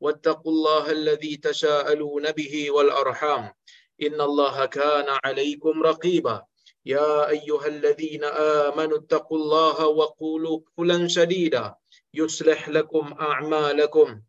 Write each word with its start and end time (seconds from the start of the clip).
واتقوا 0.00 0.52
الله 0.52 0.90
الذي 0.90 1.36
تساءلون 1.36 2.32
به 2.32 2.70
والأرحام. 2.70 3.52
إن 4.02 4.20
الله 4.20 4.66
كان 4.66 5.18
عليكم 5.24 5.82
رقيبا. 5.82 6.42
يا 6.84 7.28
أيها 7.28 7.66
الذين 7.66 8.24
آمنوا 8.24 8.98
اتقوا 8.98 9.38
الله 9.38 9.86
وقولوا 9.86 10.60
قولا 10.76 11.08
سديدا. 11.08 11.74
يصلح 12.14 12.68
لكم 12.68 13.14
أعمالكم 13.20 14.20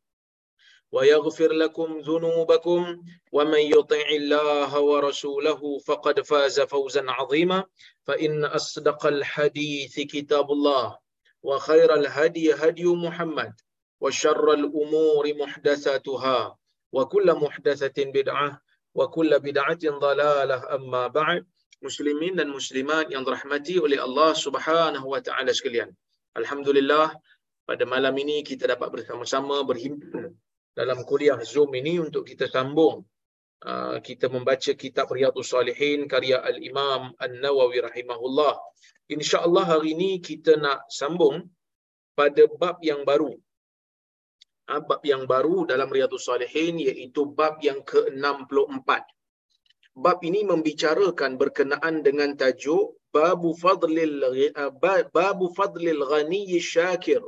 ويغفر 0.92 1.52
لكم 1.52 2.00
ذنوبكم. 2.00 3.04
ومن 3.31 3.59
يطع 3.59 4.08
الله 4.09 4.80
ورسوله 4.80 5.80
فقد 5.80 6.22
فاز 6.22 6.59
فوزا 6.59 7.04
عظيما. 7.12 7.64
فإن 8.04 8.46
أصدق 8.46 9.06
الحديث 9.06 10.00
كتاب 10.00 10.52
الله 10.52 10.98
وخير 11.44 11.94
الهدي 11.94 12.54
هدي 12.54 12.86
محمد. 12.86 13.54
وشر 14.03 14.47
الأمور 14.53 15.25
محدثاتها 15.34 16.39
وكل 16.92 17.28
محدثة 17.34 17.98
بدعة 17.98 18.48
وكل 18.95 19.31
بدعة 19.39 19.84
ضلالة 19.84 20.59
أما 20.75 21.06
بعد 21.06 21.47
muslimin 21.83 22.39
dan 22.39 22.48
muslimat 22.48 23.11
yang 23.11 23.27
dirahmati 23.27 23.83
oleh 23.83 23.98
Allah 23.98 24.33
Subhanahu 24.39 25.03
wa 25.03 25.19
taala 25.19 25.51
sekalian. 25.51 25.91
Alhamdulillah 26.39 27.11
pada 27.67 27.84
malam 27.84 28.15
ini 28.23 28.47
kita 28.47 28.70
dapat 28.70 29.03
bersama-sama 29.03 29.67
berhimpun 29.67 30.31
dalam 30.73 31.03
kuliah 31.03 31.37
Zoom 31.42 31.75
ini 31.75 31.98
untuk 31.98 32.25
kita 32.25 32.47
sambung 32.47 33.03
uh, 33.67 33.98
kita 33.98 34.31
membaca 34.31 34.73
kitab 34.78 35.11
Riyadhus 35.11 35.53
Salihin 35.53 36.06
karya 36.06 36.41
Al-Imam 36.41 37.12
An-Nawawi 37.19 37.83
rahimahullah. 37.83 38.56
Insya-Allah 39.11 39.77
hari 39.77 39.92
ini 39.98 40.23
kita 40.23 40.56
nak 40.56 40.87
sambung 40.89 41.51
pada 42.15 42.47
bab 42.56 42.78
yang 42.81 43.03
baru. 43.03 43.37
Uh, 44.68 44.84
bab 44.84 45.00
yang 45.08 45.23
baru 45.23 45.64
dalam 45.64 45.88
Riyadhus 45.88 46.28
Salihin 46.28 46.76
iaitu 46.84 47.23
bab 47.40 47.64
yang 47.64 47.80
ke-64. 47.88 48.90
Bab 49.96 50.20
ini 50.28 50.44
membicarakan 50.44 51.40
berkenaan 51.42 52.04
dengan 52.04 52.36
tajuk 52.36 53.00
babu 53.16 53.56
fadlil 53.56 54.20
babu 55.16 55.46
fadlil 55.56 56.04
ghani 56.04 56.59
syakir. 56.59 57.24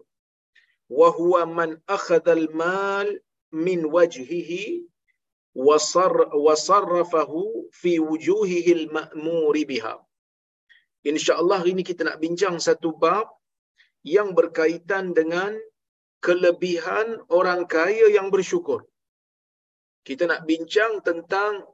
Wa 0.91 1.09
huwa 1.15 1.47
man 1.47 1.79
akhadha 1.87 2.35
al 2.35 2.51
mal 2.51 3.07
min 3.55 3.87
wajhihi 3.87 4.83
wa 5.55 6.55
sarrafahu 6.67 7.71
fi 7.71 7.97
wujuhihi 7.97 8.71
al 8.79 8.85
ma'mur 8.93 9.55
biha 9.65 9.95
insyaallah 11.07 11.63
ini 11.63 11.81
kita 11.85 12.03
nak 12.07 12.19
bincang 12.19 12.59
satu 12.59 12.95
bab 12.95 13.27
yang 14.03 14.35
berkaitan 14.35 15.15
dengan 15.15 15.55
kelebihan 16.25 17.07
orang 17.39 17.63
kaya 17.75 18.07
yang 18.17 18.27
bersyukur 18.33 18.83
kita 20.07 20.25
nak 20.31 20.41
bincang 20.49 21.03
tentang 21.05 21.67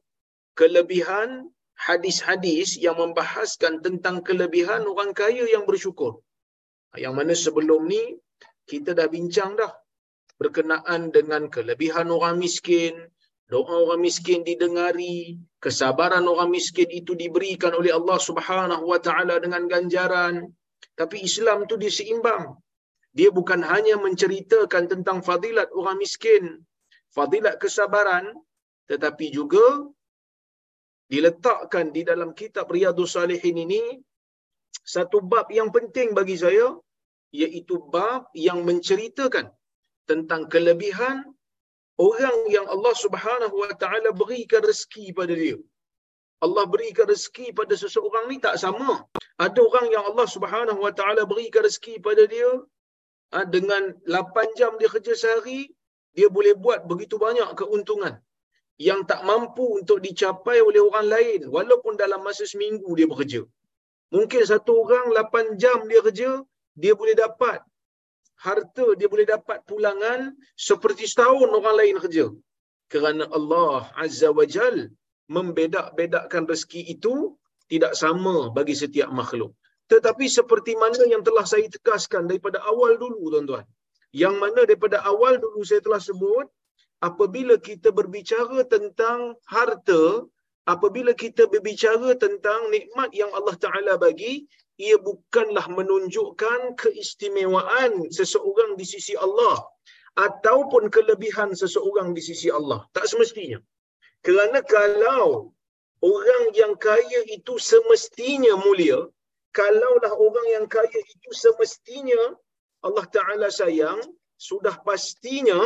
kelebihan 0.59 1.29
hadis-hadis 1.75 2.79
yang 2.79 2.97
membahaskan 2.97 3.83
tentang 3.85 4.23
kelebihan 4.27 4.87
orang 4.87 5.11
kaya 5.11 5.43
yang 5.47 5.67
bersyukur. 5.69 6.23
Yang 6.95 7.13
mana 7.19 7.33
sebelum 7.35 7.81
ni 7.91 8.15
kita 8.71 8.95
dah 8.95 9.07
bincang 9.11 9.59
dah 9.59 9.71
berkenaan 10.39 11.11
dengan 11.11 11.51
kelebihan 11.51 12.07
orang 12.07 12.39
miskin, 12.39 12.95
doa 13.51 13.75
orang 13.87 14.01
miskin 14.03 14.47
didengari, 14.47 15.39
kesabaran 15.59 16.23
orang 16.27 16.49
miskin 16.51 16.87
itu 16.91 17.13
diberikan 17.15 17.75
oleh 17.75 17.91
Allah 17.91 18.19
Subhanahu 18.19 18.83
Wa 18.91 18.99
Taala 19.03 19.39
dengan 19.43 19.67
ganjaran. 19.67 20.47
Tapi 20.95 21.23
Islam 21.27 21.67
tu 21.67 21.75
dia 21.75 21.91
seimbang. 21.91 22.55
Dia 23.17 23.29
bukan 23.37 23.61
hanya 23.71 23.95
menceritakan 24.05 24.83
tentang 24.91 25.17
fadilat 25.27 25.69
orang 25.79 25.97
miskin, 26.03 26.43
fadilat 27.15 27.55
kesabaran, 27.63 28.25
tetapi 28.91 29.31
juga 29.37 29.65
diletakkan 31.13 31.85
di 31.95 32.01
dalam 32.09 32.29
kitab 32.39 32.67
Riyadhus 32.75 33.13
Salihin 33.15 33.57
ini 33.65 33.83
satu 34.95 35.17
bab 35.31 35.47
yang 35.57 35.69
penting 35.75 36.11
bagi 36.17 36.35
saya 36.43 36.67
iaitu 37.41 37.75
bab 37.93 38.27
yang 38.47 38.59
menceritakan 38.67 39.47
tentang 40.09 40.41
kelebihan 40.53 41.15
orang 42.07 42.37
yang 42.55 42.67
Allah 42.73 42.93
Subhanahu 43.03 43.55
Wa 43.63 43.73
Taala 43.81 44.11
berikan 44.21 44.61
rezeki 44.69 45.05
pada 45.19 45.33
dia. 45.33 45.57
Allah 46.45 46.65
berikan 46.73 47.07
rezeki 47.13 47.55
pada 47.59 47.73
seseorang 47.83 48.25
ni 48.31 48.37
tak 48.45 48.59
sama. 48.63 49.07
Ada 49.45 49.59
orang 49.67 49.87
yang 49.95 50.03
Allah 50.09 50.27
Subhanahu 50.35 50.79
Wa 50.85 50.93
Taala 50.99 51.23
berikan 51.31 51.63
rezeki 51.67 51.95
pada 52.07 52.23
dia 52.33 52.49
dengan 53.55 53.91
8 54.07 54.59
jam 54.59 54.71
dia 54.79 54.89
kerja 54.91 55.13
sehari, 55.17 55.71
dia 56.15 56.27
boleh 56.31 56.53
buat 56.55 56.87
begitu 56.87 57.15
banyak 57.19 57.49
keuntungan 57.59 58.15
yang 58.79 59.07
tak 59.07 59.23
mampu 59.23 59.79
untuk 59.79 60.03
dicapai 60.03 60.59
oleh 60.59 60.83
orang 60.83 61.07
lain 61.07 61.41
walaupun 61.47 61.95
dalam 61.95 62.23
masa 62.23 62.43
seminggu 62.43 62.91
dia 62.95 63.07
bekerja. 63.07 63.41
Mungkin 64.15 64.41
satu 64.47 64.71
orang 64.83 65.11
8 65.11 65.61
jam 65.61 65.87
dia 65.91 65.99
kerja, 66.03 66.29
dia 66.75 66.93
boleh 66.95 67.15
dapat 67.15 67.59
harta, 68.39 68.85
dia 68.99 69.07
boleh 69.07 69.27
dapat 69.27 69.63
pulangan 69.69 70.35
seperti 70.59 71.07
setahun 71.07 71.49
orang 71.59 71.75
lain 71.81 71.95
kerja. 72.03 72.25
Kerana 72.91 73.25
Allah 73.31 73.89
Azza 73.97 74.29
wa 74.29 74.45
Jal 74.45 74.91
membedak-bedakkan 75.31 76.45
rezeki 76.45 76.81
itu 76.95 77.33
tidak 77.71 77.97
sama 77.97 78.53
bagi 78.53 78.77
setiap 78.77 79.09
makhluk. 79.09 79.57
Tetapi 79.91 80.25
seperti 80.37 80.73
mana 80.83 81.03
yang 81.13 81.21
telah 81.27 81.45
saya 81.45 81.67
tegaskan 81.69 82.25
daripada 82.29 82.57
awal 82.71 82.97
dulu 82.97 83.29
tuan-tuan. 83.33 83.65
Yang 84.15 84.35
mana 84.41 84.59
daripada 84.69 84.97
awal 85.11 85.37
dulu 85.43 85.61
saya 85.69 85.81
telah 85.87 86.01
sebut, 86.01 86.47
apabila 87.03 87.55
kita 87.59 87.89
berbicara 87.93 88.65
tentang 88.65 89.37
harta, 89.45 90.25
apabila 90.73 91.11
kita 91.13 91.45
berbicara 91.53 92.17
tentang 92.17 92.73
nikmat 92.73 93.09
yang 93.13 93.29
Allah 93.37 93.55
Ta'ala 93.59 93.93
bagi, 94.01 94.47
ia 94.81 94.97
bukanlah 94.99 95.67
menunjukkan 95.71 96.75
keistimewaan 96.81 98.11
seseorang 98.11 98.75
di 98.79 98.83
sisi 98.83 99.13
Allah 99.15 99.63
ataupun 100.15 100.87
kelebihan 100.91 101.51
seseorang 101.55 102.11
di 102.15 102.21
sisi 102.23 102.47
Allah. 102.51 102.83
Tak 102.95 103.05
semestinya. 103.07 103.59
Kerana 104.25 104.59
kalau 104.65 105.53
orang 106.01 106.43
yang 106.55 106.73
kaya 106.75 107.21
itu 107.29 107.55
semestinya 107.59 108.55
mulia, 108.59 108.99
kalaulah 109.57 110.13
orang 110.27 110.47
yang 110.55 110.65
kaya 110.75 110.99
itu 111.15 111.29
semestinya 111.31 112.21
Allah 112.85 113.05
Ta'ala 113.15 113.47
sayang, 113.59 113.99
sudah 114.47 114.75
pastinya 114.87 115.59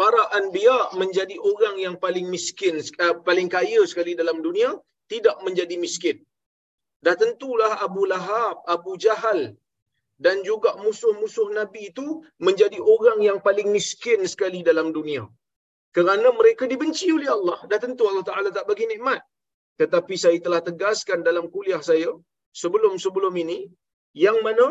para 0.00 0.22
anbiya 0.38 0.78
menjadi 1.00 1.36
orang 1.50 1.76
yang 1.78 1.96
paling 2.04 2.26
miskin 2.34 2.82
uh, 3.04 3.14
paling 3.28 3.48
kaya 3.56 3.80
sekali 3.90 4.12
dalam 4.18 4.42
dunia 4.46 4.74
tidak 5.06 5.36
menjadi 5.46 5.78
miskin. 5.84 6.16
Dah 7.04 7.14
tentulah 7.22 7.72
Abu 7.86 8.02
Lahab 8.12 8.66
Abu 8.66 8.98
Jahal 9.04 9.54
dan 10.18 10.36
juga 10.48 10.74
musuh-musuh 10.84 11.48
nabi 11.58 11.94
itu 11.94 12.06
menjadi 12.46 12.78
orang 12.94 13.22
yang 13.28 13.38
paling 13.46 13.70
miskin 13.76 14.20
sekali 14.26 14.60
dalam 14.66 14.90
dunia. 14.90 15.24
Kerana 15.94 16.28
mereka 16.34 16.66
dibenci 16.66 17.06
oleh 17.14 17.30
Allah. 17.30 17.58
Dah 17.70 17.78
tentu 17.78 18.02
Allah 18.10 18.26
Taala 18.26 18.50
tak 18.50 18.66
bagi 18.66 18.90
nikmat 18.90 19.22
tetapi 19.80 20.14
saya 20.24 20.38
telah 20.46 20.60
tegaskan 20.68 21.20
dalam 21.28 21.46
kuliah 21.54 21.82
saya 21.90 22.10
sebelum-sebelum 22.62 23.34
ini 23.44 23.58
yang 24.24 24.38
mana 24.46 24.68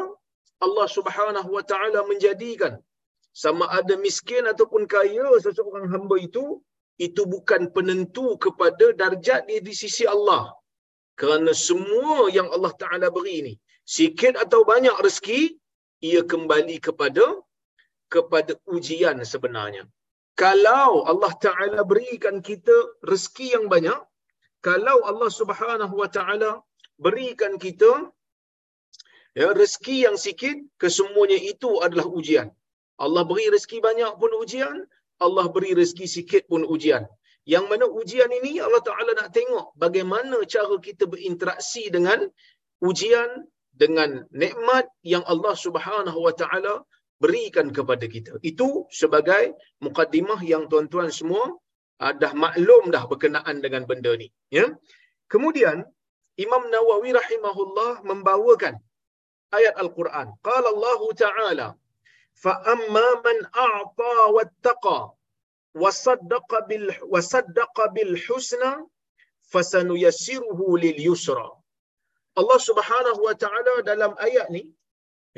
Allah 0.65 0.87
Subhanahu 0.97 1.49
wa 1.57 1.63
taala 1.71 2.01
menjadikan 2.11 2.75
sama 3.43 3.65
ada 3.79 3.95
miskin 4.05 4.45
ataupun 4.51 4.83
kaya 4.93 5.25
seseorang 5.45 5.89
hamba 5.93 6.15
itu 6.27 6.45
itu 7.01 7.21
bukan 7.33 7.61
penentu 7.75 8.37
kepada 8.45 8.85
darjat 9.01 9.41
dia 9.49 9.61
di 9.67 9.73
sisi 9.81 10.05
Allah. 10.15 10.43
Kerana 11.19 11.51
semua 11.67 12.29
yang 12.37 12.49
Allah 12.55 12.73
Ta'ala 12.83 13.07
beri 13.15 13.33
ini, 13.41 13.53
sikit 13.85 14.33
atau 14.43 14.61
banyak 14.71 14.97
rezeki, 15.05 15.41
ia 16.09 16.21
kembali 16.33 16.77
kepada 16.87 17.25
kepada 18.13 18.53
ujian 18.69 19.17
sebenarnya. 19.33 19.83
Kalau 20.37 21.05
Allah 21.11 21.33
Ta'ala 21.45 21.81
berikan 21.91 22.41
kita 22.49 22.77
rezeki 23.05 23.47
yang 23.57 23.65
banyak, 23.73 23.99
kalau 24.63 24.97
Allah 25.11 25.29
Subhanahu 25.39 25.95
Wa 26.01 26.09
Ta'ala 26.15 26.51
berikan 27.05 27.59
kita 27.59 27.91
ya, 29.35 29.51
rezeki 29.51 29.97
yang 30.07 30.17
sikit, 30.25 30.55
kesemuanya 30.79 31.35
itu 31.35 31.83
adalah 31.85 32.07
ujian. 32.07 32.47
Allah 32.95 33.23
beri 33.27 33.51
rezeki 33.51 33.77
banyak 33.87 34.11
pun 34.21 34.31
ujian, 34.39 34.77
Allah 35.19 35.45
beri 35.55 35.75
rezeki 35.75 36.07
sikit 36.07 36.43
pun 36.47 36.63
ujian. 36.63 37.03
Yang 37.43 37.65
mana 37.67 37.85
ujian 37.99 38.31
ini 38.39 38.63
Allah 38.63 38.79
Ta'ala 38.79 39.11
nak 39.19 39.29
tengok 39.35 39.75
bagaimana 39.75 40.37
cara 40.47 40.75
kita 40.79 41.11
berinteraksi 41.11 41.91
dengan 41.91 42.23
ujian, 42.79 43.29
dengan 43.75 44.23
nikmat 44.31 44.87
yang 45.03 45.27
Allah 45.27 45.55
Subhanahu 45.59 46.19
Wa 46.23 46.33
Ta'ala 46.39 46.87
berikan 47.19 47.67
kepada 47.75 48.05
kita. 48.07 48.39
Itu 48.39 48.87
sebagai 48.95 49.59
mukaddimah 49.83 50.39
yang 50.39 50.71
tuan-tuan 50.71 51.11
semua 51.11 51.51
uh, 52.03 52.13
dah 52.21 52.31
maklum 52.43 52.83
dah 52.95 53.03
berkenaan 53.11 53.55
dengan 53.65 53.83
benda 53.89 54.11
ni 54.21 54.27
ya? 54.57 54.65
Kemudian 55.33 55.77
Imam 56.45 56.63
Nawawi 56.73 57.11
rahimahullah 57.19 57.91
membawakan 58.09 58.75
ayat 59.57 59.75
al-Quran. 59.83 60.27
Qala 60.47 60.67
Allah 60.73 61.01
taala 61.23 61.67
fa 62.43 62.53
amma 62.73 63.07
man 63.25 63.37
a'ta 63.69 64.15
wattaqa 64.37 64.99
wasaddaqa 65.83 66.57
bil 66.69 66.87
wasaddaqa 67.13 67.83
bil 67.95 68.13
husna 68.25 68.71
fasanuyassiruhu 69.53 70.65
lil 70.83 70.99
yusra. 71.09 71.49
Allah 72.39 72.59
Subhanahu 72.69 73.21
wa 73.27 73.35
taala 73.43 73.73
dalam 73.89 74.13
ayat 74.27 74.47
ni 74.55 74.63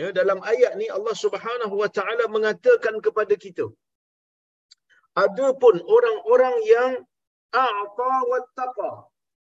ya 0.02 0.10
dalam 0.20 0.40
ayat 0.52 0.74
ni 0.80 0.88
Allah 0.98 1.16
Subhanahu 1.24 1.76
wa 1.82 1.90
taala 1.98 2.26
mengatakan 2.36 2.96
kepada 3.06 3.36
kita 3.46 3.66
adapun 5.24 5.76
orang-orang 5.96 6.56
yang 6.74 6.92
a'ta 7.56 8.14
wattaqa 8.32 8.92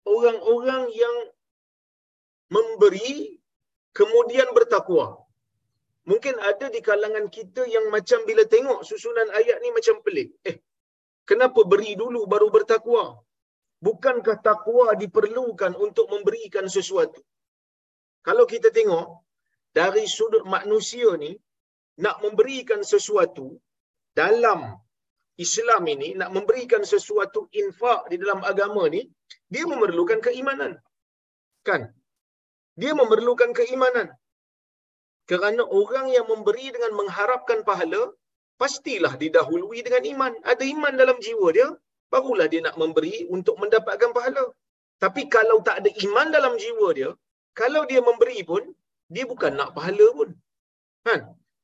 orang-orang 0.06 0.84
yang 0.94 1.16
memberi 2.56 3.42
kemudian 3.98 4.50
bertakwa. 4.58 5.06
Mungkin 6.06 6.36
ada 6.50 6.70
di 6.70 6.80
kalangan 6.86 7.26
kita 7.34 7.66
yang 7.66 7.90
macam 7.90 8.20
bila 8.30 8.46
tengok 8.46 8.86
susunan 8.90 9.30
ayat 9.40 9.58
ni 9.64 9.70
macam 9.78 9.96
pelik. 10.06 10.30
Eh 10.46 10.58
kenapa 11.30 11.66
beri 11.72 11.98
dulu 11.98 12.30
baru 12.34 12.54
bertakwa? 12.54 13.04
Bukankah 13.82 14.38
takwa 14.46 14.94
diperlukan 15.02 15.74
untuk 15.86 16.06
memberikan 16.14 16.66
sesuatu? 16.76 17.22
Kalau 18.28 18.46
kita 18.54 18.70
tengok 18.78 19.08
dari 19.78 20.06
sudut 20.06 20.46
manusia 20.46 21.10
ni 21.24 21.34
nak 22.04 22.22
memberikan 22.24 22.82
sesuatu 22.94 23.48
dalam 24.14 24.78
Islam 25.46 25.84
ini 25.94 26.10
nak 26.20 26.30
memberikan 26.36 26.84
sesuatu 26.94 27.42
infak 27.62 28.02
di 28.12 28.16
dalam 28.22 28.40
agama 28.52 28.84
ni 28.96 29.02
dia 29.54 29.64
memerlukan 29.72 30.20
keimanan 30.28 30.72
kan 31.68 31.82
dia 32.82 32.92
memerlukan 33.02 33.52
keimanan 33.60 34.08
kerana 35.32 35.64
orang 35.82 36.08
yang 36.16 36.26
memberi 36.32 36.68
dengan 36.76 36.92
mengharapkan 37.00 37.60
pahala 37.70 38.02
pastilah 38.62 39.14
didahului 39.24 39.80
dengan 39.88 40.04
iman 40.14 40.34
ada 40.52 40.64
iman 40.76 40.94
dalam 41.02 41.18
jiwa 41.26 41.48
dia 41.58 41.68
barulah 42.14 42.48
dia 42.54 42.62
nak 42.68 42.76
memberi 42.82 43.16
untuk 43.36 43.56
mendapatkan 43.62 44.12
pahala 44.18 44.46
tapi 45.04 45.28
kalau 45.36 45.60
tak 45.68 45.78
ada 45.84 45.92
iman 46.06 46.28
dalam 46.38 46.54
jiwa 46.64 46.88
dia 47.00 47.10
kalau 47.60 47.82
dia 47.90 48.02
memberi 48.10 48.40
pun 48.52 48.64
dia 49.14 49.26
bukan 49.32 49.54
nak 49.60 49.70
pahala 49.78 50.08
pun. 50.18 50.30
Kan? 51.08 51.20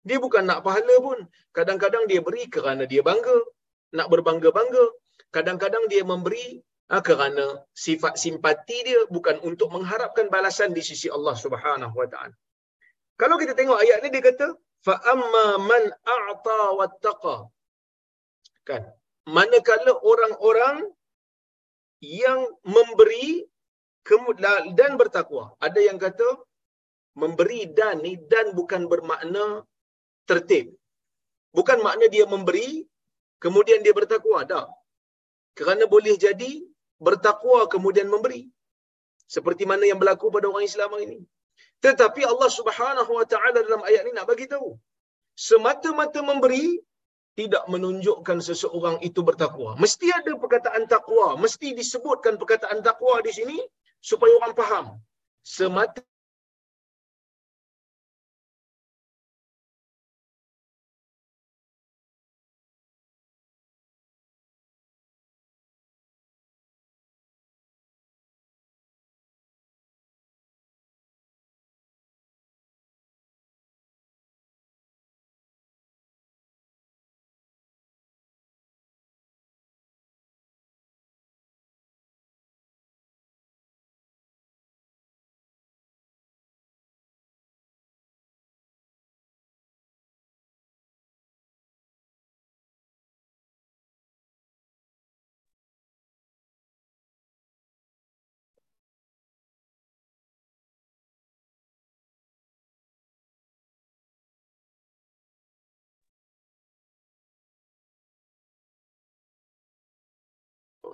Dia 0.07 0.17
bukan 0.24 0.44
nak 0.50 0.62
pahala 0.65 0.95
pun. 1.06 1.19
Kadang-kadang 1.57 2.06
dia 2.12 2.21
beri 2.27 2.45
kerana 2.56 2.83
dia 2.91 3.01
bangga. 3.09 3.38
Nak 3.97 4.07
berbangga-bangga. 4.11 4.85
Kadang-kadang 5.35 5.88
dia 5.91 6.03
memberi 6.03 6.59
ha, 6.91 6.99
kerana 6.99 7.45
sifat 7.85 8.19
simpati 8.23 8.77
dia 8.88 8.99
bukan 9.15 9.39
untuk 9.49 9.71
mengharapkan 9.75 10.27
balasan 10.35 10.75
di 10.77 10.83
sisi 10.89 11.07
Allah 11.07 11.35
Subhanahu 11.43 11.95
Wa 11.95 12.07
Taala. 12.11 12.35
Kalau 13.21 13.35
kita 13.41 13.53
tengok 13.59 13.79
ayat 13.83 13.97
ni 14.03 14.09
dia 14.13 14.23
kata 14.29 14.47
fa 14.85 14.95
amma 15.13 15.47
man 15.69 15.83
a'ta 16.17 16.61
wattaqa. 16.79 17.38
Kan? 18.69 18.83
Manakala 19.29 19.93
orang-orang 20.11 20.77
yang 22.01 22.39
memberi 22.65 23.45
dan 24.79 24.97
bertakwa. 24.97 25.53
Ada 25.61 25.79
yang 25.88 26.01
kata 26.01 26.27
memberi 27.21 27.69
dan 27.77 28.01
ni 28.01 28.17
dan 28.31 28.57
bukan 28.57 28.89
bermakna 28.91 29.61
tertib. 30.25 30.73
Bukan 31.57 31.79
makna 31.85 32.05
dia 32.09 32.25
memberi 32.25 32.88
kemudian 33.43 33.79
dia 33.85 33.93
bertakwa, 33.99 34.39
tak. 34.51 34.67
Kerana 35.57 35.83
boleh 35.93 36.15
jadi 36.25 36.51
bertakwa 37.07 37.59
kemudian 37.73 38.07
memberi. 38.13 38.41
Seperti 39.35 39.63
mana 39.71 39.83
yang 39.89 39.99
berlaku 40.01 40.27
pada 40.35 40.45
orang 40.51 40.65
Islam 40.69 40.91
ini. 41.05 41.19
Tetapi 41.85 42.21
Allah 42.31 42.49
Subhanahu 42.59 43.11
Wa 43.19 43.25
Taala 43.31 43.59
dalam 43.67 43.81
ayat 43.89 44.01
ini 44.05 44.13
nak 44.17 44.27
bagi 44.31 44.45
tahu, 44.53 44.69
semata-mata 45.47 46.19
memberi 46.29 46.65
tidak 47.39 47.63
menunjukkan 47.73 48.38
seseorang 48.47 48.97
itu 49.07 49.21
bertakwa. 49.29 49.79
Mesti 49.83 50.07
ada 50.19 50.31
perkataan 50.43 50.83
takwa, 50.93 51.27
mesti 51.43 51.67
disebutkan 51.79 52.35
perkataan 52.41 52.79
takwa 52.88 53.15
di 53.27 53.31
sini 53.38 53.57
supaya 54.09 54.33
orang 54.39 54.53
faham. 54.59 54.85
Semata 55.55 56.03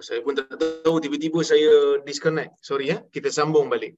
Saya 0.05 0.19
pun 0.25 0.33
tak 0.37 0.55
tahu 0.57 0.95
tiba-tiba 1.03 1.39
saya 1.41 2.01
disconnect. 2.07 2.57
Sorry 2.61 2.93
ya. 2.93 2.97
Kita 3.15 3.29
sambung 3.33 3.67
balik. 3.73 3.97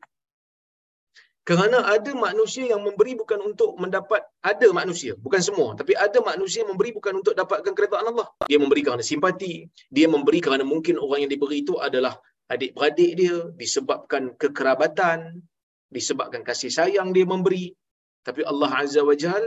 Kerana 1.50 1.82
ada 1.82 2.12
manusia 2.14 2.70
yang 2.70 2.86
memberi 2.86 3.18
bukan 3.18 3.42
untuk 3.42 3.74
mendapat 3.82 4.22
ada 4.46 4.68
manusia, 4.70 5.18
bukan 5.18 5.42
semua, 5.42 5.74
tapi 5.74 5.98
ada 5.98 6.22
manusia 6.22 6.62
yang 6.62 6.78
memberi 6.78 6.94
bukan 6.94 7.26
untuk 7.26 7.34
dapatkan 7.34 7.74
keredaan 7.74 8.06
Allah. 8.14 8.30
Dia 8.46 8.62
memberi 8.62 8.86
kerana 8.86 9.02
simpati, 9.02 9.66
dia 9.90 10.06
memberi 10.06 10.46
kerana 10.46 10.62
mungkin 10.62 11.02
orang 11.02 11.26
yang 11.26 11.32
diberi 11.34 11.66
itu 11.66 11.82
adalah 11.82 12.22
adik-beradik 12.54 13.12
dia 13.18 13.50
disebabkan 13.58 14.38
kekerabatan, 14.38 15.42
disebabkan 15.90 16.46
kasih 16.46 16.70
sayang 16.70 17.18
dia 17.18 17.26
memberi. 17.26 17.74
Tapi 18.22 18.46
Allah 18.46 18.70
Azza 18.70 19.02
wa 19.02 19.18
Jal 19.18 19.42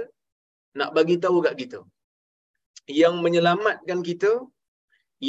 nak 0.75 0.91
bagi 0.97 1.23
tahu 1.23 1.39
kat 1.39 1.55
kita 1.55 1.87
yang 2.91 3.23
menyelamatkan 3.23 4.03
kita 4.03 4.43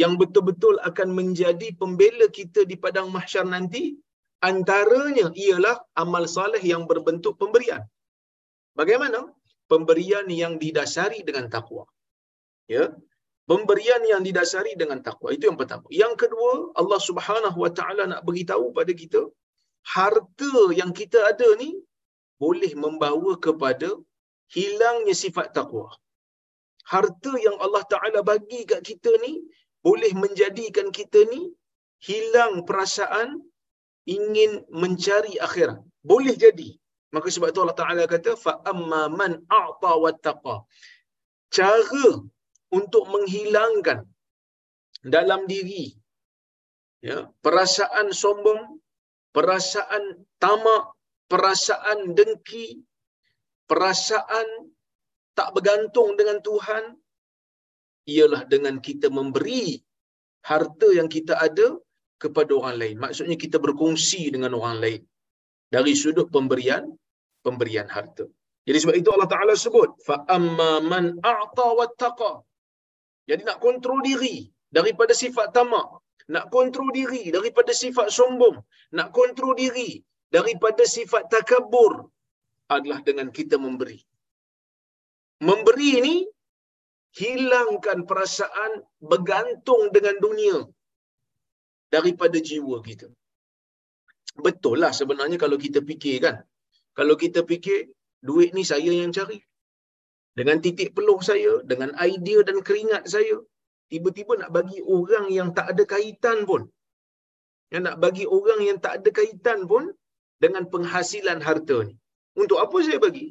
yang 0.02 0.14
betul-betul 0.22 0.76
akan 0.90 1.10
menjadi 1.20 1.68
pembela 1.82 2.28
kita 2.38 2.62
di 2.72 2.76
padang 2.84 3.08
mahsyar 3.16 3.46
nanti 3.56 3.84
antaranya 4.50 5.28
ialah 5.46 5.78
amal 6.04 6.26
soleh 6.36 6.64
yang 6.72 6.84
berbentuk 6.92 7.34
pemberian. 7.42 7.84
Bagaimana? 8.80 9.20
Pemberian 9.72 10.28
yang 10.42 10.54
didasari 10.64 11.20
dengan 11.28 11.46
takwa. 11.56 11.86
Ya. 12.76 12.86
Pemberian 13.52 14.04
yang 14.12 14.22
didasari 14.28 14.74
dengan 14.82 15.00
takwa 15.08 15.30
itu 15.36 15.44
yang 15.50 15.60
pertama. 15.62 15.86
Yang 16.02 16.14
kedua, 16.26 16.52
Allah 16.82 17.00
Subhanahu 17.08 17.58
Wa 17.64 17.72
Taala 17.78 18.04
nak 18.12 18.22
beritahu 18.28 18.66
pada 18.78 18.94
kita 19.02 19.22
harta 19.96 20.54
yang 20.80 20.92
kita 21.00 21.20
ada 21.32 21.50
ni 21.62 21.70
boleh 22.44 22.72
membawa 22.84 23.32
kepada 23.46 23.90
hilangnya 24.56 25.16
sifat 25.24 25.52
takwa. 25.58 25.88
Harta 26.94 27.34
yang 27.46 27.58
Allah 27.66 27.84
Taala 27.94 28.20
bagi 28.32 28.62
kat 28.72 28.82
kita 28.90 29.12
ni 29.26 29.34
boleh 29.86 30.12
menjadikan 30.24 30.88
kita 30.98 31.20
ni 31.34 31.52
hilang 32.08 32.63
perasaan 32.68 33.30
ingin 34.08 34.63
mencari 34.82 35.36
akhirat. 35.48 35.80
Boleh 36.12 36.36
jadi. 36.36 36.70
Maka 37.13 37.28
sebab 37.30 37.54
tu 37.54 37.62
Allah 37.63 37.78
Taala 37.78 38.04
kata 38.10 38.34
amma 38.72 39.02
man 39.20 39.34
a'ta 39.62 39.92
wattaqa. 40.04 40.56
Cara 41.54 42.08
untuk 42.74 43.04
menghilangkan 43.13 44.00
dalam 45.06 45.46
diri 45.46 45.94
ya 47.06 47.30
perasaan 47.46 48.10
sombong, 48.10 48.82
perasaan 49.36 50.25
tamak, 50.42 50.96
perasaan 51.30 52.18
dengki, 52.18 52.82
perasaan 53.70 54.48
tak 55.38 55.54
bergantung 55.54 56.18
dengan 56.18 56.40
Tuhan 56.42 56.84
ialah 58.16 58.42
dengan 58.54 58.76
kita 58.88 59.08
memberi 59.18 59.80
harta 60.50 60.88
yang 60.98 61.08
kita 61.16 61.34
ada 61.48 61.68
kepada 62.24 62.52
orang 62.60 62.76
lain. 62.82 62.96
Maksudnya 63.04 63.36
kita 63.44 63.58
berkongsi 63.66 64.32
dengan 64.36 64.52
orang 64.60 64.78
lain 64.84 65.02
dari 65.76 65.94
sudut 65.96 66.28
pemberian 66.36 66.84
pemberian 67.46 67.88
harta. 67.96 68.26
Jadi 68.68 68.78
sebab 68.80 68.96
itu 68.96 69.10
Allah 69.12 69.30
Taala 69.34 69.54
sebut 69.60 69.90
fa 70.08 70.16
amma 70.38 70.72
man 70.92 71.06
a'ta 71.20 71.68
wattaqa. 71.80 72.34
Jadi 73.30 73.42
nak 73.50 73.60
kontrol 73.60 74.00
diri 74.04 74.48
daripada 74.78 75.12
sifat 75.24 75.52
tamak, 75.56 75.88
nak 76.32 76.48
kontrol 76.56 76.90
diri 76.96 77.24
daripada 77.36 77.72
sifat 77.84 78.08
sombong, 78.18 78.58
nak 78.96 79.12
kontrol 79.12 79.56
diri 79.56 80.00
daripada 80.32 80.84
sifat 80.88 81.28
takabur 81.34 82.08
adalah 82.72 83.00
dengan 83.04 83.28
kita 83.38 83.56
memberi. 83.60 84.00
Memberi 85.44 85.90
ini 86.00 86.16
hilangkan 87.20 88.00
perasaan 88.10 88.72
bergantung 89.12 89.84
dengan 89.96 90.15
dunia 90.25 90.58
daripada 91.93 92.38
jiwa 92.50 92.77
kita. 92.88 93.08
Betul 94.46 94.82
lah 94.84 94.93
sebenarnya 95.00 95.38
kalau 95.43 95.58
kita 95.65 95.79
fikir 95.89 96.15
kan. 96.25 96.38
Kalau 96.98 97.15
kita 97.24 97.39
fikir, 97.51 97.79
duit 98.27 98.50
ni 98.58 98.63
saya 98.72 98.91
yang 99.01 99.13
cari. 99.17 99.38
Dengan 100.38 100.58
titik 100.65 100.89
peluh 100.98 101.22
saya, 101.29 101.53
dengan 101.72 101.89
idea 102.10 102.39
dan 102.48 102.58
keringat 102.67 103.03
saya, 103.13 103.38
tiba-tiba 103.91 104.34
nak 104.41 104.51
bagi 104.58 104.79
orang 104.98 105.25
yang 105.38 105.50
tak 105.58 105.67
ada 105.74 105.84
kaitan 105.93 106.38
pun. 106.50 106.62
Yang 107.74 107.84
nak 107.88 107.98
bagi 108.03 108.25
orang 108.38 108.62
yang 108.67 108.77
tak 108.86 108.93
ada 108.98 109.10
kaitan 109.20 109.60
pun 109.72 109.93
dengan 110.43 110.65
penghasilan 110.74 111.39
harta 111.48 111.77
ni. 111.89 111.96
Untuk 112.41 112.58
apa 112.65 112.77
saya 112.86 112.98
bagi? 113.05 113.27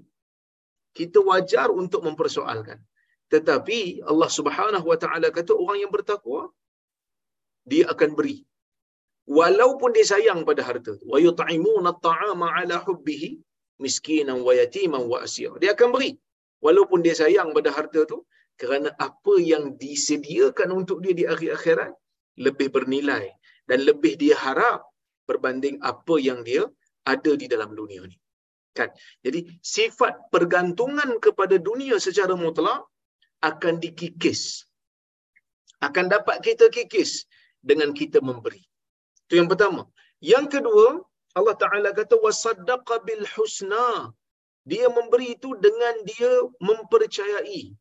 Kita 0.98 1.18
wajar 1.28 1.68
untuk 1.82 2.06
mempersoalkan. 2.06 2.78
Tetapi 3.34 3.78
Allah 4.10 4.30
Subhanahu 4.38 4.86
Wa 4.92 4.98
Taala 5.02 5.28
kata 5.38 5.52
orang 5.62 5.78
yang 5.82 5.92
bertakwa 5.96 6.42
dia 7.70 7.84
akan 7.92 8.10
beri. 8.18 8.36
Walaupun 9.38 9.90
dia 9.96 10.06
sayang 10.12 10.40
pada 10.48 10.62
harta. 10.68 10.92
Wa 11.10 11.18
yut'imuna 11.26 11.94
at'ama 11.94 12.46
ala 12.58 12.76
hubbihi 12.86 13.30
miskinan 13.84 14.38
wa 14.46 14.52
yatiman 14.60 15.02
wa 15.12 15.18
asira. 15.26 15.56
Dia 15.62 15.72
akan 15.76 15.88
beri. 15.94 16.12
Walaupun 16.66 16.98
dia 17.06 17.14
sayang 17.22 17.50
pada 17.56 17.70
harta 17.76 18.00
tu 18.12 18.18
kerana 18.60 18.88
apa 19.08 19.34
yang 19.52 19.64
disediakan 19.82 20.68
untuk 20.80 20.98
dia 21.04 21.14
di 21.20 21.24
akhir 21.34 21.50
akhirat 21.58 21.92
lebih 22.46 22.68
bernilai 22.74 23.24
dan 23.66 23.78
lebih 23.88 24.14
dia 24.22 24.36
harap 24.44 24.80
berbanding 25.26 25.76
apa 25.92 26.14
yang 26.28 26.44
dia 26.48 26.62
ada 27.12 27.32
di 27.34 27.46
dalam 27.50 27.72
dunia 27.80 28.02
ni. 28.06 28.16
Kan? 28.78 28.88
Jadi 29.24 29.40
sifat 29.60 30.30
pergantungan 30.34 31.18
kepada 31.24 31.56
dunia 31.68 31.96
secara 32.06 32.34
mutlak 32.44 32.86
akan 33.50 33.74
dikikis 33.84 34.42
akan 35.82 36.06
dapat 36.14 36.36
kita 36.46 36.70
kikis 36.70 37.26
dengan 37.62 37.90
kita 37.90 38.18
memberi 38.22 38.62
itu 39.32 39.40
yang 39.40 39.48
pertama. 39.48 39.88
Yang 40.20 40.46
kedua, 40.60 41.00
Allah 41.38 41.56
Taala 41.56 41.90
kata 41.96 42.20
bil 43.08 43.24
husna. 43.34 44.12
Dia 44.68 44.86
memberi 44.92 45.34
itu 45.34 45.56
dengan 45.58 45.94
dia 46.04 46.32
mempercayai, 46.68 47.74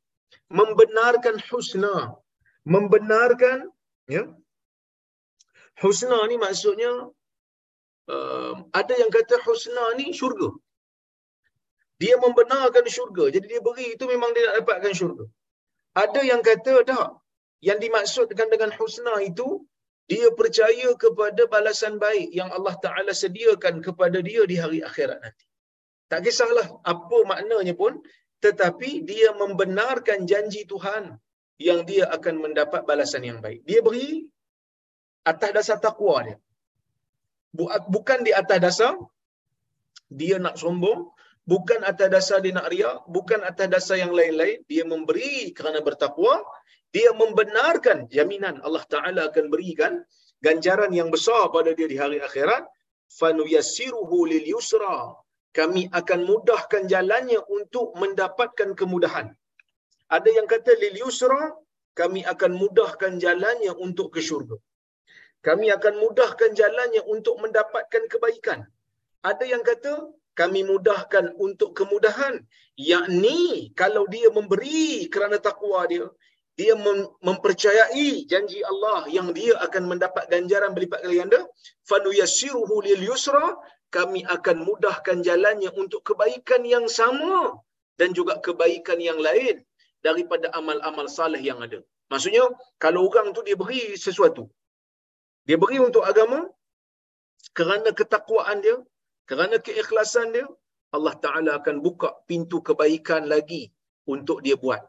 membenarkan 0.50 1.36
husna, 1.51 2.15
membenarkan 2.63 3.68
ya. 4.08 4.24
Husna 5.84 6.18
ni 6.32 6.39
maksudnya 6.39 6.91
uh, 8.15 8.53
ada 8.80 8.94
yang 8.96 9.12
kata 9.12 9.36
husna 9.44 10.00
ni 10.00 10.15
syurga. 10.15 10.50
Dia 12.01 12.15
membenarkan 12.18 12.88
syurga. 12.96 13.30
Jadi 13.36 13.46
dia 13.51 13.62
beri 13.68 13.94
itu 14.00 14.08
memang 14.08 14.32
dia 14.34 14.48
nak 14.48 14.56
dapatkan 14.63 14.94
syurga. 14.96 15.25
Ada 15.94 16.22
yang 16.24 16.42
kata 16.42 16.84
tak. 16.88 17.10
Yang 17.62 17.80
dimaksudkan 17.86 18.48
dengan 18.50 18.72
husna 18.78 19.22
itu 19.22 19.62
dia 20.12 20.28
percaya 20.40 20.90
kepada 21.04 21.46
balasan 21.48 21.96
baik 22.02 22.30
yang 22.36 22.50
Allah 22.52 22.76
Ta'ala 22.84 23.14
sediakan 23.14 23.80
kepada 23.86 24.18
dia 24.20 24.44
di 24.50 24.56
hari 24.60 24.80
akhirat 24.84 25.20
nanti. 25.24 25.46
Tak 26.12 26.26
kisahlah 26.26 26.68
apa 26.84 27.18
maknanya 27.32 27.72
pun, 27.78 28.02
tetapi 28.44 29.06
dia 29.08 29.32
membenarkan 29.38 30.28
janji 30.28 30.68
Tuhan 30.68 31.16
yang 31.62 31.86
dia 31.86 32.10
akan 32.10 32.36
mendapat 32.44 32.82
balasan 32.90 33.24
yang 33.30 33.40
baik. 33.46 33.62
Dia 33.70 33.80
beri 33.86 34.26
atas 35.32 35.52
dasar 35.54 35.78
takwa 35.80 36.26
dia. 36.26 36.38
Bukan 37.96 38.26
di 38.28 38.34
atas 38.34 38.60
dasar 38.66 38.94
dia 40.12 40.36
nak 40.42 40.60
sombong, 40.60 41.08
bukan 41.48 41.82
atas 41.92 42.08
dasar 42.16 42.38
dia 42.44 42.54
nak 42.58 42.68
riak, 42.74 42.98
bukan 43.10 43.42
atas 43.46 43.68
dasar 43.74 43.98
yang 44.04 44.14
lain-lain. 44.14 44.62
Dia 44.72 44.84
memberi 44.86 45.54
kerana 45.58 45.80
bertakwa, 45.82 46.42
dia 46.92 47.10
membenarkan 47.16 48.12
jaminan 48.12 48.60
Allah 48.66 48.84
Taala 48.94 49.22
akan 49.32 49.46
berikan 49.54 50.04
ganjaran 50.44 50.92
yang 50.92 51.10
besar 51.14 51.50
pada 51.56 51.72
dia 51.78 51.88
di 51.88 51.98
hari 51.98 52.20
akhirat. 52.20 52.64
Fanuyassiruhu 53.20 54.18
lil 54.32 54.46
yusra. 54.56 55.16
Kami 55.52 55.92
akan 55.92 56.20
mudahkan 56.24 56.88
jalannya 56.88 57.40
untuk 57.52 57.92
mendapatkan 58.00 58.72
kemudahan. 58.72 59.28
Ada 60.08 60.30
yang 60.32 60.48
kata 60.48 60.72
lil 60.80 60.96
yusra 61.04 61.52
kami 61.92 62.24
akan 62.24 62.52
mudahkan 62.56 63.20
jalannya 63.20 63.76
untuk 63.76 64.16
ke 64.16 64.24
syurga. 64.24 64.56
Kami 65.44 65.68
akan 65.76 65.94
mudahkan 66.04 66.52
jalannya 66.56 67.02
untuk 67.14 67.36
mendapatkan 67.44 68.04
kebaikan. 68.08 68.60
Ada 69.26 69.44
yang 69.44 69.64
kata 69.66 69.92
kami 70.40 70.62
mudahkan 70.72 71.36
untuk 71.46 71.70
kemudahan. 71.80 72.36
Yakni 72.80 73.72
kalau 73.82 74.04
dia 74.14 74.30
memberi 74.38 75.06
kerana 75.14 75.38
takwa 75.38 75.84
dia 75.92 76.08
dia 76.60 76.74
mempercayai 77.28 78.28
janji 78.32 78.60
Allah 78.72 79.08
yang 79.18 79.32
dia 79.38 79.54
akan 79.66 79.84
mendapat 79.92 80.28
ganjaran 80.34 80.72
berlipat 80.76 81.00
kali 81.04 81.18
ganda 81.24 81.40
fanuyassiruhu 81.90 82.76
lil 82.88 83.02
yusra 83.10 83.56
kami 83.98 84.22
akan 84.36 84.58
mudahkan 84.68 85.18
jalannya 85.28 85.72
untuk 85.82 86.02
kebaikan 86.10 86.62
yang 86.74 86.86
sama 87.00 87.60
dan 88.00 88.12
juga 88.18 88.40
kebaikan 88.46 89.00
yang 89.10 89.20
lain 89.28 89.64
daripada 90.06 90.48
amal-amal 90.60 91.08
saleh 91.18 91.42
yang 91.50 91.60
ada. 91.66 91.80
Maksudnya 92.12 92.44
kalau 92.84 93.08
orang 93.08 93.32
tu 93.36 93.42
dia 93.48 93.56
beri 93.56 93.96
sesuatu 94.06 94.44
dia 95.48 95.58
beri 95.64 95.78
untuk 95.88 96.04
agama 96.12 96.40
kerana 97.58 97.90
ketakwaan 98.00 98.60
dia 98.66 98.76
kerana 99.32 99.58
keikhlasan 99.68 100.36
dia 100.36 100.48
Allah 100.98 101.16
Taala 101.26 101.52
akan 101.60 101.76
buka 101.88 102.10
pintu 102.30 102.60
kebaikan 102.70 103.24
lagi 103.34 103.64
untuk 104.14 104.40
dia 104.46 104.58
buat 104.64 104.82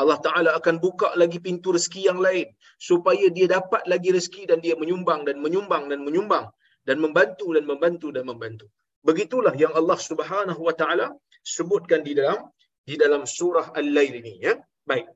Allah 0.00 0.18
Ta'ala 0.26 0.50
akan 0.58 0.76
buka 0.84 1.08
lagi 1.20 1.38
pintu 1.46 1.74
rezeki 1.76 2.02
yang 2.08 2.20
lain 2.26 2.46
supaya 2.88 3.26
dia 3.36 3.46
dapat 3.56 3.82
lagi 3.92 4.14
rezeki 4.16 4.42
dan 4.50 4.58
dia 4.64 4.74
menyumbang 4.82 5.26
dan 5.28 5.36
menyumbang 5.44 5.90
dan 5.90 6.00
menyumbang 6.06 6.46
dan 6.86 6.96
membantu 7.04 7.46
dan 7.56 7.64
membantu 7.70 8.08
dan 8.16 8.24
membantu. 8.30 8.66
Begitulah 9.08 9.54
yang 9.62 9.74
Allah 9.80 9.98
Subhanahu 10.08 10.60
Wa 10.68 10.74
Ta'ala 10.80 11.06
sebutkan 11.42 12.06
di 12.06 12.14
dalam 12.18 12.46
di 12.88 12.94
dalam 13.02 13.26
surah 13.26 13.74
Al-Lail 13.80 14.14
ini 14.22 14.34
ya. 14.46 14.54
Baik. 14.86 15.10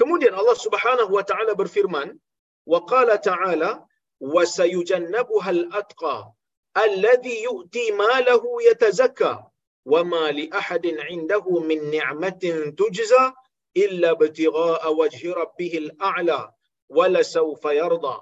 Kemudian 0.00 0.32
Allah 0.40 0.56
Subhanahu 0.64 1.12
Wa 1.12 1.24
Ta'ala 1.28 1.52
berfirman, 1.54 2.08
ta'ala 3.28 3.70
wa 4.32 4.42
sayujannabuha 4.56 5.50
al-atqa 5.56 6.16
الذي 6.76 7.46
li 7.46 7.90
ماله 7.92 8.42
يتزكى 8.70 9.38
وما 9.86 10.30
لأحد 10.32 10.86
عنده 10.86 11.44
من 11.58 11.90
نعمة 11.90 12.72
تجزى 12.78 13.32
إلا 13.76 14.10
ابتغاء 14.10 14.92
وجه 14.94 15.32
ربه 15.32 15.72
الأعلى 15.78 16.40
yarda 16.90 17.70
يرضى 17.70 18.16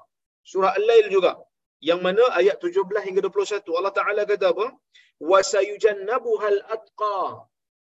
سورة 0.44 0.76
الليل 0.76 1.11
juga 1.11 1.38
yang 1.82 1.99
mana 1.99 2.23
ayat 2.38 2.62
17 2.62 2.87
hingga 3.02 3.26
21 3.26 3.66
Allah 3.75 3.90
Ta'ala 3.90 4.23
kata 4.23 4.54
apa? 4.54 4.66
وَسَيُجَنَّبُهَا 5.23 6.49
الْأَتْقَى 6.54 7.21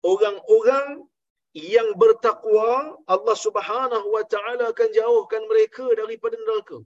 Orang-orang 0.02 1.06
yang 1.54 1.94
bertakwa 2.00 2.98
Allah 3.06 3.36
Subhanahu 3.36 4.08
Wa 4.16 4.24
Ta'ala 4.26 4.72
akan 4.72 4.90
jauhkan 4.96 5.44
mereka 5.52 5.86
daripada 5.94 6.40
neraka. 6.40 6.80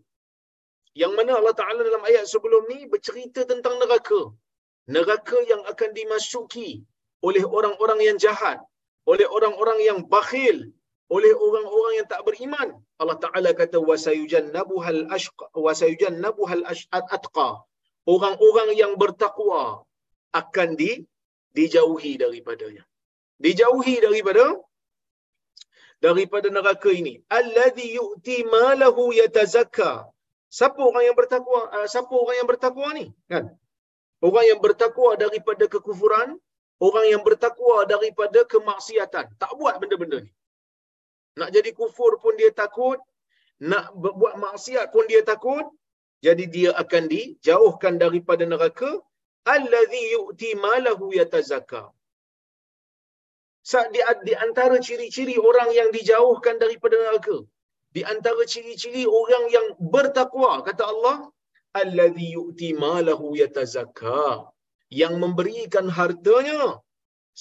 Yang 1.02 1.14
mana 1.18 1.32
Allah 1.40 1.56
Taala 1.60 1.82
dalam 1.88 2.04
ayat 2.10 2.25
sebelum 2.34 2.64
ni 2.72 2.80
bercerita 2.94 3.44
tentang 3.52 3.75
neraka 3.84 4.22
neraka 4.88 5.38
yang 5.52 5.62
akan 5.72 5.90
dimasuki 5.98 6.70
oleh 7.28 7.44
orang-orang 7.58 8.00
yang 8.06 8.18
jahat, 8.22 8.62
oleh 9.10 9.25
orang-orang 9.25 9.80
yang 9.82 10.00
bakhil, 10.06 10.58
oleh 11.10 11.34
orang-orang 11.34 11.94
yang 12.02 12.08
tak 12.14 12.22
beriman. 12.28 12.70
Allah 13.02 13.18
Taala 13.18 13.50
kata 13.62 13.78
wasayujannabuhal 13.82 15.10
ashqa 15.18 15.46
wasayujannabuhal 15.66 16.66
atqa. 16.94 17.50
Orang-orang 18.06 18.78
yang 18.78 18.94
bertakwa 19.02 19.82
akan 20.42 20.70
di 20.78 20.92
dijauhi 21.58 22.22
daripadanya. 22.22 22.86
Dijauhi 23.42 23.96
daripada 24.06 24.62
daripada 25.98 26.48
neraka 26.54 26.94
ini. 26.94 27.25
Allazi 27.25 27.98
yu'ti 27.98 28.46
malahu 28.46 29.10
yatazakka. 29.22 30.06
Siapa 30.50 30.80
orang 30.80 31.04
yang 31.08 31.18
bertakwa? 31.18 31.60
Uh, 31.75 31.88
siapa 31.90 32.14
orang 32.14 32.36
yang 32.40 32.48
bertakwa 32.48 32.88
ni? 32.98 33.06
Kan? 33.32 33.46
Orang 34.24 34.46
yang 34.48 34.60
bertakwa 34.64 35.10
daripada 35.20 35.68
kekufuran, 35.68 36.40
orang 36.80 37.06
yang 37.12 37.22
bertakwa 37.28 37.84
daripada 37.86 38.40
kemaksiatan. 38.48 39.25
Tak 39.42 39.52
buat 39.60 39.75
benda-benda 39.82 40.24
ni. 40.24 40.32
Nak 41.36 41.50
jadi 41.52 41.70
kufur 41.75 42.16
pun 42.24 42.34
dia 42.40 42.52
takut, 42.56 43.00
nak 43.60 43.92
buat 43.96 44.36
maksiat 44.40 44.92
pun 44.94 45.04
dia 45.12 45.22
takut. 45.24 45.66
Jadi 46.24 46.48
dia 46.50 46.72
akan 46.74 47.04
dijauhkan 47.12 48.02
daripada 48.02 48.44
neraka. 48.48 48.90
Allazi 49.46 50.04
yu'ti 50.16 50.50
malahu 50.58 51.14
yatazakka. 51.14 51.94
Di, 53.94 54.02
di 54.28 54.34
antara 54.46 54.78
ciri-ciri 54.82 55.36
orang 55.38 55.70
yang 55.74 55.90
dijauhkan 55.94 56.58
daripada 56.58 56.98
neraka. 56.98 57.46
Di 57.96 58.02
antara 58.14 58.44
ciri-ciri 58.54 59.04
orang 59.08 59.46
yang 59.56 59.68
bertakwa, 59.94 60.52
kata 60.68 60.84
Allah, 60.94 61.18
allazi 61.82 62.28
yu'ti 62.38 62.70
malahu 62.84 63.28
yatazakka. 63.42 64.52
Yang 65.02 65.14
memberikan 65.24 65.88
hartanya 65.98 66.62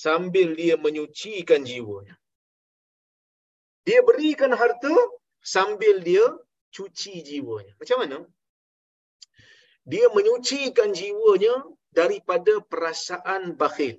sambil 0.05 0.49
dia 0.61 0.77
menyucikan 0.85 1.61
jiwanya. 1.71 2.15
Dia 3.87 4.01
berikan 4.09 4.53
harta 4.61 4.95
sambil 5.55 6.01
dia 6.09 6.25
cuci 6.75 7.15
jiwanya. 7.29 7.73
Macam 7.81 7.99
mana? 8.03 8.19
Dia 9.93 10.07
menyucikan 10.17 10.91
jiwanya 11.01 11.55
daripada 11.99 12.55
perasaan 12.71 13.43
bakhil. 13.61 13.97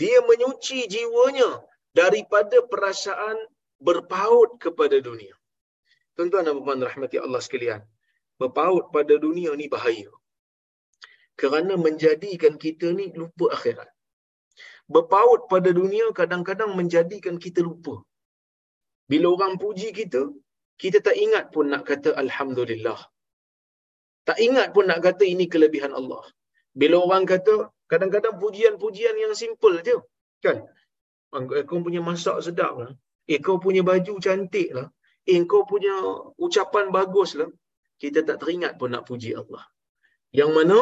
Dia 0.00 0.18
menyuci 0.28 0.78
jiwanya 0.94 1.50
daripada 2.00 2.56
perasaan 2.72 3.36
berpaut 3.78 4.50
kepada 4.64 4.98
dunia. 5.08 5.36
Tuan-tuan 6.16 6.48
dan 6.48 6.58
puan 6.66 6.80
rahmati 6.88 7.16
Allah 7.24 7.40
sekalian. 7.46 7.80
Berpaut 8.40 8.84
pada 8.94 9.14
dunia 9.24 9.50
ni 9.60 9.66
bahaya. 9.74 10.08
Kerana 11.40 11.74
menjadikan 11.86 12.54
kita 12.64 12.86
ni 12.98 13.06
lupa 13.20 13.46
akhirat. 13.56 13.88
Berpaut 14.94 15.40
pada 15.52 15.70
dunia 15.80 16.06
kadang-kadang 16.20 16.72
menjadikan 16.78 17.36
kita 17.44 17.60
lupa. 17.68 17.94
Bila 19.10 19.26
orang 19.36 19.54
puji 19.62 19.88
kita, 20.00 20.22
kita 20.82 20.98
tak 21.06 21.16
ingat 21.24 21.44
pun 21.54 21.68
nak 21.72 21.84
kata 21.90 22.10
Alhamdulillah. 22.22 22.98
Tak 24.28 24.38
ingat 24.46 24.68
pun 24.74 24.84
nak 24.90 25.00
kata 25.06 25.24
ini 25.34 25.44
kelebihan 25.52 25.92
Allah. 26.00 26.24
Bila 26.80 26.96
orang 27.06 27.24
kata, 27.32 27.54
kadang-kadang 27.92 28.34
pujian-pujian 28.42 29.16
yang 29.24 29.32
simple 29.42 29.76
je. 29.88 29.96
Kan? 30.44 30.58
Eh, 31.56 31.64
kau 31.68 31.80
punya 31.86 32.00
masak 32.08 32.36
sedap 32.46 32.72
lah. 32.80 32.92
Eh, 33.32 33.38
kau 33.44 33.56
punya 33.64 33.82
baju 33.90 34.14
cantik 34.24 34.70
lah. 34.76 34.88
Eh, 35.32 35.40
kau 35.50 35.62
punya 35.72 35.94
ucapan 36.46 36.86
bagus 36.96 37.30
lah. 37.40 37.50
Kita 38.02 38.20
tak 38.28 38.38
teringat 38.42 38.72
pun 38.80 38.90
nak 38.94 39.04
puji 39.08 39.30
Allah. 39.40 39.64
Yang 40.38 40.50
mana, 40.56 40.78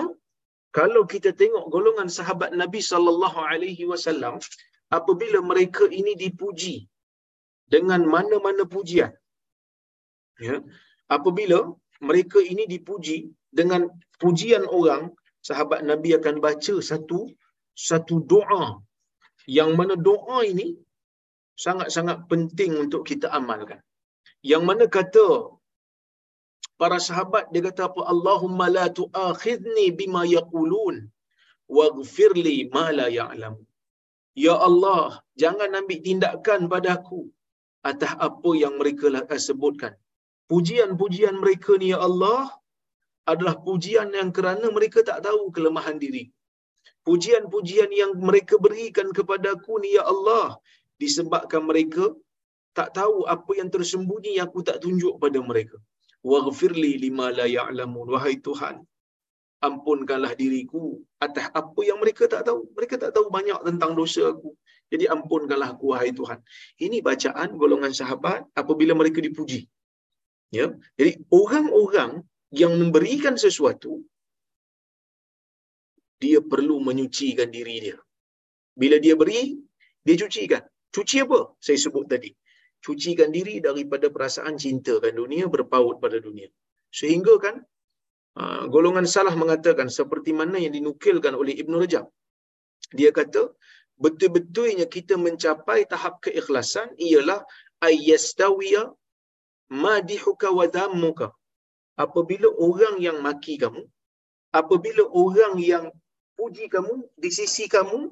kalau 0.79 1.03
kita 1.13 1.31
tengok 1.41 1.67
golongan 1.75 2.09
sahabat 2.17 2.51
Nabi 2.63 2.81
sallallahu 2.91 3.39
alaihi 3.51 3.85
wasallam 3.91 4.35
apabila 4.99 5.39
mereka 5.51 5.85
ini 6.01 6.13
dipuji 6.25 6.77
dengan 7.75 8.01
mana-mana 8.15 8.65
pujian. 8.75 9.13
Ya. 10.47 10.57
Apabila 11.17 11.59
mereka 12.09 12.39
ini 12.53 12.65
dipuji 12.75 13.19
dengan 13.59 13.83
pujian 14.23 14.65
orang, 14.79 15.03
sahabat 15.49 15.81
Nabi 15.91 16.11
akan 16.19 16.37
baca 16.47 16.75
satu 16.91 17.21
satu 17.89 18.17
doa 18.33 18.65
yang 19.59 19.71
mana 19.79 19.95
doa 20.09 20.39
ini 20.53 20.67
sangat-sangat 21.65 22.19
penting 22.31 22.73
untuk 22.85 23.03
kita 23.11 23.29
amalkan. 23.39 23.81
Yang 24.53 24.63
mana 24.69 24.85
kata 24.97 25.29
para 26.81 26.99
sahabat 27.07 27.45
dia 27.53 27.63
kata 27.69 27.83
apa 27.91 28.03
Allahumma 28.13 28.67
la 28.77 28.87
tu'akhidni 28.99 29.87
bima 30.01 30.23
yaqulun 30.37 30.97
waghfirli 31.77 32.57
ma 32.75 32.87
la 32.99 33.07
ya'lam. 33.19 33.55
Ya 34.45 34.55
Allah, 34.69 35.05
jangan 35.43 35.79
ambil 35.81 36.01
tindakan 36.07 36.61
pada 36.73 36.91
aku 36.99 37.21
atas 37.91 38.13
apa 38.27 38.51
yang 38.63 38.75
mereka 38.81 39.07
sebutkan. 39.49 39.95
Pujian-pujian 40.51 41.37
mereka 41.43 41.73
ni 41.83 41.89
ya 41.95 41.99
Allah 42.09 42.43
adalah 43.33 43.55
pujian 43.67 44.09
yang 44.19 44.31
kerana 44.37 44.67
mereka 44.77 44.99
tak 45.09 45.19
tahu 45.27 45.43
kelemahan 45.57 45.97
diri. 46.05 46.25
Pujian-pujian 47.07 47.91
yang 48.01 48.13
mereka 48.29 48.55
berikan 48.67 49.09
kepada 49.19 49.49
aku 49.57 49.75
ni 49.85 49.91
ya 49.97 50.05
Allah 50.13 50.47
disebabkan 51.03 51.63
mereka 51.71 52.05
tak 52.79 52.89
tahu 52.99 53.17
apa 53.35 53.53
yang 53.61 53.69
tersembunyi 53.75 54.33
yang 54.39 54.47
aku 54.51 54.61
tak 54.69 54.79
tunjuk 54.85 55.15
pada 55.23 55.39
mereka. 55.51 55.77
Waghfirli 56.31 56.93
lima 57.05 57.27
la 57.39 57.47
ya'lamun 57.57 58.07
wahai 58.15 58.37
Tuhan 58.47 58.77
ampunkanlah 59.69 60.33
diriku 60.41 60.85
atas 61.27 61.47
apa 61.61 61.81
yang 61.89 61.99
mereka 62.03 62.25
tak 62.35 62.43
tahu. 62.49 62.61
Mereka 62.77 62.95
tak 63.03 63.13
tahu 63.17 63.27
banyak 63.37 63.59
tentang 63.69 63.93
dosa 64.01 64.23
aku. 64.33 64.51
Jadi 64.93 65.05
ampunkanlah 65.15 65.69
aku 65.75 65.87
wahai 65.93 66.11
Tuhan. 66.21 66.39
Ini 66.87 66.99
bacaan 67.09 67.49
golongan 67.61 67.93
sahabat 68.01 68.41
apabila 68.61 68.93
mereka 69.01 69.19
dipuji. 69.27 69.61
Ya. 70.59 70.67
Jadi 70.99 71.13
orang-orang 71.41 72.23
yang 72.61 72.73
memberikan 72.81 73.35
sesuatu 73.45 74.05
dia 76.23 76.39
perlu 76.53 76.77
menyucikan 76.89 77.49
diri 77.57 77.77
dia. 77.85 77.99
Bila 78.81 78.97
dia 79.05 79.15
beri, 79.23 79.43
dia 80.07 80.15
cucikan. 80.21 80.63
Cuci 80.95 81.17
apa? 81.27 81.41
Saya 81.65 81.79
sebut 81.85 82.05
tadi. 82.13 82.31
Cucikan 82.85 83.31
diri 83.37 83.55
daripada 83.67 84.07
perasaan 84.15 84.55
cintakan 84.63 85.15
dunia, 85.21 85.45
berpaut 85.55 85.97
pada 86.05 86.19
dunia. 86.27 86.49
Sehingga 86.99 87.35
kan, 87.45 87.57
ah, 88.41 88.65
golongan 88.75 89.07
salah 89.15 89.35
mengatakan 89.43 89.89
seperti 89.99 90.33
mana 90.41 90.57
yang 90.65 90.75
dinukilkan 90.79 91.35
oleh 91.43 91.55
Ibn 91.63 91.75
Rajab. 91.83 92.07
Dia 92.99 93.11
kata, 93.19 93.43
betul-betulnya 94.03 94.87
kita 94.97 95.15
mencapai 95.27 95.81
tahap 95.93 96.15
keikhlasan 96.25 96.89
ialah 97.09 97.41
ayyastawiya 97.89 98.83
madihuka 99.85 100.49
wa 100.59 100.67
dhammuka 100.77 101.27
apabila 102.05 102.49
orang 102.67 102.97
yang 103.07 103.19
maki 103.27 103.55
kamu 103.63 103.83
apabila 104.61 105.05
orang 105.23 105.55
yang 105.73 105.85
puji 106.39 106.67
kamu 106.75 106.95
di 107.23 107.31
sisi 107.39 107.65
kamu 107.75 108.11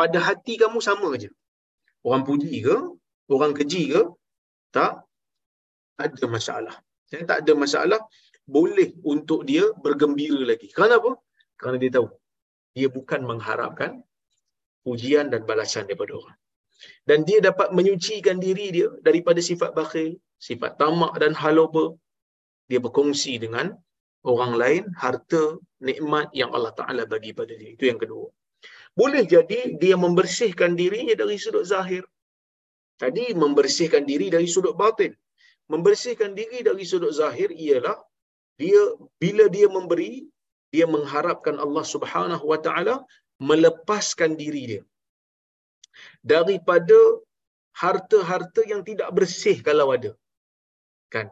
pada 0.00 0.18
hati 0.26 0.54
kamu 0.62 0.78
sama 0.88 1.08
aja 1.16 1.30
orang 2.04 2.24
puji 2.28 2.60
ke 2.66 2.76
orang 3.30 3.52
keji 3.58 3.82
ke 3.92 4.02
tak 4.76 5.06
ada 6.04 6.24
masalah 6.26 6.74
ya, 7.12 7.20
tak 7.30 7.38
ada 7.44 7.52
masalah 7.56 8.00
boleh 8.44 8.92
untuk 9.12 9.48
dia 9.48 9.64
bergembira 9.84 10.40
lagi 10.50 10.68
kenapa 10.74 11.16
kerana 11.56 11.78
dia 11.82 11.92
tahu 11.96 12.08
dia 12.74 12.88
bukan 12.90 13.20
mengharapkan 13.30 14.02
pujian 14.84 15.32
dan 15.32 15.42
balasan 15.50 15.88
daripada 15.88 16.12
orang. 16.20 16.38
Dan 17.08 17.24
dia 17.28 17.38
dapat 17.48 17.72
menyucikan 17.72 18.36
diri 18.42 18.66
dia 18.76 18.88
daripada 19.06 19.40
sifat 19.40 19.72
bakhil, 19.78 20.20
sifat 20.36 20.76
tamak 20.76 21.14
dan 21.22 21.32
haloba. 21.32 21.96
Dia 22.68 22.80
berkongsi 22.84 23.40
dengan 23.44 23.72
orang 24.24 24.52
lain 24.62 24.82
harta 25.02 25.56
nikmat 25.88 26.28
yang 26.40 26.50
Allah 26.56 26.72
Ta'ala 26.78 27.02
bagi 27.08 27.32
pada 27.38 27.54
dia. 27.60 27.70
Itu 27.76 27.88
yang 27.88 28.00
kedua. 28.02 28.28
Boleh 29.00 29.24
jadi 29.34 29.76
dia 29.82 29.96
membersihkan 30.04 30.76
dirinya 30.80 31.14
dari 31.16 31.36
sudut 31.44 31.64
zahir. 31.72 32.04
Tadi 33.02 33.24
membersihkan 33.42 34.04
diri 34.10 34.26
dari 34.34 34.48
sudut 34.54 34.74
batin. 34.82 35.12
Membersihkan 35.72 36.32
diri 36.38 36.58
dari 36.68 36.84
sudut 36.90 37.12
zahir 37.20 37.50
ialah 37.50 37.96
dia 38.60 38.82
bila 39.22 39.44
dia 39.56 39.66
memberi, 39.76 40.12
dia 40.74 40.86
mengharapkan 40.94 41.56
Allah 41.64 41.84
Subhanahu 41.94 42.44
Wa 42.52 42.60
Ta'ala 42.66 42.94
melepaskan 43.50 44.32
diri 44.42 44.62
dia 44.70 44.82
daripada 46.32 46.98
harta-harta 47.82 48.62
yang 48.72 48.82
tidak 48.88 49.10
bersih 49.16 49.56
kalau 49.68 49.90
ada. 49.96 50.12
Kan? 51.10 51.30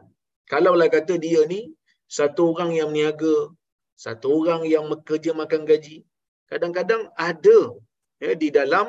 Kalaulah 0.51 0.89
kata 0.91 1.15
dia 1.25 1.41
ni 1.53 1.71
satu 2.17 2.51
orang 2.51 2.71
yang 2.77 2.89
meniaga, 2.91 3.37
satu 3.95 4.27
orang 4.43 4.61
yang 4.67 4.85
bekerja 4.91 5.31
makan 5.41 5.63
gaji, 5.69 5.97
kadang-kadang 6.51 7.09
ada 7.15 7.59
ya, 8.23 8.31
di 8.35 8.49
dalam 8.51 8.87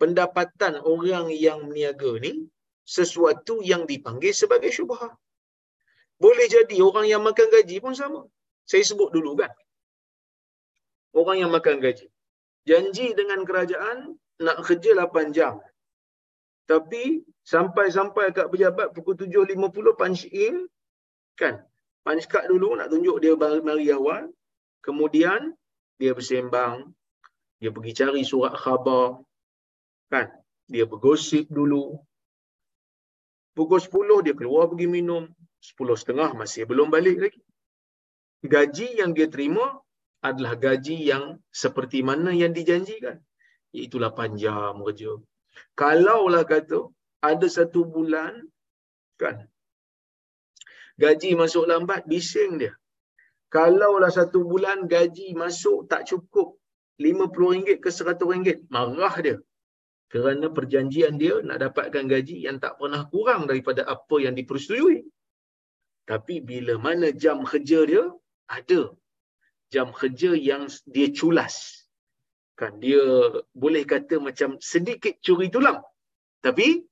pendapatan 0.00 0.80
orang 0.80 1.28
yang 1.30 1.68
meniaga 1.68 2.16
ni 2.24 2.48
sesuatu 2.82 3.60
yang 3.60 3.84
dipanggil 3.84 4.32
sebagai 4.32 4.72
syubhah. 4.72 5.12
Boleh 6.16 6.48
jadi 6.48 6.76
orang 6.80 7.06
yang 7.12 7.22
makan 7.22 7.48
gaji 7.52 7.76
pun 7.84 7.92
sama. 7.92 8.24
Saya 8.64 8.82
sebut 8.82 9.12
dulu 9.12 9.36
kan. 9.40 9.52
Orang 11.12 11.36
yang 11.42 11.52
makan 11.52 11.78
gaji 11.84 12.08
janji 12.68 13.12
dengan 13.16 13.42
kerajaan 13.42 14.14
nak 14.40 14.62
kerja 14.64 14.96
8 14.96 15.36
jam. 15.36 15.60
Tapi 16.70 17.26
sampai-sampai 17.42 18.30
kat 18.30 18.46
pejabat 18.46 18.94
pukul 18.94 19.18
7.50 19.18 19.98
punch 19.98 20.22
in. 20.30 20.70
Kan? 21.34 21.60
Punch 22.06 22.30
card 22.30 22.46
dulu 22.46 22.78
nak 22.78 22.94
tunjuk 22.94 23.18
dia 23.20 23.34
mari 23.36 23.90
awal. 23.90 24.30
Kemudian 24.80 25.52
dia 25.98 26.14
bersembang. 26.14 26.94
Dia 27.60 27.74
pergi 27.74 27.92
cari 27.92 28.22
surat 28.24 28.54
khabar. 28.56 29.20
Kan? 30.12 30.26
Dia 30.66 30.84
bergosip 30.90 31.46
dulu. 31.50 31.98
Pukul 33.54 33.80
10 33.82 34.26
dia 34.26 34.34
keluar 34.34 34.66
pergi 34.70 34.86
minum. 34.86 35.24
10.30 35.60 36.40
masih 36.40 36.62
belum 36.70 36.88
balik 36.94 37.18
lagi. 37.22 37.40
Gaji 38.40 39.00
yang 39.00 39.12
dia 39.12 39.28
terima 39.28 39.66
adalah 40.24 40.56
gaji 40.56 40.96
yang 41.10 41.36
seperti 41.52 42.00
mana 42.00 42.32
yang 42.32 42.52
dijanjikan. 42.56 43.20
8 43.72 44.40
jam 44.40 44.82
kerja. 44.82 45.12
Kalaulah 45.78 46.44
kata 46.48 46.90
ada 47.20 47.46
satu 47.46 47.84
bulan 47.84 48.32
kan 49.20 49.44
gaji 50.96 51.36
masuk 51.36 51.64
lambat 51.70 52.04
bising 52.10 52.60
dia. 52.60 52.72
Kalaulah 53.54 54.12
satu 54.18 54.46
bulan 54.50 54.88
gaji 54.94 55.36
masuk 55.42 55.90
tak 55.90 56.06
cukup 56.08 56.56
RM50 57.00 57.80
ke 57.82 57.90
RM100 57.90 58.68
marah 58.74 59.14
dia. 59.24 59.36
Kerana 60.10 60.50
perjanjian 60.50 61.22
dia 61.22 61.38
nak 61.38 61.62
dapatkan 61.62 62.04
gaji 62.10 62.42
yang 62.42 62.58
tak 62.58 62.82
pernah 62.82 63.06
kurang 63.06 63.46
daripada 63.46 63.86
apa 63.86 64.18
yang 64.18 64.34
dipersetujui. 64.34 65.06
Tapi 66.02 66.42
bila 66.42 66.74
mana 66.82 67.14
jam 67.14 67.46
kerja 67.46 67.86
dia 67.86 68.10
ada 68.50 68.90
jam 69.70 69.94
kerja 69.94 70.34
yang 70.34 70.66
dia 70.90 71.14
culas. 71.14 71.86
Kan 72.58 72.82
dia 72.82 72.98
boleh 73.54 73.86
kata 73.86 74.18
macam 74.18 74.58
sedikit 74.58 75.14
curi 75.22 75.46
tulang. 75.46 75.78
Tapi 76.42 76.82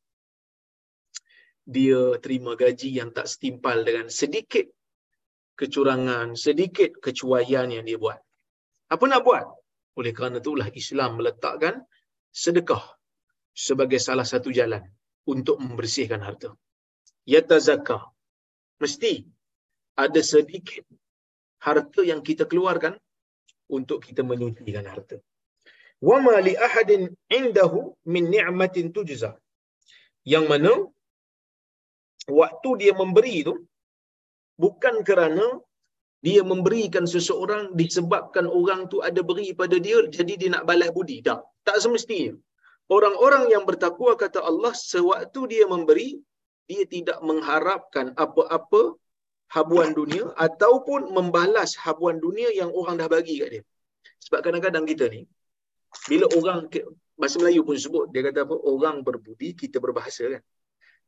dia 1.66 2.16
terima 2.22 2.54
gaji 2.54 3.02
yang 3.02 3.10
tak 3.10 3.26
setimpal 3.26 3.82
dengan 3.82 4.06
sedikit 4.06 4.70
kecurangan, 5.58 6.38
sedikit 6.38 7.02
kecuaian 7.02 7.66
yang 7.66 7.82
dia 7.82 7.98
buat. 7.98 8.22
Apa 8.94 9.04
nak 9.10 9.26
buat? 9.26 9.44
Oleh 9.98 10.14
kerana 10.14 10.38
itulah 10.38 10.70
Islam 10.70 11.18
meletakkan 11.18 11.82
sedekah 12.30 12.97
sebagai 13.66 14.00
salah 14.06 14.26
satu 14.32 14.50
jalan 14.58 14.82
untuk 15.32 15.56
membersihkan 15.64 16.22
harta. 16.26 16.50
Yatazakah. 17.32 18.02
Mesti 18.82 19.12
ada 20.04 20.20
sedikit 20.32 20.84
harta 21.66 22.00
yang 22.10 22.20
kita 22.28 22.44
keluarkan 22.50 22.94
untuk 23.76 23.98
kita 24.06 24.22
menyucikan 24.30 24.86
harta. 24.92 25.16
Wa 26.08 26.18
ma 26.26 26.36
li 26.46 26.54
ahadin 26.66 27.02
indahu 27.38 27.80
min 28.14 28.24
ni'matin 28.34 28.94
tujza. 28.96 29.30
Yang 30.32 30.44
mana 30.52 30.72
waktu 32.40 32.70
dia 32.80 32.92
memberi 33.00 33.34
itu 33.42 33.54
bukan 34.64 34.94
kerana 35.08 35.46
dia 36.26 36.42
memberikan 36.50 37.04
seseorang 37.14 37.64
disebabkan 37.80 38.46
orang 38.58 38.80
tu 38.92 38.98
ada 39.08 39.20
beri 39.28 39.48
pada 39.60 39.76
dia 39.86 39.98
jadi 40.18 40.32
dia 40.40 40.50
nak 40.54 40.66
balas 40.70 40.90
budi. 40.96 41.18
Tak. 41.28 41.42
Tak 41.68 41.78
semestinya. 41.84 42.34
Orang-orang 42.88 43.52
yang 43.52 43.68
bertakwa 43.68 44.16
kata 44.16 44.40
Allah 44.40 44.72
sewaktu 44.72 45.40
dia 45.52 45.64
memberi 45.68 46.16
dia 46.68 46.84
tidak 46.88 47.20
mengharapkan 47.24 48.12
apa-apa 48.16 48.96
habuan 49.52 49.96
dunia 49.96 50.32
ataupun 50.36 51.12
membalas 51.16 51.76
habuan 51.84 52.20
dunia 52.20 52.48
yang 52.52 52.72
orang 52.72 53.00
dah 53.00 53.08
bagi 53.08 53.40
kat 53.40 53.48
dia. 53.60 53.62
Sebab 54.24 54.40
kadang-kadang 54.44 54.84
kita 54.88 55.08
ni 55.08 55.24
bila 56.08 56.28
orang 56.36 56.68
bahasa 57.16 57.36
Melayu 57.40 57.64
pun 57.64 57.76
sebut 57.76 58.12
dia 58.12 58.20
kata 58.28 58.44
apa 58.44 58.56
orang 58.56 59.00
berbudi 59.00 59.56
kita 59.56 59.80
berbahasa 59.80 60.24
kan. 60.36 60.42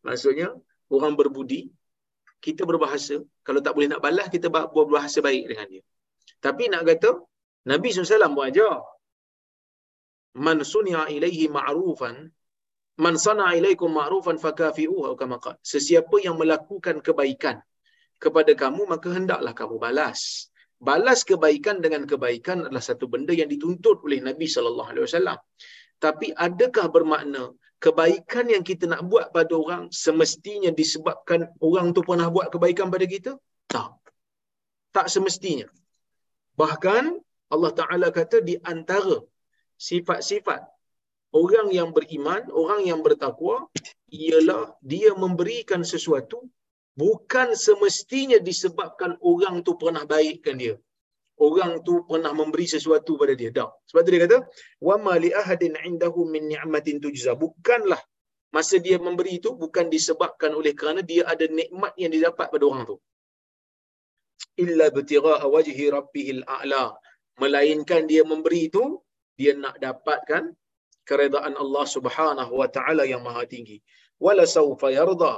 Maksudnya 0.05 0.49
orang 0.89 1.13
berbudi 1.17 1.69
kita 2.41 2.65
berbahasa 2.65 3.21
kalau 3.45 3.61
tak 3.61 3.77
boleh 3.77 3.89
nak 3.93 4.01
balas 4.01 4.29
kita 4.33 4.49
berbahasa 4.49 5.21
baik 5.21 5.45
dengan 5.49 5.67
dia. 5.69 5.83
Tapi 6.41 6.73
nak 6.73 6.89
kata 6.89 7.21
Nabi 7.69 7.89
SAW 7.93 8.33
pun 8.33 8.45
ajar 8.49 8.81
man 10.35 10.63
sunya 10.63 11.11
ilaihi 11.11 11.51
ma'rufan 11.51 12.31
man 13.01 13.15
sana 13.19 13.57
ilaikum 13.59 13.91
ma'rufan 13.91 14.37
fakafi'uhu 14.39 15.17
kama 15.21 15.37
qala 15.43 15.57
sesiapa 15.65 16.17
yang 16.27 16.37
melakukan 16.39 17.03
kebaikan 17.07 17.59
kepada 18.21 18.53
kamu 18.53 18.85
maka 18.93 19.09
hendaklah 19.17 19.53
kamu 19.57 19.81
balas. 19.81 20.53
Balas 20.81 21.25
kebaikan 21.29 21.81
dengan 21.85 22.09
kebaikan 22.09 22.69
adalah 22.69 22.85
satu 22.85 23.05
benda 23.09 23.33
yang 23.37 23.49
dituntut 23.53 24.01
oleh 24.05 24.21
Nabi 24.29 24.47
sallallahu 24.49 24.89
alaihi 24.93 25.05
wasallam. 25.09 25.39
Tapi 26.01 26.33
adakah 26.33 26.87
bermakna 26.89 27.53
kebaikan 27.85 28.49
yang 28.49 28.65
kita 28.65 28.85
nak 28.89 29.05
buat 29.09 29.29
pada 29.33 29.53
orang 29.57 29.83
semestinya 29.93 30.73
disebabkan 30.73 31.53
orang 31.61 31.93
tu 31.97 32.01
pernah 32.05 32.29
buat 32.33 32.49
kebaikan 32.53 32.89
pada 32.89 33.05
kita? 33.05 33.33
Tak. 33.69 33.93
Tak 34.97 35.07
semestinya. 35.13 35.69
Bahkan 36.57 37.05
Allah 37.53 37.73
Taala 37.77 38.09
kata 38.09 38.41
di 38.41 38.57
antara 38.65 39.21
sifat-sifat 39.89 40.61
orang 41.41 41.69
yang 41.79 41.91
beriman, 41.97 42.43
orang 42.63 42.81
yang 42.91 43.01
bertakwa 43.07 43.57
ialah 44.13 44.77
dia 44.93 45.11
memberikan 45.25 45.83
sesuatu 45.93 46.39
bukan 47.03 47.49
semestinya 47.67 48.39
disebabkan 48.49 49.17
orang 49.33 49.63
tu 49.67 49.75
pernah 49.81 50.05
baikkan 50.05 50.57
dia. 50.63 50.77
Orang 51.41 51.81
tu 51.87 52.05
pernah 52.05 52.33
memberi 52.37 52.69
sesuatu 52.69 53.17
pada 53.17 53.33
dia. 53.41 53.49
Tak. 53.49 53.71
Sebab 53.89 54.01
tu 54.05 54.11
dia 54.13 54.23
kata, 54.29 54.39
wa 54.85 54.97
ma 55.05 55.15
li 55.17 55.33
ahadin 55.33 55.73
indahu 55.89 56.29
min 56.29 56.53
ni'matin 56.53 57.01
tujza. 57.01 57.33
Bukanlah 57.33 57.97
masa 58.53 58.77
dia 58.77 59.01
memberi 59.01 59.41
itu 59.41 59.57
bukan 59.57 59.89
disebabkan 59.89 60.53
oleh 60.53 60.77
kerana 60.77 61.01
dia 61.01 61.25
ada 61.33 61.49
nikmat 61.49 61.97
yang 61.97 62.13
didapat 62.13 62.53
pada 62.53 62.65
orang 62.69 62.85
tu. 62.91 62.97
Illa 64.61 64.93
btigha'a 64.93 65.47
wajhi 65.49 65.87
rabbihil 65.89 66.45
a'la. 66.45 66.93
Melainkan 67.41 68.05
dia 68.05 68.21
memberi 68.21 68.69
itu 68.69 69.01
dia 69.41 69.53
nak 69.65 69.77
dapatkan 69.85 70.45
keredaan 71.09 71.55
Allah 71.63 71.85
Subhanahu 71.97 72.53
wa 72.61 72.69
taala 72.77 73.05
yang 73.13 73.23
maha 73.27 73.43
tinggi. 73.55 73.79
Wala 74.25 74.45
saufa 74.55 74.89
yarda 74.99 75.35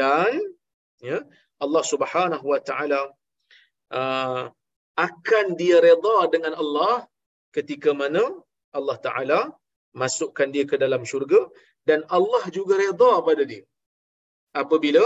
dan 0.00 0.32
ya 1.08 1.18
Allah 1.64 1.84
Subhanahu 1.92 2.46
wa 2.52 2.60
taala 2.68 3.00
uh, 3.98 4.44
akan 5.06 5.46
dia 5.60 5.78
redha 5.88 6.16
dengan 6.34 6.52
Allah 6.62 6.94
ketika 7.56 7.92
mana 8.00 8.24
Allah 8.78 8.96
taala 9.06 9.40
masukkan 10.02 10.48
dia 10.54 10.64
ke 10.70 10.76
dalam 10.84 11.02
syurga 11.10 11.40
dan 11.88 12.00
Allah 12.16 12.44
juga 12.56 12.74
redha 12.84 13.12
pada 13.28 13.42
dia 13.52 13.64
apabila 14.62 15.04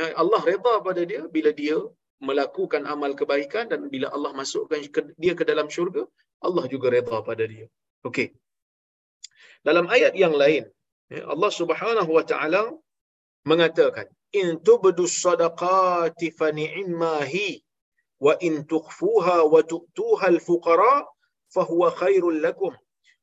ya, 0.00 0.06
Allah 0.22 0.40
redha 0.50 0.74
pada 0.86 1.02
dia 1.10 1.22
bila 1.36 1.50
dia 1.60 1.76
melakukan 2.28 2.82
amal 2.94 3.12
kebaikan 3.20 3.64
dan 3.72 3.80
bila 3.94 4.06
Allah 4.16 4.32
masukkan 4.40 4.80
dia 5.24 5.34
ke 5.40 5.44
dalam 5.50 5.68
syurga 5.76 6.04
Allah 6.46 6.64
juga 6.68 6.92
redha 6.92 7.18
pada 7.24 7.44
dia. 7.48 7.66
Okey. 8.04 8.36
Dalam 9.64 9.88
ayat 9.88 10.12
yang 10.12 10.36
lain 10.36 10.68
ya, 11.08 11.24
Allah 11.32 11.48
Subhanahu 11.60 12.10
wa 12.12 12.24
taala 12.30 12.62
mengatakan 13.48 14.04
in 14.36 14.60
tubdu 14.60 15.08
sadaqati 15.08 16.28
fa 16.36 16.52
ni'ma 16.52 17.24
hi 17.24 17.64
wa 18.20 18.36
in 18.44 18.68
tukhfuha 18.68 19.48
wa 19.48 19.60
tu'tuha 19.64 20.28
al-fuqara 20.34 21.08
fa 21.48 21.62
huwa 21.64 21.88
khairul 21.96 22.38
lakum 22.44 22.72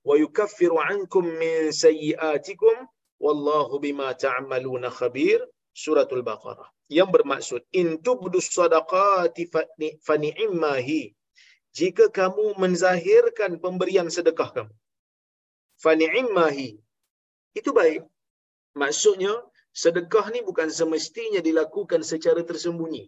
wa 0.02 0.14
yukaffiru 0.18 0.82
'ankum 0.82 1.30
min 1.30 1.70
sayyi'atikum 1.70 2.90
wallahu 3.22 3.78
bima 3.78 4.18
ta'maluna 4.18 4.90
khabir. 4.90 5.46
Suratul 5.72 6.20
baqarah. 6.20 6.68
Yang 6.92 7.10
bermaksud 7.16 7.62
in 7.72 8.02
tubdu 8.04 8.44
sadaqati 8.44 9.48
fa 10.04 10.16
ni'ma 10.18 10.74
hi 10.84 11.16
jika 11.80 12.06
kamu 12.20 12.46
menzahirkan 12.62 13.52
pemberian 13.64 14.08
sedekah 14.18 14.50
kamu 14.58 14.74
fa 15.84 15.92
ni'ma 16.02 16.48
hi 16.58 16.70
itu 17.60 17.72
baik 17.80 18.04
maksudnya 18.82 19.34
sedekah 19.82 20.26
ni 20.34 20.40
bukan 20.50 20.70
semestinya 20.80 21.42
dilakukan 21.48 22.02
secara 22.12 22.42
tersembunyi. 22.50 23.04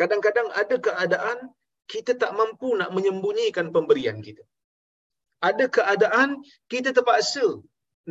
Kadang-kadang 0.00 0.48
ada 0.62 0.76
keadaan 0.86 1.38
kita 1.92 2.12
tak 2.22 2.32
mampu 2.38 2.68
nak 2.80 2.90
menyembunyikan 2.96 3.68
pemberian 3.74 4.18
kita. 4.26 4.44
Ada 5.48 5.64
keadaan 5.76 6.28
kita 6.72 6.90
terpaksa 6.96 7.46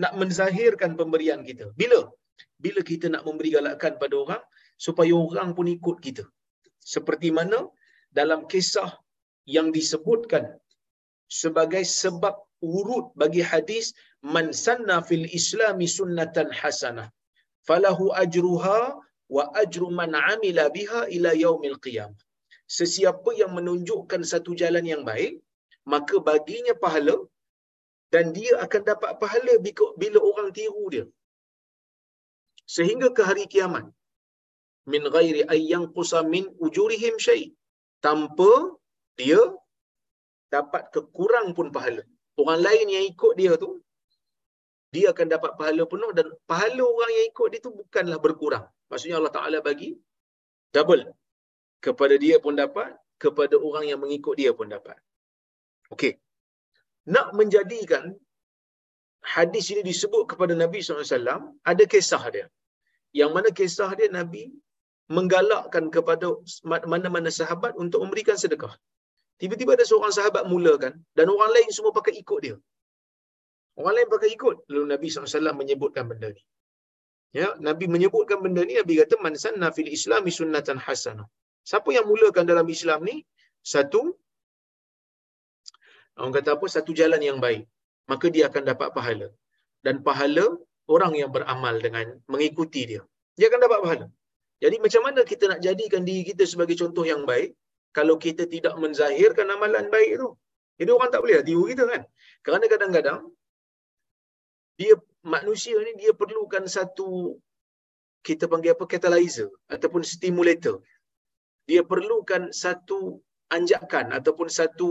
nak 0.02 0.13
menzahirkan 0.20 0.91
pemberian 1.00 1.41
kita. 1.50 1.65
Bila? 1.80 2.02
Bila 2.63 2.82
kita 2.91 3.06
nak 3.13 3.24
memberi 3.28 3.50
galakan 3.58 3.93
pada 4.02 4.15
orang 4.24 4.43
supaya 4.86 5.13
orang 5.26 5.50
pun 5.58 5.67
ikut 5.78 5.98
kita. 6.06 6.24
Seperti 6.93 7.30
mana 7.38 7.60
dalam 8.20 8.41
kisah 8.52 8.89
yang 9.56 9.68
disebutkan 9.78 10.46
sebagai 11.40 11.84
sebab 12.02 12.36
urut 12.76 13.08
bagi 13.22 13.44
hadis 13.52 13.86
man 14.36 14.48
sanna 14.66 14.98
fil 15.10 15.26
islami 15.40 15.88
sunnatan 15.98 16.50
hasanah 16.60 17.08
falahu 17.68 18.06
ajruha 18.24 18.80
wa 19.36 19.44
ajru 19.64 19.88
man 20.00 20.12
amila 20.34 20.66
biha 20.78 21.02
ila 21.16 21.32
yaumil 21.44 21.78
qiyamah. 21.86 22.22
Sesiapa 22.78 23.32
yang 23.42 23.52
menunjukkan 23.58 24.22
satu 24.32 24.52
jalan 24.62 24.86
yang 24.92 25.04
baik, 25.10 25.34
maka 25.94 26.16
baginya 26.30 26.74
pahala 26.84 27.16
dan 28.14 28.26
dia 28.38 28.54
akan 28.66 28.82
dapat 28.90 29.12
pahala 29.22 29.54
bila 30.02 30.20
orang 30.30 30.50
tiru 30.58 30.86
dia. 30.94 31.06
sehingga 32.76 33.08
ke 33.18 33.22
hari 33.30 33.46
kiamat 33.54 33.86
min 34.94 35.04
ghairi 35.16 35.42
ayyang 35.56 35.86
qusa 35.96 36.20
min 36.34 36.46
ujurihim 36.66 37.16
syai 37.26 37.44
tanpa 38.06 38.52
dia 39.20 39.42
dapat 40.56 40.84
kekurang 40.96 41.48
pun 41.58 41.68
pahala. 41.76 42.04
Orang 42.42 42.60
lain 42.68 42.88
yang 42.96 43.06
ikut 43.12 43.34
dia 43.40 43.54
tu 43.64 43.72
dia 44.96 45.06
akan 45.14 45.28
dapat 45.36 45.52
pahala 45.60 45.84
penuh 45.94 46.12
dan 46.18 46.28
pahala 46.52 46.84
orang 46.94 47.12
yang 47.16 47.26
ikut 47.32 47.48
dia 47.52 47.62
tu 47.66 47.72
bukanlah 47.80 48.20
berkurang. 48.26 48.66
Maksudnya 48.90 49.18
Allah 49.20 49.34
Taala 49.38 49.60
bagi 49.70 49.90
double. 50.76 51.04
Kepada 51.86 52.16
dia 52.24 52.36
pun 52.46 52.54
dapat 52.64 52.90
kepada 53.24 53.56
orang 53.68 53.86
yang 53.90 54.00
mengikut 54.04 54.36
dia 54.40 54.52
pun 54.60 54.68
dapat. 54.76 54.98
Okey. 55.94 56.14
Nak 57.14 57.28
menjadikan 57.40 58.04
hadis 59.36 59.66
ini 59.74 59.82
disebut 59.92 60.24
kepada 60.32 60.54
Nabi 60.64 60.80
SAW, 60.82 61.40
ada 61.72 61.84
kisah 61.94 62.24
dia. 62.36 62.46
Yang 63.20 63.32
mana 63.36 63.50
kisah 63.60 63.92
dia 64.00 64.10
Nabi 64.20 64.44
menggalakkan 65.16 65.86
kepada 65.96 66.28
mana-mana 66.92 67.30
sahabat 67.40 67.74
untuk 67.84 68.00
memberikan 68.04 68.38
sedekah. 68.44 68.74
Tiba-tiba 69.41 69.71
ada 69.78 69.86
seorang 69.89 70.13
sahabat 70.17 70.43
mulakan 70.52 70.93
dan 71.17 71.26
orang 71.36 71.52
lain 71.56 71.69
semua 71.78 71.91
pakai 72.00 72.13
ikut 72.21 72.39
dia. 72.45 72.56
Orang 73.80 73.93
lain 73.97 74.10
pakai 74.15 74.30
ikut. 74.36 74.56
Lalu 74.71 74.86
Nabi 74.93 75.08
SAW 75.13 75.58
menyebutkan 75.62 76.06
benda 76.12 76.30
ni. 76.38 76.43
Ya, 77.39 77.47
Nabi 77.67 77.86
menyebutkan 77.95 78.39
benda 78.43 78.62
ni, 78.69 78.73
Nabi 78.82 78.93
kata, 79.02 79.15
Man 79.26 79.36
sanna 79.43 79.69
fil 79.76 79.91
islami 79.97 80.32
sunnatan 80.39 80.78
hasanah. 80.86 81.28
Siapa 81.69 81.89
yang 81.97 82.06
mulakan 82.12 82.45
dalam 82.52 82.67
Islam 82.76 83.00
ni, 83.10 83.15
satu, 83.73 84.02
orang 86.17 86.34
kata 86.38 86.50
apa, 86.58 86.65
satu 86.76 86.91
jalan 87.00 87.21
yang 87.30 87.38
baik 87.45 87.63
maka 88.12 88.26
dia 88.36 88.43
akan 88.50 88.63
dapat 88.71 88.89
pahala. 88.97 89.28
Dan 89.86 89.95
pahala 90.08 90.45
orang 90.95 91.13
yang 91.21 91.30
beramal 91.36 91.76
dengan 91.86 92.08
mengikuti 92.32 92.82
dia. 92.91 93.02
Dia 93.38 93.47
akan 93.52 93.62
dapat 93.65 93.80
pahala. 93.86 94.06
Jadi 94.63 94.76
macam 94.86 95.02
mana 95.08 95.21
kita 95.32 95.45
nak 95.52 95.60
jadikan 95.67 96.02
diri 96.08 96.23
kita 96.30 96.43
sebagai 96.52 96.76
contoh 96.82 97.06
yang 97.12 97.21
baik 97.32 97.54
kalau 97.98 98.16
kita 98.26 98.44
tidak 98.54 98.74
menzahirkan 98.84 99.48
amalan 99.56 99.86
baik 99.96 100.12
tu? 100.22 100.30
Jadi 100.80 100.90
orang 100.96 101.10
tak 101.14 101.22
boleh 101.24 101.42
tiru 101.48 101.64
kita 101.72 101.84
kan? 101.92 102.02
Kerana 102.46 102.66
kadang-kadang 102.74 103.20
dia 104.80 104.94
manusia 105.36 105.76
ni 105.88 105.94
dia 106.02 106.12
perlukan 106.22 106.64
satu 106.78 107.10
kita 108.28 108.46
panggil 108.52 108.72
apa 108.76 108.86
catalyzer 108.94 109.50
ataupun 109.76 110.02
stimulator. 110.14 110.76
Dia 111.70 111.82
perlukan 111.92 112.44
satu 112.64 113.00
anjakan 113.58 114.14
ataupun 114.18 114.48
satu 114.60 114.90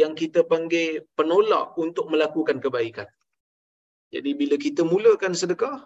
yang 0.00 0.12
kita 0.20 0.40
panggil 0.52 1.04
penolak 1.18 1.76
untuk 1.84 2.06
melakukan 2.12 2.58
kebaikan. 2.64 3.08
Jadi 4.14 4.30
bila 4.40 4.56
kita 4.66 4.82
mulakan 4.92 5.32
sedekah 5.40 5.76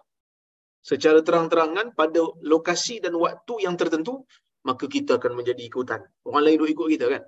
secara 0.91 1.21
terang-terangan 1.27 1.93
pada 2.01 2.23
lokasi 2.53 2.97
dan 3.05 3.15
waktu 3.25 3.55
yang 3.67 3.77
tertentu, 3.81 4.15
maka 4.69 4.85
kita 4.87 5.17
akan 5.19 5.33
menjadi 5.39 5.63
ikutan. 5.65 6.01
Orang 6.27 6.43
lain 6.45 6.61
duk 6.61 6.71
ikut 6.75 6.87
kita 6.95 7.07
kan? 7.09 7.23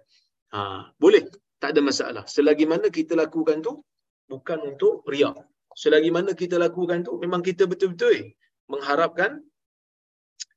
Ha, 0.52 0.58
boleh, 1.00 1.24
tak 1.62 1.72
ada 1.72 1.80
masalah. 1.80 2.24
Selagi 2.28 2.66
mana 2.68 2.92
kita 2.92 3.16
lakukan 3.16 3.64
tu 3.64 3.80
bukan 4.28 4.58
untuk 4.76 5.04
riak. 5.08 5.36
Selagi 5.72 6.10
mana 6.12 6.36
kita 6.36 6.60
lakukan 6.60 7.00
tu 7.06 7.16
memang 7.16 7.40
kita 7.40 7.64
betul-betul 7.64 8.36
mengharapkan 8.68 9.40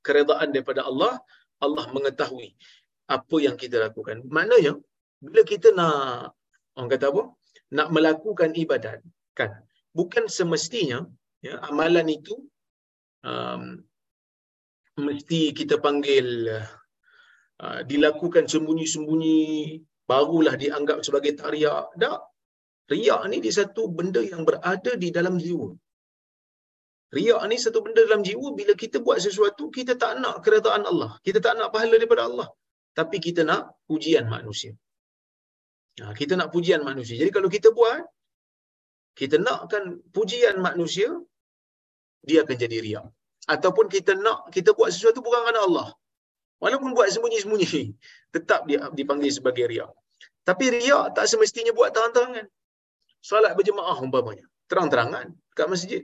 keredaan 0.04 0.52
daripada 0.52 0.84
Allah, 0.90 1.18
Allah 1.64 1.86
mengetahui 1.96 2.54
apa 3.08 3.36
yang 3.40 3.56
kita 3.56 3.80
lakukan. 3.80 4.26
Maknanya 4.28 4.76
bila 5.24 5.42
kita 5.48 5.72
nak 5.72 6.36
orang 6.76 6.90
kata 6.92 7.06
apa 7.10 7.24
nak 7.72 7.88
melakukan 7.96 8.52
ibadat 8.54 9.00
kan 9.34 9.64
bukan 9.96 10.28
semestinya 10.28 11.08
ya, 11.40 11.58
amalan 11.72 12.06
itu 12.12 12.36
um, 13.24 13.82
mesti 14.96 15.42
kita 15.60 15.76
panggil 15.86 16.28
uh, 17.64 17.82
dilakukan 17.90 18.46
sembunyi-sembunyi 18.54 19.42
barulah 20.10 20.56
dianggap 20.64 21.00
sebagai 21.06 21.34
tariak 21.42 21.92
tak. 22.00 22.22
Riak 22.86 23.22
ni 23.34 23.38
di 23.42 23.50
satu 23.50 23.90
benda 23.98 24.22
yang 24.22 24.46
berada 24.46 24.92
di 24.94 25.10
dalam 25.10 25.42
jiwa. 25.42 25.74
Riak 27.18 27.42
ni 27.50 27.58
satu 27.58 27.82
benda 27.86 28.02
dalam 28.06 28.22
jiwa 28.22 28.54
bila 28.60 28.74
kita 28.78 29.02
buat 29.06 29.18
sesuatu 29.26 29.74
kita 29.74 29.98
tak 29.98 30.22
nak 30.22 30.46
keredaan 30.46 30.86
Allah. 30.92 31.12
Kita 31.26 31.42
tak 31.42 31.58
nak 31.58 31.74
pahala 31.74 31.98
daripada 31.98 32.30
Allah. 32.30 32.48
Tapi 32.94 33.18
kita 33.18 33.42
nak 33.42 33.82
pujian 33.90 34.30
manusia. 34.30 34.72
Ha, 36.02 36.14
kita 36.20 36.34
nak 36.40 36.50
pujian 36.54 36.82
manusia. 36.90 37.16
Jadi 37.22 37.32
kalau 37.36 37.50
kita 37.56 37.72
buat, 37.78 38.00
kita 39.20 39.36
nakkan 39.40 39.84
pujian 40.16 40.60
manusia, 40.68 41.10
dia 42.28 42.44
akan 42.44 42.56
jadi 42.64 42.78
riak. 42.86 43.08
Ataupun 43.46 43.86
kita 43.92 44.18
nak 44.18 44.50
kita 44.50 44.74
buat 44.74 44.90
sesuatu 44.90 45.22
bukan 45.22 45.46
kerana 45.46 45.62
Allah. 45.68 45.88
Walaupun 46.64 46.98
buat 46.98 47.12
sembunyi-sembunyi, 47.14 47.94
tetap 48.36 48.66
dia 48.66 48.90
dipanggil 48.90 49.30
sebagai 49.30 49.70
riak. 49.70 49.92
Tapi 50.46 50.66
riak 50.74 51.18
tak 51.18 51.26
semestinya 51.30 51.74
buat 51.74 51.90
terang-terangan. 51.94 52.46
Solat 53.22 53.58
berjemaah 53.58 53.98
umpamanya. 54.02 54.46
Terang-terangan 54.70 55.34
kat 55.58 55.68
masjid. 55.70 56.02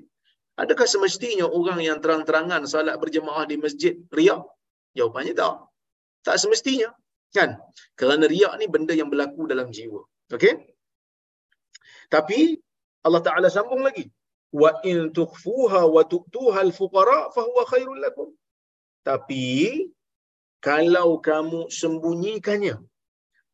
Adakah 0.58 0.86
semestinya 0.90 1.46
orang 1.50 1.80
yang 1.82 1.98
terang-terangan 2.04 2.66
solat 2.66 2.98
berjemaah 2.98 3.46
di 3.46 3.58
masjid 3.58 3.94
riak? 4.14 4.42
Jawapannya 4.98 5.34
tak. 5.38 5.56
Tak 6.26 6.38
semestinya. 6.42 6.90
Kan? 7.32 7.58
Kerana 7.96 8.26
riak 8.28 8.54
ni 8.60 8.66
benda 8.68 8.94
yang 8.94 9.08
berlaku 9.08 9.48
dalam 9.48 9.72
jiwa. 9.72 10.02
Okey? 10.34 10.54
Tapi 12.12 12.60
Allah 13.08 13.22
Taala 13.24 13.48
sambung 13.48 13.82
lagi. 13.82 14.06
Wa 14.52 14.72
in 14.92 14.98
tukhfuha 15.18 15.82
wa 15.96 16.02
tu'tuha 16.14 16.60
al-fuqara 16.68 17.20
fa 17.36 17.42
huwa 17.48 17.64
khairul 17.72 18.02
lakum. 18.06 18.30
Tapi 19.10 19.48
kalau 20.68 21.10
kamu 21.30 21.60
sembunyikannya 21.82 22.76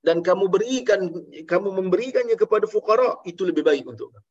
dan 0.08 0.18
kamu 0.28 0.46
berikan 0.56 1.02
kamu 1.52 1.70
memberikannya 1.80 2.36
kepada 2.44 2.66
fuqara 2.74 3.10
itu 3.32 3.46
lebih 3.50 3.64
baik 3.70 3.86
untuk 3.94 4.10
kamu. 4.14 4.28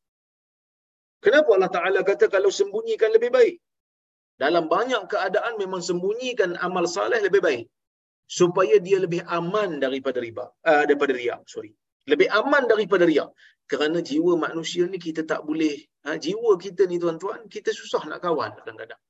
Kenapa 1.24 1.50
Allah 1.57 1.72
Taala 1.76 2.00
kata 2.11 2.26
kalau 2.35 2.50
sembunyikan 2.59 3.11
lebih 3.16 3.31
baik? 3.38 3.57
Dalam 4.42 4.64
banyak 4.74 5.02
keadaan 5.12 5.55
memang 5.62 5.81
sembunyikan 5.88 6.61
amal 6.66 6.85
saleh 6.96 7.20
lebih 7.24 7.40
baik 7.48 7.64
supaya 8.26 8.76
dia 8.87 8.98
lebih 9.05 9.22
aman 9.38 9.79
daripada 9.85 10.18
riba 10.26 10.44
uh, 10.70 10.83
daripada 10.88 11.14
riak 11.14 11.40
sorry 11.46 11.70
lebih 12.11 12.29
aman 12.40 12.64
daripada 12.73 13.05
riak. 13.11 13.31
Kerana 13.71 13.99
jiwa 14.09 14.33
manusia 14.47 14.87
ni 14.92 14.99
kita 15.07 15.27
tak 15.31 15.40
boleh 15.49 15.75
ha, 16.07 16.14
jiwa 16.25 16.55
kita 16.64 16.87
ni 16.90 16.97
tuan-tuan 17.03 17.40
kita 17.55 17.71
susah 17.75 18.03
nak 18.11 18.23
kawal 18.25 18.51
kadang-kadang. 18.59 19.01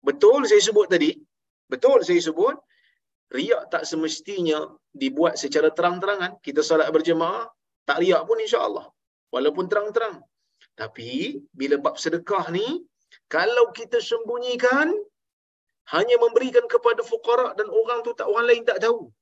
Betul 0.00 0.40
saya 0.50 0.62
sebut 0.68 0.86
tadi 0.88 1.10
betul 1.72 2.00
saya 2.08 2.20
sebut 2.28 2.56
riak 3.36 3.62
tak 3.72 3.84
semestinya 3.90 4.58
dibuat 5.02 5.36
secara 5.42 5.68
terang-terangan. 5.76 6.40
Kita 6.46 6.60
solat 6.64 6.88
berjemaah 6.96 7.44
tak 7.88 8.00
riak 8.00 8.24
pun 8.28 8.40
insya-Allah 8.40 8.86
walaupun 9.34 9.68
terang-terang. 9.68 10.16
Tapi 10.80 11.10
bila 11.52 11.76
bab 11.76 11.96
sedekah 12.00 12.48
ni 12.56 12.66
kalau 13.28 13.68
kita 13.78 14.00
sembunyikan 14.00 14.88
hanya 15.92 16.16
memberikan 16.24 16.64
kepada 16.72 17.04
fuqara 17.04 17.52
dan 17.58 17.68
orang 17.68 18.00
tu 18.00 18.16
tak 18.16 18.26
orang 18.32 18.48
lain 18.48 18.64
tak 18.64 18.80
tahu 18.80 19.12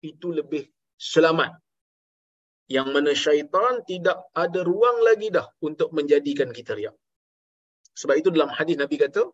itu 0.00 0.32
lebih 0.32 0.64
selamat 0.96 1.52
yang 2.76 2.88
mana 2.94 3.12
syaitan 3.24 3.74
tidak 3.90 4.18
ada 4.44 4.60
ruang 4.70 4.98
lagi 5.08 5.28
dah 5.36 5.46
untuk 5.68 5.88
menjadikan 5.98 6.50
kita 6.58 6.72
riak 6.78 6.96
sebab 8.00 8.14
itu 8.20 8.28
dalam 8.36 8.50
hadis 8.58 8.76
nabi 8.82 8.96
kata 9.02 9.24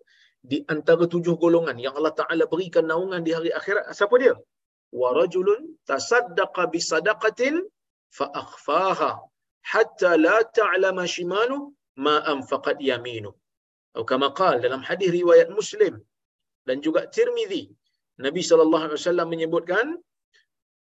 di 0.50 0.58
antara 0.74 1.04
tujuh 1.14 1.34
golongan 1.44 1.76
yang 1.84 1.94
Allah 1.98 2.14
Taala 2.20 2.44
berikan 2.52 2.84
naungan 2.90 3.22
di 3.26 3.32
hari 3.36 3.50
akhirat 3.58 3.84
siapa 3.98 4.14
dia 4.22 4.34
bi 6.72 6.80
sadaqatin 6.92 7.54
fa 8.18 8.26
akhfaha 8.42 9.12
hatta 9.72 10.10
la 10.26 10.36
ta'lama 10.58 11.04
shimalu 11.14 11.58
ma 12.04 12.16
anfaqat 12.32 12.78
yaminu 12.90 13.32
atau 13.94 14.04
kama 14.10 14.28
qala 14.40 14.58
dalam 14.66 14.82
hadis 14.88 15.10
riwayat 15.18 15.48
muslim 15.58 15.94
dan 16.68 16.76
juga 16.86 17.00
Tirmizi. 17.14 17.64
Nabi 18.24 18.40
wasallam 18.98 19.28
menyebutkan 19.34 19.86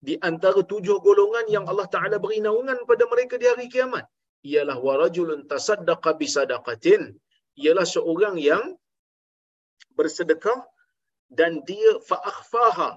di 0.07 0.13
antara 0.29 0.61
tujuh 0.71 0.97
golongan 1.07 1.45
yang 1.55 1.65
Allah 1.71 1.87
Taala 1.89 2.17
beri 2.23 2.39
naungan 2.45 2.85
pada 2.89 3.03
mereka 3.11 3.35
di 3.41 3.45
hari 3.49 3.67
kiamat 3.73 4.05
ialah 4.53 4.77
warajulun 4.87 5.41
tasaddaqa 5.51 6.11
bi 6.19 6.27
sadaqatin. 6.37 7.01
Ialah 7.63 7.85
seorang 7.95 8.35
yang 8.49 8.63
bersedekah 9.97 10.59
dan 11.39 11.65
dia 11.69 11.91
fa'akhfaha 12.09 12.89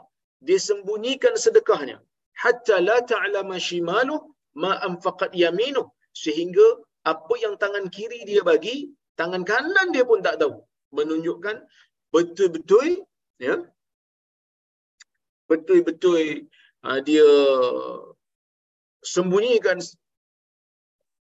dia 0.46 0.60
sembunyikan 0.68 1.34
sedekahnya. 1.44 1.96
Hatta 2.42 2.76
la 2.88 2.98
ta'lama 3.12 3.56
shimalu 3.68 4.16
ma 4.62 4.72
anfaqat 4.88 5.32
yaminu 5.44 5.82
sehingga 6.24 6.66
apa 7.12 7.34
yang 7.44 7.54
tangan 7.62 7.88
kiri 7.96 8.20
dia 8.28 8.42
bagi 8.50 8.76
tangan 9.20 9.42
kanan 9.50 9.88
dia 9.94 10.04
pun 10.10 10.20
tak 10.26 10.36
tahu. 10.42 10.54
Menunjukkan 10.96 11.56
betul-betul 12.14 12.86
ya 13.46 13.56
betul-betul 15.50 16.46
dia 17.08 17.28
sembunyikan 19.04 19.78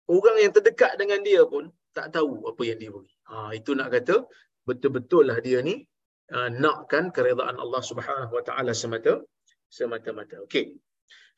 orang 0.10 0.38
yang 0.44 0.54
terdekat 0.54 0.98
dengan 1.02 1.20
dia 1.28 1.42
pun 1.46 1.70
tak 1.98 2.14
tahu 2.16 2.46
apa 2.50 2.62
yang 2.70 2.78
dia 2.82 2.92
beri. 2.94 3.12
Ha, 3.30 3.54
itu 3.58 3.72
nak 3.78 3.90
kata 3.96 4.16
betul-betul 4.68 5.24
lah 5.30 5.38
dia 5.48 5.62
ni 5.62 5.76
uh, 6.36 6.50
nakkan 6.64 7.10
keredaan 7.16 7.58
Allah 7.64 7.82
Subhanahu 7.90 8.34
Wa 8.38 8.44
Taala 8.48 8.74
semata 8.74 9.14
semata-mata. 9.70 10.42
Okey. 10.46 10.78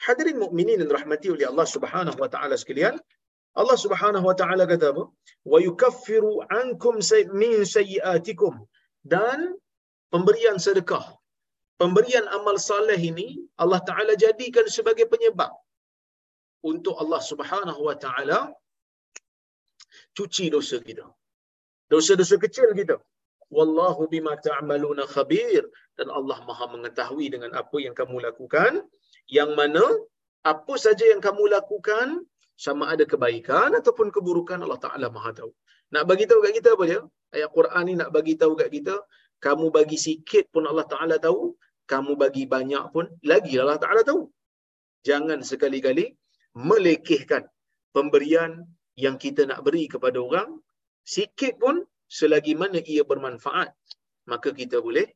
Hadirin 0.05 0.37
mukminin 0.43 0.77
dan 0.81 0.89
rahmati 0.97 1.27
oleh 1.35 1.45
Allah 1.51 1.67
Subhanahu 1.75 2.17
Wa 2.21 2.29
Taala 2.33 2.55
sekalian, 2.61 2.95
Allah 3.57 3.77
Subhanahu 3.83 4.25
Wa 4.29 4.35
Taala 4.37 4.63
kata 4.69 4.93
apa? 4.93 5.03
Wa 5.51 5.57
yukaffiru 5.67 6.45
ankum 6.61 7.01
min 7.41 7.53
sayyiatikum 7.75 8.53
dan 9.13 9.57
pemberian 10.13 10.57
sedekah 10.61 11.05
pemberian 11.81 12.25
amal 12.37 12.57
saleh 12.69 12.99
ini 13.11 13.27
Allah 13.63 13.81
Taala 13.89 14.13
jadikan 14.25 14.65
sebagai 14.77 15.05
penyebab 15.13 15.53
untuk 16.71 16.95
Allah 17.01 17.21
Subhanahu 17.29 17.81
wa 17.87 17.95
taala 18.05 18.39
cuci 20.17 20.45
dosa 20.55 20.77
kita. 20.87 21.05
Dosa-dosa 21.93 22.35
kecil 22.45 22.69
kita. 22.79 22.97
Wallahu 23.57 24.01
bima 24.13 24.33
ta'maluna 24.47 25.03
khabir 25.15 25.63
dan 25.97 26.07
Allah 26.17 26.39
Maha 26.49 26.65
mengetahui 26.75 27.27
dengan 27.33 27.51
apa 27.61 27.77
yang 27.85 27.95
kamu 27.99 28.17
lakukan 28.27 28.83
yang 29.37 29.51
mana 29.59 29.85
apa 30.53 30.73
saja 30.85 31.05
yang 31.11 31.21
kamu 31.27 31.43
lakukan 31.55 32.07
sama 32.65 32.83
ada 32.93 33.03
kebaikan 33.11 33.69
ataupun 33.79 34.07
keburukan 34.15 34.59
Allah 34.65 34.81
Taala 34.85 35.07
Maha 35.17 35.31
tahu. 35.39 35.51
Nak 35.93 36.03
bagi 36.09 36.25
tahu 36.29 36.39
kat 36.45 36.53
kita 36.59 36.69
apa 36.75 36.83
dia? 36.91 37.01
Ayat 37.35 37.49
Quran 37.57 37.83
ni 37.87 37.93
nak 38.01 38.09
bagi 38.15 38.33
tahu 38.41 38.53
kat 38.59 38.69
kita, 38.75 38.95
kamu 39.45 39.65
bagi 39.77 39.97
sikit 40.07 40.45
pun 40.53 40.63
Allah 40.71 40.87
Taala 40.93 41.15
tahu, 41.27 41.55
kamu 41.91 42.19
bagi 42.23 42.43
banyak 42.56 42.84
pun 42.93 43.06
lagi 43.32 43.56
Allah 43.62 43.80
Taala 43.84 44.02
tahu. 44.10 44.28
Jangan 45.08 45.39
sekali-kali 45.52 46.06
melekehkan 46.54 47.43
pemberian 47.95 48.52
yang 48.97 49.15
kita 49.15 49.47
nak 49.50 49.63
beri 49.65 49.86
kepada 49.93 50.19
orang 50.28 50.50
sikit 51.15 51.54
pun 51.63 51.86
selagi 52.12 52.54
mana 52.62 52.80
ia 52.84 53.04
bermanfaat 53.08 53.71
maka 54.28 54.52
kita 54.52 54.84
boleh 54.84 55.08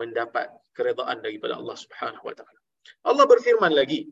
mendapat 0.00 0.48
keredaan 0.76 1.24
daripada 1.24 1.56
Allah 1.60 1.76
Subhanahu 1.76 2.24
wa 2.28 2.34
taala. 2.36 2.60
Allah 3.08 3.24
berfirman 3.28 3.72
lagi, 3.72 4.08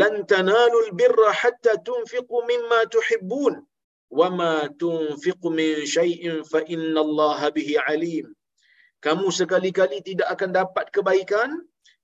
"Lan 0.00 0.24
tanalul 0.28 0.92
birra 0.92 1.32
hatta 1.32 1.80
tunfiqu 1.88 2.36
mimma 2.50 2.80
tuhibbun 2.94 3.54
wa 4.18 4.28
ma 4.32 4.54
tunfiqu 4.82 5.48
min 5.52 5.84
shay'in 5.96 6.44
fa 6.44 6.60
innallaha 6.64 7.52
bihi 7.56 7.76
alim." 7.92 8.32
Kamu 8.98 9.30
sekali-kali 9.30 10.02
tidak 10.02 10.28
akan 10.34 10.50
dapat 10.60 10.86
kebaikan 10.90 11.50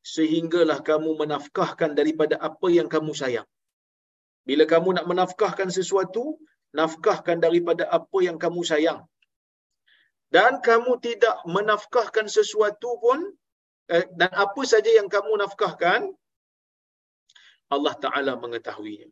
sehinggalah 0.05 0.79
kamu 0.91 1.11
menafkahkan 1.23 1.91
daripada 1.99 2.39
apa 2.49 2.69
yang 2.71 2.87
kamu 2.95 3.13
sayang. 3.17 3.49
Bila 4.49 4.65
kamu 4.69 5.01
nak 5.01 5.07
menafkahkan 5.11 5.73
sesuatu, 5.73 6.37
nafkahkan 6.77 7.41
daripada 7.41 7.89
apa 7.99 8.19
yang 8.21 8.37
kamu 8.37 8.61
sayang. 8.71 9.01
Dan 10.29 10.61
kamu 10.69 11.01
tidak 11.07 11.37
menafkahkan 11.49 12.27
sesuatu 12.29 13.01
pun, 13.01 13.19
eh, 13.89 14.05
dan 14.21 14.31
apa 14.45 14.63
saja 14.73 14.91
yang 14.99 15.09
kamu 15.09 15.33
nafkahkan, 15.41 16.13
Allah 17.75 17.95
Ta'ala 18.05 18.33
mengetahuinya. 18.37 19.09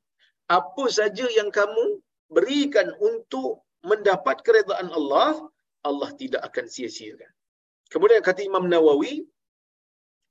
Apa 0.50 0.84
saja 0.92 1.26
yang 1.38 1.48
kamu 1.48 2.02
berikan 2.28 2.92
untuk 3.00 3.64
mendapat 3.82 4.44
keredaan 4.46 4.92
Allah, 4.92 5.48
Allah 5.82 6.10
tidak 6.20 6.42
akan 6.44 6.66
sia-siakan. 6.68 7.32
Kemudian 7.92 8.24
kata 8.24 8.40
Imam 8.50 8.64
Nawawi, 8.72 9.14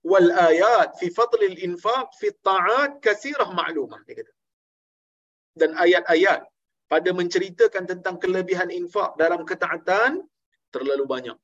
wal 0.10 0.30
ayat 0.34 0.98
fi 1.00 1.08
fadlil 1.14 1.58
infaq 1.68 2.08
fi 2.18 2.34
ta'at 2.34 2.92
kathirah 3.06 3.50
ma'lumah. 3.54 4.02
Dia 4.10 4.16
kata 4.20 4.34
dan 5.60 5.76
ayat-ayat 5.76 6.42
pada 6.92 7.10
menceritakan 7.20 7.84
tentang 7.88 8.16
kelebihan 8.20 8.72
infak 8.72 9.16
dalam 9.20 9.44
ketaatan 9.48 10.24
terlalu 10.72 11.06
banyak 11.08 11.38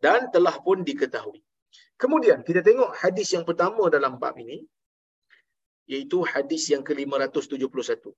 dan 0.00 0.28
telah 0.32 0.56
pun 0.60 0.84
diketahui. 0.84 1.40
Kemudian 1.96 2.44
kita 2.44 2.60
tengok 2.60 2.92
hadis 3.00 3.32
yang 3.32 3.44
pertama 3.48 3.88
dalam 3.92 4.20
bab 4.20 4.36
ini 4.36 4.64
iaitu 5.88 6.24
hadis 6.24 6.68
yang 6.72 6.80
ke-571. 6.80 8.12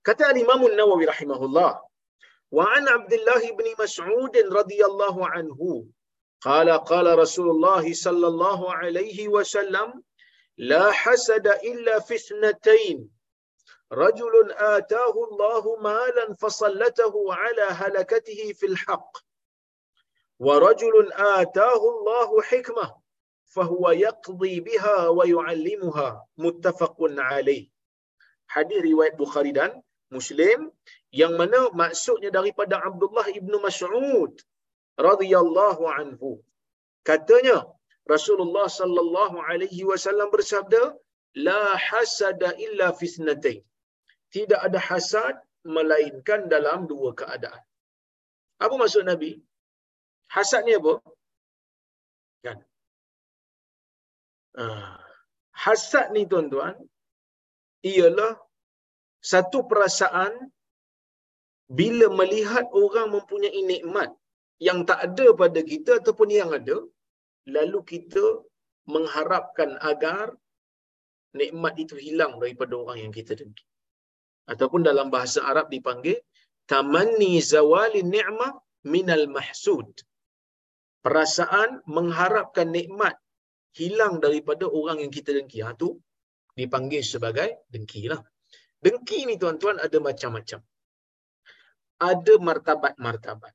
Kata 0.00 0.32
Imam 0.32 0.64
An-Nawawi 0.64 1.04
rahimahullah, 1.12 1.76
وعن 2.50 2.88
عبد 2.88 3.12
الله 3.12 3.52
بن 3.52 3.64
مسعود 3.78 4.36
رضي 4.36 4.84
الله 4.84 5.28
عنه 5.28 5.86
قال 6.40 6.70
قال 6.70 7.18
رسول 7.18 7.50
الله 7.50 7.92
صلى 7.92 8.26
الله 8.26 8.74
عليه 8.74 9.28
وسلم 9.28 10.02
لا 10.56 10.90
حسد 10.92 11.46
إلا 11.46 12.00
في 12.00 12.14
اثنتين. 12.14 13.10
رجل 13.92 14.52
آتاه 14.52 15.14
الله 15.30 15.76
مالا 15.76 16.34
فصلته 16.34 17.34
على 17.34 17.62
هلكته 17.62 18.52
في 18.52 18.66
الحق. 18.66 19.18
ورجل 20.38 21.12
آتاه 21.12 21.82
الله 21.90 22.42
حكمة 22.42 22.96
فهو 23.44 23.90
يقضي 23.90 24.60
بها 24.60 25.08
ويعلمها. 25.08 26.26
متفق 26.38 26.96
عليه. 27.00 27.68
حديث 28.46 28.84
رواية 28.84 29.12
بخاري 29.12 29.82
مسلم. 30.10 30.72
Yang 31.10 31.34
mana 31.40 31.60
maksudnya 31.82 32.30
daripada 32.38 32.78
Abdullah 32.88 33.26
ibnu 33.38 33.56
Mas'ud 33.66 34.32
radhiyallahu 35.08 35.84
anhu 35.98 36.30
katanya 37.08 37.66
Rasulullah 38.14 38.66
sallallahu 38.80 39.36
alaihi 39.50 39.86
wasallam 39.90 40.28
bersabda, 40.34 40.82
"La 41.48 41.62
hasada 41.88 42.48
illa 42.66 42.88
fisnatain." 43.00 43.60
Tidak 44.34 44.60
ada 44.66 44.78
hasad 44.88 45.34
melainkan 45.76 46.40
dalam 46.54 46.86
dua 46.90 47.10
keadaan. 47.20 47.62
Apa 48.64 48.74
maksud 48.82 49.02
Nabi? 49.12 49.30
Hasad 50.34 50.62
ni 50.66 50.72
apa? 50.80 50.94
Kan? 52.44 52.58
Uh, 54.62 54.98
hasad 55.64 56.06
ni 56.14 56.22
tuan-tuan, 56.30 56.76
ialah 57.92 58.32
satu 59.32 59.58
perasaan 59.70 60.32
bila 61.78 62.06
melihat 62.20 62.66
orang 62.74 63.08
mempunyai 63.14 63.62
nikmat 63.72 64.10
yang 64.66 64.82
tak 64.88 64.98
ada 65.06 65.26
pada 65.42 65.60
kita 65.72 66.02
ataupun 66.02 66.28
yang 66.38 66.50
ada, 66.58 66.76
lalu 67.56 67.78
kita 67.92 68.24
mengharapkan 68.94 69.78
agar 69.90 70.34
nikmat 71.40 71.78
itu 71.78 71.94
hilang 71.94 72.42
daripada 72.42 72.74
orang 72.82 72.98
yang 73.06 73.12
kita 73.14 73.38
dengki. 73.38 73.64
Ataupun 74.50 74.82
dalam 74.82 75.08
bahasa 75.14 75.46
Arab 75.46 75.70
dipanggil 75.70 76.18
tamanni 76.66 77.38
zawali 77.38 78.02
ni'mah 78.02 78.52
minal 78.94 79.26
mahsud. 79.30 79.88
Perasaan 81.06 81.86
mengharapkan 81.96 82.68
nikmat 82.68 83.14
hilang 83.78 84.18
daripada 84.24 84.66
orang 84.68 84.98
yang 85.06 85.12
kita 85.14 85.30
dengki. 85.32 85.62
Ha, 85.64 85.72
tu 85.78 85.96
dipanggil 86.58 87.00
sebagai 87.06 87.62
dengki 87.72 88.10
lah. 88.10 88.20
Dengki 88.84 89.24
ni 89.28 89.38
tuan-tuan 89.40 89.78
ada 89.86 89.98
macam-macam. 90.02 90.60
Ada 92.00 92.34
martabat-martabat. 92.48 93.52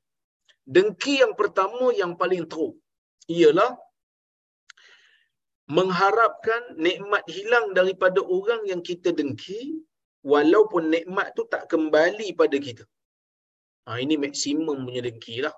Dengki 0.66 1.14
yang 1.22 1.34
pertama 1.40 1.90
yang 2.00 2.12
paling 2.20 2.44
teruk 2.50 2.74
ialah 3.30 3.74
mengharapkan 5.76 6.62
nikmat 6.86 7.22
hilang 7.26 7.74
daripada 7.78 8.22
orang 8.22 8.62
yang 8.70 8.82
kita 8.88 9.10
dengki 9.18 9.82
walaupun 10.32 10.90
nikmat 10.94 11.34
tu 11.38 11.42
tak 11.54 11.66
kembali 11.72 12.28
pada 12.40 12.56
kita. 12.66 12.84
Ha, 13.86 13.98
ini 14.04 14.14
maksimum 14.24 14.78
punya 14.86 15.02
dengki 15.06 15.36
lah. 15.46 15.54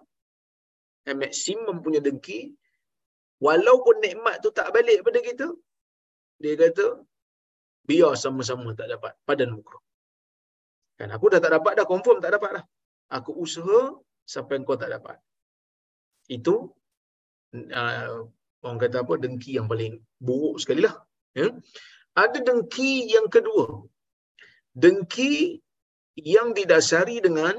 Eh, 1.09 1.17
maksimum 1.17 1.77
punya 1.85 2.01
dengki 2.07 2.41
walaupun 3.47 3.97
nikmat 4.05 4.37
tu 4.45 4.51
tak 4.59 4.69
balik 4.77 5.01
pada 5.07 5.21
kita 5.29 5.47
dia 6.43 6.55
kata 6.61 6.87
biar 7.89 8.13
sama-sama 8.23 8.69
tak 8.79 8.89
dapat 8.93 9.13
padan 9.27 9.51
muka. 9.57 9.77
Kan 10.99 11.09
aku 11.17 11.27
dah 11.33 11.41
tak 11.45 11.53
dapat 11.57 11.73
dah 11.79 11.87
confirm 11.93 12.19
tak 12.25 12.33
dapat 12.37 12.51
dah. 12.61 12.65
Aku 13.17 13.33
usaha 13.45 13.97
sampai 14.29 14.61
kau 14.69 14.77
tak 14.77 14.93
dapat. 14.93 15.17
Itu 16.29 16.77
uh, 17.55 18.29
orang 18.63 18.79
kata 18.83 18.97
apa 19.05 19.15
dengki 19.23 19.51
yang 19.59 19.67
paling 19.71 19.95
buruk 20.19 20.59
sekali 20.63 20.83
lah 20.87 20.95
ya 21.39 21.49
ada 22.19 22.39
dengki 22.49 22.93
yang 23.15 23.27
kedua 23.31 23.87
dengki 24.75 25.63
yang 26.19 26.51
didasari 26.59 27.23
dengan 27.27 27.55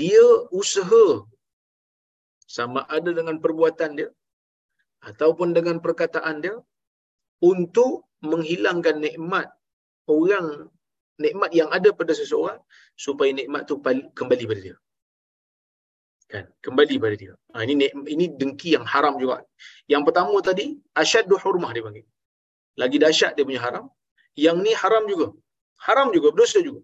dia 0.00 0.24
usaha 0.60 1.04
sama 2.56 2.80
ada 2.96 3.10
dengan 3.18 3.36
perbuatan 3.44 3.90
dia 3.98 4.08
ataupun 5.10 5.52
dengan 5.56 5.76
perkataan 5.84 6.40
dia 6.44 6.56
untuk 7.40 8.08
menghilangkan 8.20 8.96
nikmat 9.04 9.48
orang 10.08 10.68
nikmat 11.24 11.50
yang 11.60 11.68
ada 11.76 11.88
pada 12.00 12.12
seseorang 12.20 12.60
supaya 13.04 13.30
nikmat 13.40 13.62
tu 13.70 13.74
kembali 14.18 14.44
pada 14.50 14.60
dia. 14.66 14.76
Kan? 16.32 16.44
Kembali 16.66 16.94
pada 17.04 17.16
dia. 17.22 17.32
Ha, 17.52 17.66
ini 17.66 17.90
ini 18.14 18.24
dengki 18.40 18.70
yang 18.76 18.86
haram 18.92 19.14
juga. 19.22 19.36
Yang 19.92 20.02
pertama 20.08 20.38
tadi 20.48 20.66
asyaddu 21.02 21.36
hurmah 21.42 21.70
dia 21.76 21.82
panggil. 21.86 22.06
Lagi 22.82 22.96
dahsyat 23.04 23.32
dia 23.36 23.44
punya 23.48 23.62
haram. 23.66 23.84
Yang 24.44 24.56
ni 24.64 24.72
haram 24.82 25.04
juga. 25.12 25.26
Haram 25.86 26.08
juga 26.16 26.28
berdosa 26.32 26.58
juga. 26.68 26.80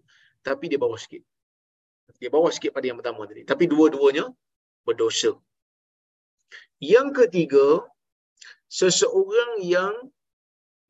Tapi 0.46 0.64
dia 0.70 0.80
bawa 0.84 0.96
sikit. 1.04 1.22
Dia 2.22 2.30
bawah 2.32 2.50
sikit 2.56 2.72
pada 2.76 2.86
yang 2.88 2.98
pertama 3.00 3.28
tadi. 3.30 3.42
Tapi 3.44 3.64
dua-duanya 3.68 4.24
berdosa. 4.86 5.32
Yang 6.80 7.08
ketiga, 7.18 7.66
seseorang 8.70 9.60
yang 9.60 9.92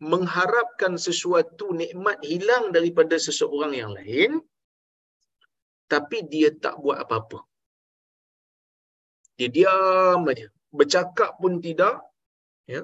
mengharapkan 0.00 1.00
sesuatu 1.00 1.72
nikmat 1.72 2.20
hilang 2.20 2.68
daripada 2.76 3.16
seseorang 3.16 3.72
yang 3.72 3.92
lain 3.96 4.44
tapi 5.86 6.26
dia 6.32 6.50
tak 6.64 6.74
buat 6.82 6.98
apa-apa. 7.04 7.38
Dia 9.38 9.48
diam 9.56 10.26
aja. 10.32 10.46
Bercakap 10.78 11.38
pun 11.40 11.62
tidak, 11.62 12.02
ya. 12.66 12.82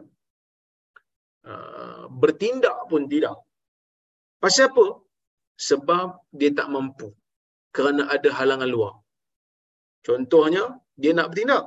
Uh, 1.43 2.07
bertindak 2.23 2.79
pun 2.87 3.11
tidak. 3.11 3.35
Pasal 4.39 4.71
apa? 4.71 4.87
Sebab 5.59 6.31
dia 6.31 6.51
tak 6.55 6.71
mampu. 6.71 7.11
Kerana 7.75 8.07
ada 8.15 8.29
halangan 8.39 8.71
luar. 8.71 8.95
Contohnya, 10.07 10.65
dia 10.95 11.13
nak 11.19 11.35
bertindak. 11.35 11.65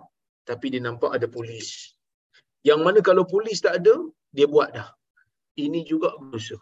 Tapi 0.48 0.66
dia 0.72 0.82
nampak 0.88 1.12
ada 1.18 1.28
polis. 1.28 1.98
Yang 2.64 2.80
mana 2.86 3.00
kalau 3.08 3.24
polis 3.28 3.60
tak 3.66 3.82
ada, 3.82 3.96
dia 4.36 4.48
buat 4.54 4.70
dah. 4.78 4.90
Ini 5.56 5.88
juga 5.88 6.12
berdosa. 6.20 6.60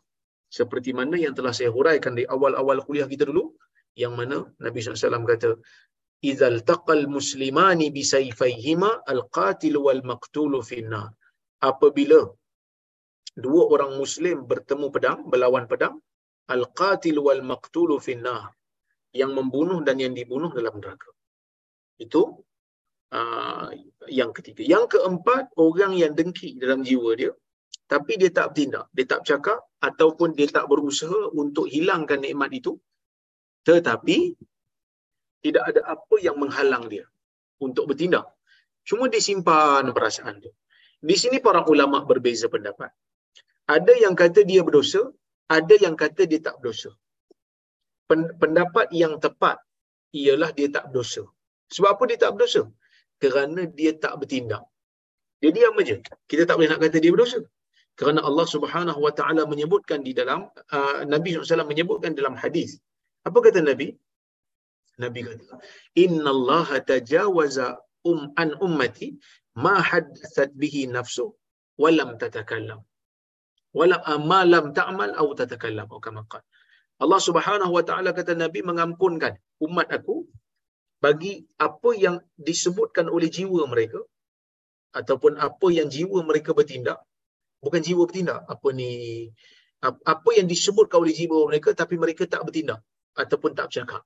Seperti 0.53 0.93
mana 0.93 1.17
yang 1.17 1.33
telah 1.33 1.49
saya 1.49 1.73
huraikan 1.73 2.13
di 2.13 2.23
awal-awal 2.29 2.85
kuliah 2.85 3.09
kita 3.09 3.25
dulu. 3.25 3.57
Yang 3.97 4.13
mana 4.19 4.37
Nabi 4.61 4.77
SAW 4.81 5.25
kata, 5.25 5.57
Izal 6.23 6.61
taqal 6.63 7.03
muslimani 7.09 7.91
bisayfayhima 7.91 9.03
al-qatil 9.13 9.75
wal-maqtulu 9.85 10.61
finna. 10.61 11.09
Apabila 11.69 12.21
dua 13.33 13.63
orang 13.73 13.97
muslim 14.01 14.45
bertemu 14.51 14.87
pedang, 14.93 15.19
berlawan 15.27 15.65
pedang, 15.71 15.97
al-qatil 16.53 17.17
wal-maqtulu 17.25 17.97
finna. 17.97 18.37
Yang 19.13 19.31
membunuh 19.37 19.79
dan 19.85 19.97
yang 20.01 20.13
dibunuh 20.17 20.49
dalam 20.53 20.81
neraka. 20.81 21.09
Itu 21.97 22.21
uh, 23.13 23.69
yang 24.09 24.31
ketiga. 24.37 24.61
Yang 24.65 24.97
keempat, 24.97 25.53
orang 25.57 25.93
yang 26.01 26.13
dengki 26.17 26.57
dalam 26.57 26.81
jiwa 26.87 27.13
dia, 27.19 27.33
tapi 27.91 28.15
dia 28.21 28.31
tak 28.31 28.53
bertindak, 28.53 28.85
dia 28.95 29.05
tak 29.11 29.19
bercakap, 29.23 29.59
ataupun 29.83 30.29
dia 30.37 30.47
tak 30.47 30.65
berusaha 30.71 31.19
untuk 31.35 31.67
hilangkan 31.67 32.19
nikmat 32.23 32.49
itu, 32.55 32.79
tetapi 33.67 34.17
tidak 35.43 35.63
ada 35.69 35.81
apa 35.95 36.15
yang 36.23 36.39
menghalang 36.39 36.87
dia 36.87 37.05
untuk 37.59 37.91
bertindak. 37.91 38.25
Cuma 38.87 39.07
dia 39.11 39.19
simpan 39.19 39.91
perasaan 39.95 40.39
tu. 40.43 40.51
Di 41.03 41.15
sini 41.19 41.43
para 41.43 41.63
ulama 41.67 42.03
berbeza 42.07 42.47
pendapat. 42.47 42.91
Ada 43.67 43.93
yang 44.03 44.15
kata 44.15 44.43
dia 44.47 44.63
berdosa, 44.63 45.11
ada 45.51 45.75
yang 45.75 45.95
kata 45.99 46.27
dia 46.27 46.39
tak 46.39 46.59
berdosa. 46.59 46.91
Pendapat 48.41 48.87
yang 48.91 49.19
tepat 49.23 49.59
ialah 50.15 50.51
dia 50.55 50.67
tak 50.71 50.91
berdosa. 50.91 51.23
Sebab 51.71 51.89
apa 51.95 52.03
dia 52.11 52.17
tak 52.23 52.31
berdosa? 52.35 52.61
Kerana 53.19 53.67
dia 53.67 53.91
tak 53.95 54.19
bertindak. 54.19 54.63
Dia 55.43 55.51
diam 55.55 55.75
aja. 55.79 55.99
Kita 56.27 56.43
tak 56.47 56.55
boleh 56.59 56.71
nak 56.71 56.79
kata 56.83 56.97
dia 57.03 57.11
berdosa. 57.15 57.39
Kerana 57.99 58.19
Allah 58.27 58.47
Subhanahu 58.55 58.99
Wa 59.05 59.13
Taala 59.17 59.43
menyebutkan 59.45 60.01
di 60.07 60.11
dalam 60.19 60.49
uh, 60.77 60.99
Nabi 61.13 61.37
SAW 61.37 61.69
menyebutkan 61.73 62.17
dalam 62.19 62.33
hadis. 62.43 62.81
Apa 63.27 63.37
kata 63.45 63.61
Nabi? 63.61 63.87
Nabi 65.03 65.19
kata, 65.25 65.61
Inna 66.03 66.29
Allah 66.35 66.67
tajawaza 66.91 67.67
um 68.09 68.19
an 68.41 68.49
ummati 68.67 69.07
ma 69.65 69.75
haddathat 69.89 70.51
bihi 70.61 70.89
nafsu 70.95 71.25
walam 71.81 72.17
tatakallam. 72.23 72.81
Walam 73.77 74.01
ma 74.29 74.41
lam 74.53 74.65
ta'mal 74.79 75.13
atau 75.13 75.33
tatakallam. 75.41 75.85
Atau 75.89 76.01
kama 76.01 76.25
Allah 77.03 77.19
subhanahu 77.27 77.71
wa 77.77 77.83
ta'ala 77.87 78.09
kata 78.17 78.33
Nabi 78.43 78.59
mengampunkan 78.69 79.33
umat 79.65 79.87
aku 79.97 80.15
bagi 81.03 81.33
apa 81.67 81.89
yang 82.05 82.15
disebutkan 82.49 83.05
oleh 83.15 83.29
jiwa 83.37 83.61
mereka 83.73 83.99
ataupun 84.99 85.35
apa 85.47 85.67
yang 85.77 85.87
jiwa 85.95 86.19
mereka 86.29 86.55
bertindak 86.57 86.99
bukan 87.63 87.79
jiwa 87.79 88.03
bertindak. 88.05 88.43
Apa 88.45 88.67
ni 88.75 88.91
apa 89.83 90.29
yang 90.35 90.47
disebutkan 90.47 91.03
oleh 91.03 91.11
jiwa 91.11 91.47
mereka 91.47 91.75
tapi 91.75 91.95
mereka 91.99 92.23
tak 92.27 92.47
bertindak 92.47 92.79
ataupun 93.15 93.51
tak 93.55 93.67
bercakap. 93.71 94.03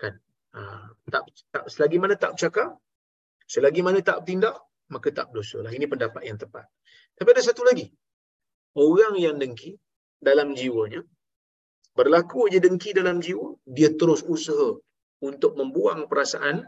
Kan? 0.00 0.16
Ha, 0.56 0.60
tak, 1.12 1.22
tak 1.52 1.64
selagi 1.68 1.96
mana 2.00 2.14
tak 2.16 2.36
bercakap 2.36 2.80
selagi 3.44 3.80
mana 3.84 4.00
tak 4.00 4.24
bertindak 4.24 4.56
maka 4.90 5.08
tak 5.14 5.30
berdosa 5.30 5.62
lah 5.64 5.72
ini 5.74 5.86
pendapat 5.88 6.22
yang 6.24 6.38
tepat. 6.40 6.66
Tapi 7.16 7.28
ada 7.30 7.42
satu 7.44 7.62
lagi. 7.66 7.86
Orang 8.74 9.18
yang 9.18 9.36
dengki 9.36 9.76
dalam 10.22 10.54
jiwanya 10.54 11.02
berlaku 11.94 12.46
je 12.52 12.58
dengki 12.62 12.94
dalam 12.94 13.18
jiwa 13.18 13.58
dia 13.66 13.90
terus 13.98 14.22
usaha 14.22 14.78
untuk 15.20 15.52
membuang 15.58 16.06
perasaan 16.06 16.64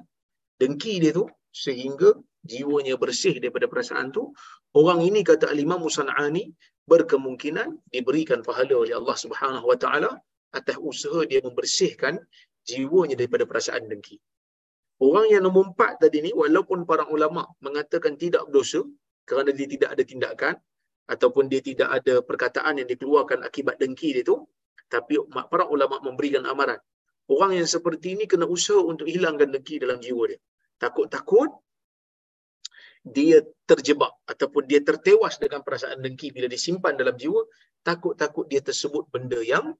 dengki 0.58 0.98
dia 0.98 1.14
tu 1.14 1.24
sehingga 1.52 2.16
jiwanya 2.42 2.96
bersih 2.96 3.36
daripada 3.38 3.68
perasaan 3.68 4.10
tu 4.10 4.32
orang 4.74 5.04
ini 5.04 5.20
kata 5.22 5.52
al-Imam 5.52 5.84
Musana'ani 5.84 6.48
berkemungkinan 6.88 7.68
diberikan 7.94 8.40
pahala 8.42 8.74
oleh 8.82 8.94
Allah 8.96 9.16
Subhanahu 9.24 9.66
wa 9.70 9.78
taala 9.78 10.10
atas 10.50 10.76
usaha 10.80 11.22
dia 11.28 11.40
membersihkan 11.44 12.18
jiwanya 12.66 13.14
daripada 13.20 13.44
perasaan 13.46 13.86
dengki. 13.86 14.16
Orang 15.02 15.26
yang 15.34 15.42
nombor 15.42 15.74
empat 15.74 15.98
tadi 15.98 16.22
ni, 16.22 16.30
walaupun 16.30 16.86
para 16.86 17.04
ulama 17.10 17.42
mengatakan 17.58 18.14
tidak 18.14 18.46
berdosa 18.46 18.86
kerana 19.26 19.50
dia 19.50 19.66
tidak 19.66 19.88
ada 19.98 20.02
tindakan 20.06 20.54
ataupun 21.10 21.50
dia 21.50 21.58
tidak 21.58 21.88
ada 21.90 22.22
perkataan 22.22 22.78
yang 22.78 22.86
dikeluarkan 22.86 23.42
akibat 23.42 23.82
dengki 23.82 24.14
dia 24.14 24.22
tu, 24.22 24.46
tapi 24.86 25.18
para 25.50 25.66
ulama 25.66 25.98
memberikan 26.06 26.46
amaran. 26.46 26.78
Orang 27.26 27.56
yang 27.58 27.66
seperti 27.66 28.14
ini 28.14 28.24
kena 28.30 28.46
usaha 28.46 28.78
untuk 28.78 29.10
hilangkan 29.10 29.50
dengki 29.50 29.82
dalam 29.82 29.98
jiwa 29.98 30.30
dia. 30.30 30.38
Takut-takut 30.82 31.50
dia 33.06 33.38
terjebak 33.70 34.14
ataupun 34.26 34.62
dia 34.70 34.82
tertewas 34.82 35.38
dengan 35.38 35.62
perasaan 35.66 36.02
dengki 36.02 36.34
bila 36.34 36.46
disimpan 36.50 36.98
dalam 36.98 37.14
jiwa, 37.14 37.46
takut-takut 37.86 38.46
dia 38.50 38.62
tersebut 38.62 39.06
benda 39.14 39.38
yang 39.42 39.78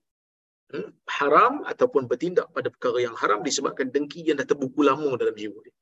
Hmm, 0.73 0.89
haram 1.05 1.61
ataupun 1.69 2.09
bertindak 2.09 2.49
pada 2.49 2.73
perkara 2.73 3.05
yang 3.05 3.13
haram 3.13 3.45
disebabkan 3.45 3.93
dengki 3.93 4.25
yang 4.25 4.41
dah 4.41 4.49
terbuku 4.49 4.81
lama 4.81 5.21
dalam 5.21 5.37
jiwa 5.37 5.61
dia. 5.61 5.77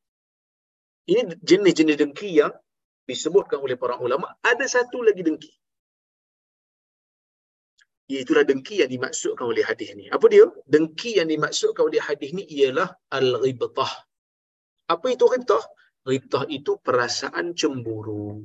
Ini 1.14 1.38
jenis-jenis 1.38 1.94
dengki 1.94 2.42
yang 2.42 2.50
disebutkan 3.06 3.62
oleh 3.62 3.78
para 3.78 4.02
ulama. 4.02 4.34
Ada 4.42 4.66
satu 4.66 5.06
lagi 5.06 5.22
dengki. 5.22 5.52
Iaitulah 8.10 8.42
dengki 8.42 8.82
yang 8.82 8.90
dimaksudkan 8.90 9.46
oleh 9.46 9.62
hadis 9.62 9.94
ni. 9.94 10.10
Apa 10.10 10.26
dia? 10.26 10.50
Dengki 10.66 11.22
yang 11.22 11.30
dimaksudkan 11.30 11.86
oleh 11.86 12.02
hadis 12.02 12.34
ni 12.34 12.42
ialah 12.50 12.90
al-ribtah. 13.14 14.09
Apa 14.90 15.06
itu 15.14 15.24
ribtah? 15.30 15.64
Ribtah 16.10 16.44
itu 16.50 16.74
perasaan 16.86 17.54
cemburu. 17.54 18.42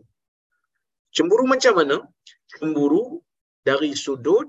Cemburu 1.15 1.43
macam 1.49 1.73
mana? 1.79 1.97
Cemburu 2.51 3.23
dari 3.65 3.97
sudut 3.97 4.47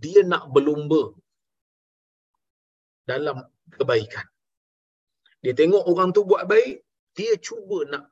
dia 0.00 0.24
nak 0.24 0.48
berlumba 0.54 1.12
dalam 3.04 3.36
kebaikan. 3.76 4.26
Dia 5.44 5.52
tengok 5.52 5.84
orang 5.84 6.10
tu 6.16 6.24
buat 6.24 6.48
baik, 6.48 6.80
dia 7.16 7.36
cuba 7.36 7.78
nak 7.92 8.04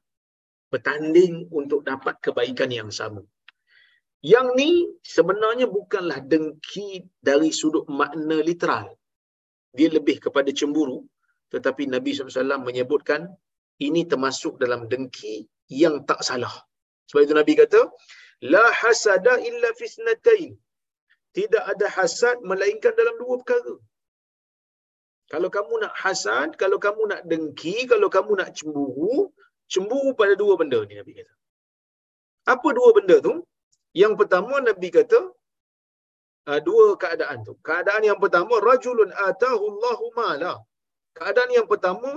bertanding 0.68 1.48
untuk 1.48 1.80
dapat 1.90 2.20
kebaikan 2.20 2.68
yang 2.68 2.90
sama. 2.92 3.24
Yang 4.20 4.46
ni 4.58 4.70
sebenarnya 5.00 5.66
bukanlah 5.70 6.20
dengki 6.20 7.08
dari 7.28 7.50
sudut 7.54 7.88
makna 7.88 8.36
literal. 8.44 8.92
Dia 9.72 9.88
lebih 9.96 10.18
kepada 10.20 10.50
cemburu. 10.52 11.08
Tetapi 11.54 11.82
Nabi 11.94 12.10
SAW 12.12 12.60
menyebutkan 12.68 13.28
ini 13.86 14.04
termasuk 14.10 14.60
dalam 14.62 14.90
dengki 14.92 15.48
yang 15.70 16.04
tak 16.08 16.20
salah. 16.28 16.52
Sebab 17.08 17.20
itu 17.24 17.34
Nabi 17.40 17.52
kata, 17.56 17.80
La 18.54 18.66
hasada 18.80 19.34
illa 19.48 19.70
fisnatain 19.80 20.52
tidak 21.36 21.64
ada 21.72 21.86
hasad 21.96 22.36
melainkan 22.50 22.92
dalam 23.00 23.14
dua 23.22 23.34
perkara. 23.40 23.74
Kalau 25.32 25.48
kamu 25.56 25.74
nak 25.84 25.94
hasad, 26.02 26.48
kalau 26.62 26.78
kamu 26.86 27.02
nak 27.12 27.20
dengki, 27.30 27.76
kalau 27.92 28.08
kamu 28.16 28.32
nak 28.40 28.50
cemburu, 28.56 29.28
cemburu 29.72 30.10
pada 30.20 30.34
dua 30.42 30.54
benda 30.60 30.80
ni 30.88 30.94
Nabi 31.00 31.12
kata. 31.20 31.34
Apa 32.54 32.68
dua 32.78 32.88
benda 32.96 33.16
tu? 33.26 33.34
Yang 34.02 34.14
pertama 34.20 34.54
Nabi 34.68 34.88
kata, 34.98 35.20
uh, 36.48 36.60
dua 36.68 36.96
keadaan 37.02 37.44
tu. 37.44 37.52
Keadaan 37.68 38.02
yang 38.08 38.18
pertama, 38.22 38.56
rajulun 38.70 39.12
atahu 39.28 39.62
Allahu 39.72 40.06
mala. 40.16 40.54
Keadaan 41.18 41.50
yang 41.58 41.66
pertama, 41.72 42.10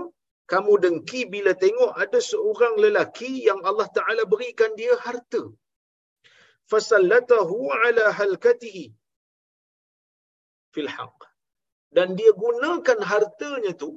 kamu 0.52 0.74
dengki 0.84 1.22
bila 1.34 1.52
tengok 1.64 1.92
ada 2.04 2.20
seorang 2.32 2.76
lelaki 2.84 3.32
yang 3.50 3.60
Allah 3.70 3.88
Ta'ala 3.98 4.24
berikan 4.34 4.72
dia 4.80 4.94
harta. 5.06 5.44
Fasallatahu 6.72 7.58
ala 7.84 8.06
halkatihi 8.20 8.86
fil 10.74 10.92
haq. 10.96 11.20
Dan 11.98 12.16
dia 12.20 12.32
gunakan 12.44 13.00
hartanya 13.12 13.72
tu, 13.84 13.90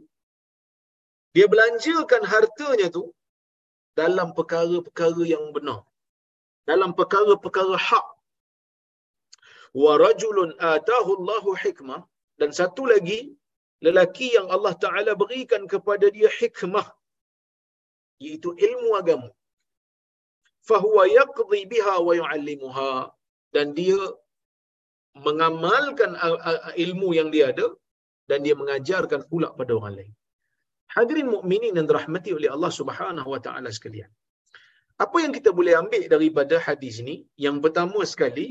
dia 1.35 1.47
belanjakan 1.53 2.23
hartanya 2.33 2.89
tu 2.97 3.05
dalam 4.01 4.29
perkara-perkara 4.39 5.23
yang 5.35 5.45
benar. 5.57 5.81
Dalam 6.71 6.91
perkara-perkara 6.99 7.77
hak. 7.89 8.07
Wa 9.83 9.93
rajulun 10.05 10.51
atahu 10.73 11.11
Allahu 11.19 11.51
hikmah 11.63 12.01
dan 12.41 12.51
satu 12.59 12.83
lagi 12.93 13.21
lelaki 13.87 14.29
yang 14.37 14.49
Allah 14.57 14.75
Taala 14.85 15.13
berikan 15.23 15.63
kepada 15.73 16.07
dia 16.17 16.29
hikmah 16.41 16.87
iaitu 18.25 18.51
ilmu 18.67 18.91
agama 19.01 19.31
fahuwa 20.69 21.03
yaqdi 21.21 21.61
biha 21.73 21.95
wa 22.07 22.13
yu'allimuha 22.21 22.93
dan 23.55 23.67
dia 23.79 24.01
mengamalkan 25.27 26.13
ilmu 26.85 27.09
yang 27.19 27.29
dia 27.35 27.47
ada 27.53 27.67
dan 28.31 28.39
dia 28.47 28.55
mengajarkan 28.61 29.21
pula 29.31 29.49
pada 29.59 29.73
orang 29.79 29.95
lain. 29.99 30.13
Hadirin 30.97 31.29
mukminin 31.35 31.77
yang 31.79 31.87
dirahmati 31.91 32.31
oleh 32.39 32.49
Allah 32.55 32.73
Subhanahu 32.81 33.29
wa 33.35 33.41
taala 33.47 33.71
sekalian. 33.79 34.11
Apa 35.05 35.17
yang 35.25 35.33
kita 35.37 35.51
boleh 35.59 35.75
ambil 35.83 36.03
daripada 36.15 36.57
hadis 36.67 37.03
ini? 37.03 37.17
Yang 37.47 37.57
pertama 37.65 38.01
sekali 38.13 38.49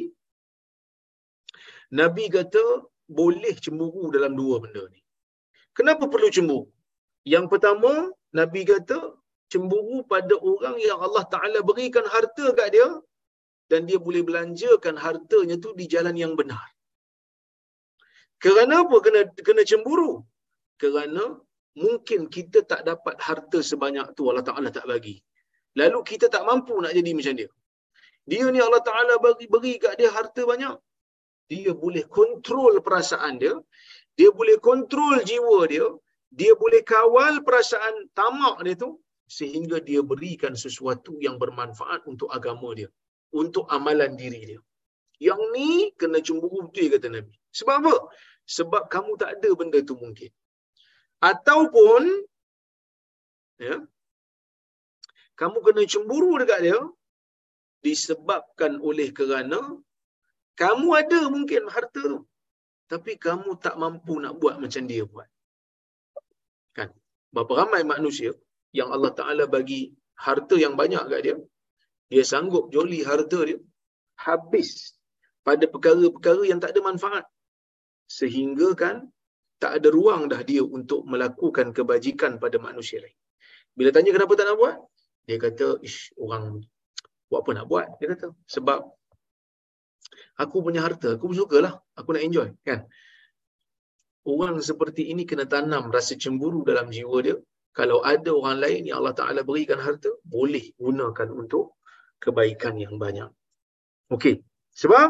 Nabi 1.99 2.25
kata 2.38 2.63
boleh 3.19 3.55
cemburu 3.65 4.11
dalam 4.15 4.34
dua 4.41 4.55
benda 4.63 4.84
ni. 4.93 5.03
Kenapa 5.78 6.03
perlu 6.13 6.30
cemburu? 6.36 6.63
Yang 7.34 7.45
pertama, 7.51 7.91
Nabi 8.39 8.61
kata 8.71 8.99
cemburu 9.51 9.97
pada 10.13 10.36
orang 10.51 10.78
yang 10.88 10.99
Allah 11.05 11.26
Taala 11.34 11.59
berikan 11.69 12.05
harta 12.13 12.45
kat 12.59 12.69
dia 12.76 12.88
dan 13.71 13.82
dia 13.89 13.97
boleh 14.05 14.21
belanjakan 14.28 14.95
hartanya 15.05 15.55
tu 15.63 15.71
di 15.80 15.86
jalan 15.93 16.15
yang 16.24 16.34
benar. 16.39 16.65
Kerana 18.43 18.76
apa 18.84 18.97
kena 19.05 19.21
kena 19.47 19.63
cemburu? 19.71 20.11
Kerana 20.82 21.24
mungkin 21.84 22.21
kita 22.36 22.59
tak 22.71 22.82
dapat 22.89 23.15
harta 23.28 23.59
sebanyak 23.69 24.07
tu 24.17 24.30
Allah 24.30 24.45
Taala 24.49 24.69
tak 24.78 24.86
bagi. 24.91 25.15
Lalu 25.80 25.99
kita 26.09 26.26
tak 26.34 26.43
mampu 26.49 26.76
nak 26.84 26.93
jadi 26.97 27.11
macam 27.17 27.36
dia. 27.39 27.49
Dia 28.32 28.45
ni 28.55 28.59
Allah 28.65 28.84
Taala 28.89 29.13
bagi 29.26 29.45
beri 29.53 29.74
kat 29.84 29.93
dia 29.99 30.09
harta 30.17 30.41
banyak. 30.51 30.76
Dia 31.51 31.71
boleh 31.84 32.05
kontrol 32.17 32.74
perasaan 32.86 33.34
dia, 33.43 33.53
dia 34.20 34.30
boleh 34.39 34.57
kontrol 34.68 35.16
jiwa 35.30 35.59
dia, 35.74 35.88
dia 36.39 36.53
boleh 36.61 36.82
kawal 36.93 37.34
perasaan 37.47 37.95
tamak 38.18 38.57
dia 38.66 38.76
tu 38.84 38.89
sehingga 39.38 39.78
dia 39.89 40.01
berikan 40.11 40.53
sesuatu 40.64 41.14
yang 41.26 41.36
bermanfaat 41.41 42.01
untuk 42.11 42.30
agama 42.38 42.70
dia, 42.80 42.89
untuk 43.41 43.66
amalan 43.76 44.14
diri 44.22 44.41
dia. 44.51 44.61
Yang 45.28 45.41
ni 45.55 45.70
kena 45.99 46.20
cemburu 46.28 46.57
betul 46.68 46.89
kata 46.93 47.07
Nabi. 47.16 47.34
Sebab 47.57 47.76
apa? 47.82 47.95
Sebab 48.57 48.84
kamu 48.93 49.11
tak 49.22 49.30
ada 49.39 49.49
benda 49.59 49.80
tu 49.89 49.95
mungkin. 50.03 50.32
Ataupun 51.32 52.03
ya, 53.66 53.76
kamu 55.39 55.57
kena 55.66 55.84
cemburu 55.93 56.32
dekat 56.41 56.59
dia 56.68 56.80
disebabkan 57.86 58.80
oleh 58.89 59.09
kerana 59.18 59.59
kamu 60.61 60.88
ada 61.01 61.20
mungkin 61.36 61.64
harta 61.76 62.03
tu 62.14 62.20
tapi 62.93 63.17
kamu 63.25 63.57
tak 63.65 63.73
mampu 63.81 64.21
nak 64.23 64.37
buat 64.41 64.61
macam 64.61 64.83
dia 64.85 65.03
buat. 65.13 65.25
Kan? 66.77 66.93
Berapa 67.33 67.65
ramai 67.65 67.81
manusia 67.81 68.37
yang 68.69 68.93
Allah 68.93 69.09
Ta'ala 69.19 69.43
bagi 69.49 69.89
harta 70.25 70.55
yang 70.61 70.77
banyak 70.81 71.01
kat 71.09 71.21
dia, 71.25 71.35
dia 72.13 72.21
sanggup 72.21 72.69
joli 72.69 73.01
harta 73.01 73.39
dia, 73.49 73.57
habis 74.21 74.93
pada 75.41 75.65
perkara-perkara 75.73 76.45
yang 76.45 76.61
tak 76.61 76.77
ada 76.77 76.85
manfaat. 76.85 77.25
Sehingga 78.05 78.77
kan, 78.77 79.09
tak 79.57 79.81
ada 79.81 79.89
ruang 79.89 80.29
dah 80.29 80.45
dia 80.45 80.61
untuk 80.61 81.01
melakukan 81.09 81.73
kebajikan 81.73 82.37
pada 82.37 82.61
manusia 82.61 83.01
lain. 83.01 83.17
Bila 83.73 83.89
tanya 83.89 84.13
kenapa 84.13 84.37
tak 84.37 84.53
nak 84.53 84.57
buat, 84.61 84.77
dia 85.25 85.41
kata, 85.41 85.81
ish, 85.81 86.13
orang 86.21 86.61
buat 87.25 87.41
apa 87.41 87.51
nak 87.57 87.65
buat? 87.65 87.87
Dia 87.97 88.13
kata, 88.13 88.37
sebab 88.45 88.85
aku 90.39 90.65
punya 90.65 90.81
harta, 90.81 91.15
aku 91.15 91.31
pun 91.31 91.38
sukalah, 91.38 91.73
aku 91.97 92.09
nak 92.15 92.23
enjoy. 92.25 92.49
kan? 92.65 92.89
Orang 94.23 94.55
seperti 94.63 95.11
ini 95.11 95.27
kena 95.27 95.45
tanam 95.45 95.91
rasa 95.91 96.15
cemburu 96.15 96.63
dalam 96.63 96.88
jiwa 96.88 97.17
dia, 97.19 97.36
kalau 97.73 98.05
ada 98.05 98.29
orang 98.31 98.57
lain 98.61 98.81
yang 98.88 99.01
Allah 99.01 99.17
Ta'ala 99.17 99.41
berikan 99.41 99.81
harta, 99.81 100.09
boleh 100.23 100.77
gunakan 100.77 101.27
untuk 101.34 101.81
kebaikan 102.21 102.77
yang 102.77 102.95
banyak. 103.01 103.27
Okey. 104.13 104.45
Sebab 104.73 105.09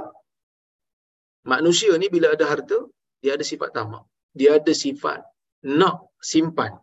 manusia 1.46 1.92
ni 2.00 2.08
bila 2.08 2.32
ada 2.34 2.48
harta, 2.48 2.88
dia 3.20 3.36
ada 3.36 3.46
sifat 3.46 3.70
tamak. 3.76 4.04
Dia 4.32 4.58
ada 4.58 4.72
sifat 4.72 5.22
nak 5.64 6.12
simpan. 6.20 6.76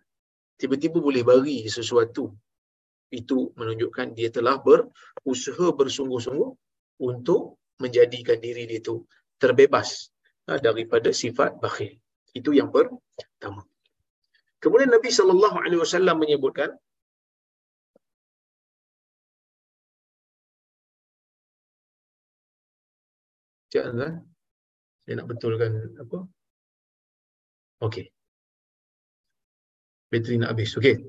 Tiba-tiba 0.60 1.00
boleh 1.00 1.24
bagi 1.24 1.64
sesuatu. 1.68 2.28
Itu 3.10 3.50
menunjukkan 3.58 4.14
dia 4.14 4.28
telah 4.30 4.60
berusaha 4.62 5.66
bersungguh-sungguh 5.74 6.50
untuk 7.02 7.59
menjadikan 7.82 8.38
diri 8.38 8.68
dia 8.70 8.78
itu 8.78 9.02
terbebas 9.40 10.12
daripada 10.46 11.10
sifat 11.10 11.56
bakhil. 11.62 11.96
Itu 12.36 12.52
yang 12.54 12.70
pertama. 12.70 13.64
Kemudian 14.60 14.92
Nabi 14.92 15.08
sallallahu 15.08 15.56
alaihi 15.64 15.80
wasallam 15.80 16.20
menyebutkan 16.20 16.76
Jangan 23.70 24.26
saya 25.06 25.14
nak 25.14 25.30
betulkan 25.30 25.94
apa? 25.94 26.26
Okey. 27.86 28.10
Bateri 30.10 30.42
nak 30.42 30.58
habis. 30.58 30.74
Okey. 30.74 31.06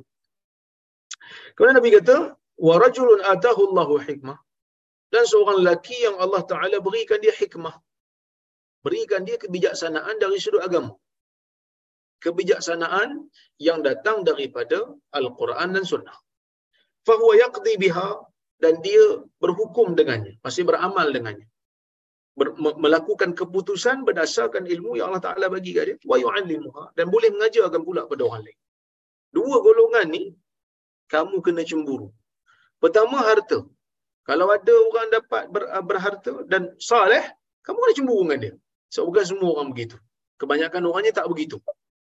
Kemudian 1.57 1.75
Nabi 1.81 1.89
kata, 1.97 2.37
"Wa 2.61 2.77
rajulun 2.77 3.25
atahu 3.25 3.73
Allahu 3.73 3.97
hikmah." 4.05 4.37
Dan 5.13 5.23
seorang 5.31 5.57
lelaki 5.61 5.97
yang 6.07 6.15
Allah 6.23 6.43
Taala 6.51 6.77
berikan 6.87 7.19
dia 7.23 7.33
hikmah. 7.35 7.75
Berikan 8.85 9.21
dia 9.27 9.37
kebijaksanaan 9.43 10.15
dari 10.23 10.39
sudut 10.41 10.63
agama 10.67 10.91
kebijaksanaan 12.23 13.09
yang 13.67 13.79
datang 13.87 14.17
daripada 14.29 14.79
Al-Quran 15.19 15.69
dan 15.75 15.83
Sunnah. 15.91 16.17
Fahuwa 17.07 17.33
yaqdi 17.43 17.73
biha 17.83 18.09
dan 18.63 18.77
dia 18.85 19.05
berhukum 19.41 19.97
dengannya, 19.99 20.37
masih 20.45 20.63
beramal 20.69 21.09
dengannya. 21.09 21.49
Ber, 22.39 22.47
melakukan 22.85 23.31
keputusan 23.39 24.07
berdasarkan 24.07 24.63
ilmu 24.73 24.91
yang 24.95 25.11
Allah 25.11 25.23
Taala 25.27 25.45
bagi 25.55 25.71
kat 25.75 25.85
dia 25.89 25.95
wa 26.11 26.15
yu'allimuha 26.23 26.83
dan 26.97 27.05
boleh 27.13 27.29
mengajarkan 27.35 27.81
pula 27.87 28.01
pada 28.11 28.21
orang 28.29 28.43
lain. 28.47 28.59
Dua 29.35 29.57
golongan 29.65 30.07
ni 30.15 30.23
kamu 31.11 31.35
kena 31.45 31.63
cemburu. 31.69 32.07
Pertama 32.79 33.19
harta. 33.27 33.59
Kalau 34.21 34.45
ada 34.53 34.73
orang 34.89 35.07
dapat 35.09 35.43
ber, 35.49 35.63
berharta 35.81 36.45
dan 36.45 36.73
saleh, 36.77 37.23
kamu 37.65 37.77
kena 37.81 37.93
cemburu 37.97 38.21
dengan 38.25 38.39
dia. 38.43 38.53
Sebab 38.93 39.05
bukan 39.09 39.23
semua 39.25 39.49
orang 39.55 39.69
begitu. 39.73 39.97
Kebanyakan 40.37 40.81
orangnya 40.89 41.13
tak 41.21 41.27
begitu 41.31 41.57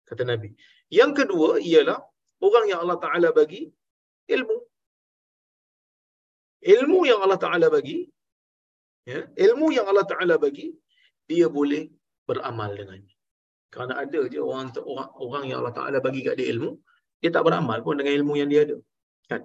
kata 0.08 0.24
Nabi. 0.24 0.56
Yang 0.88 1.10
kedua 1.24 1.60
ialah 1.60 2.00
orang 2.40 2.64
yang 2.70 2.80
Allah 2.80 2.98
Taala 3.04 3.28
bagi 3.36 3.68
ilmu. 4.32 4.56
Ilmu 6.64 6.98
yang 7.04 7.20
Allah 7.22 7.38
Taala 7.38 7.66
bagi 7.68 8.08
ya, 9.04 9.20
ilmu 9.46 9.66
yang 9.76 9.86
Allah 9.86 10.06
Taala 10.08 10.34
bagi 10.40 10.72
dia 11.28 11.46
boleh 11.46 11.92
beramal 12.24 12.72
dengannya. 12.72 13.14
Kerana 13.68 14.00
ada 14.00 14.20
je 14.32 14.40
orang 14.40 14.72
orang 14.80 15.10
orang 15.20 15.44
yang 15.44 15.58
Allah 15.60 15.76
Taala 15.76 15.98
bagi 16.00 16.24
kat 16.24 16.40
dia 16.40 16.48
ilmu, 16.56 16.70
dia 17.20 17.30
tak 17.36 17.44
beramal 17.44 17.78
pun 17.84 18.00
dengan 18.00 18.16
ilmu 18.16 18.32
yang 18.40 18.48
dia 18.48 18.64
ada. 18.64 18.76
Kan? 19.28 19.42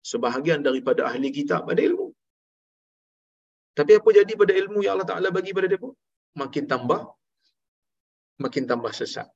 Sebahagian 0.00 0.60
daripada 0.64 1.04
ahli 1.08 1.28
kitab 1.28 1.68
ada 1.68 1.80
ilmu. 1.80 2.08
Tapi 3.76 3.92
apa 3.98 4.08
jadi 4.12 4.32
pada 4.34 4.52
ilmu 4.56 4.80
yang 4.84 4.98
Allah 4.98 5.08
Taala 5.08 5.28
bagi 5.28 5.52
pada 5.56 5.68
pun? 5.76 5.92
Makin 6.40 6.64
tambah 6.72 7.00
makin 8.40 8.64
tambah 8.70 8.92
sesat. 8.96 9.28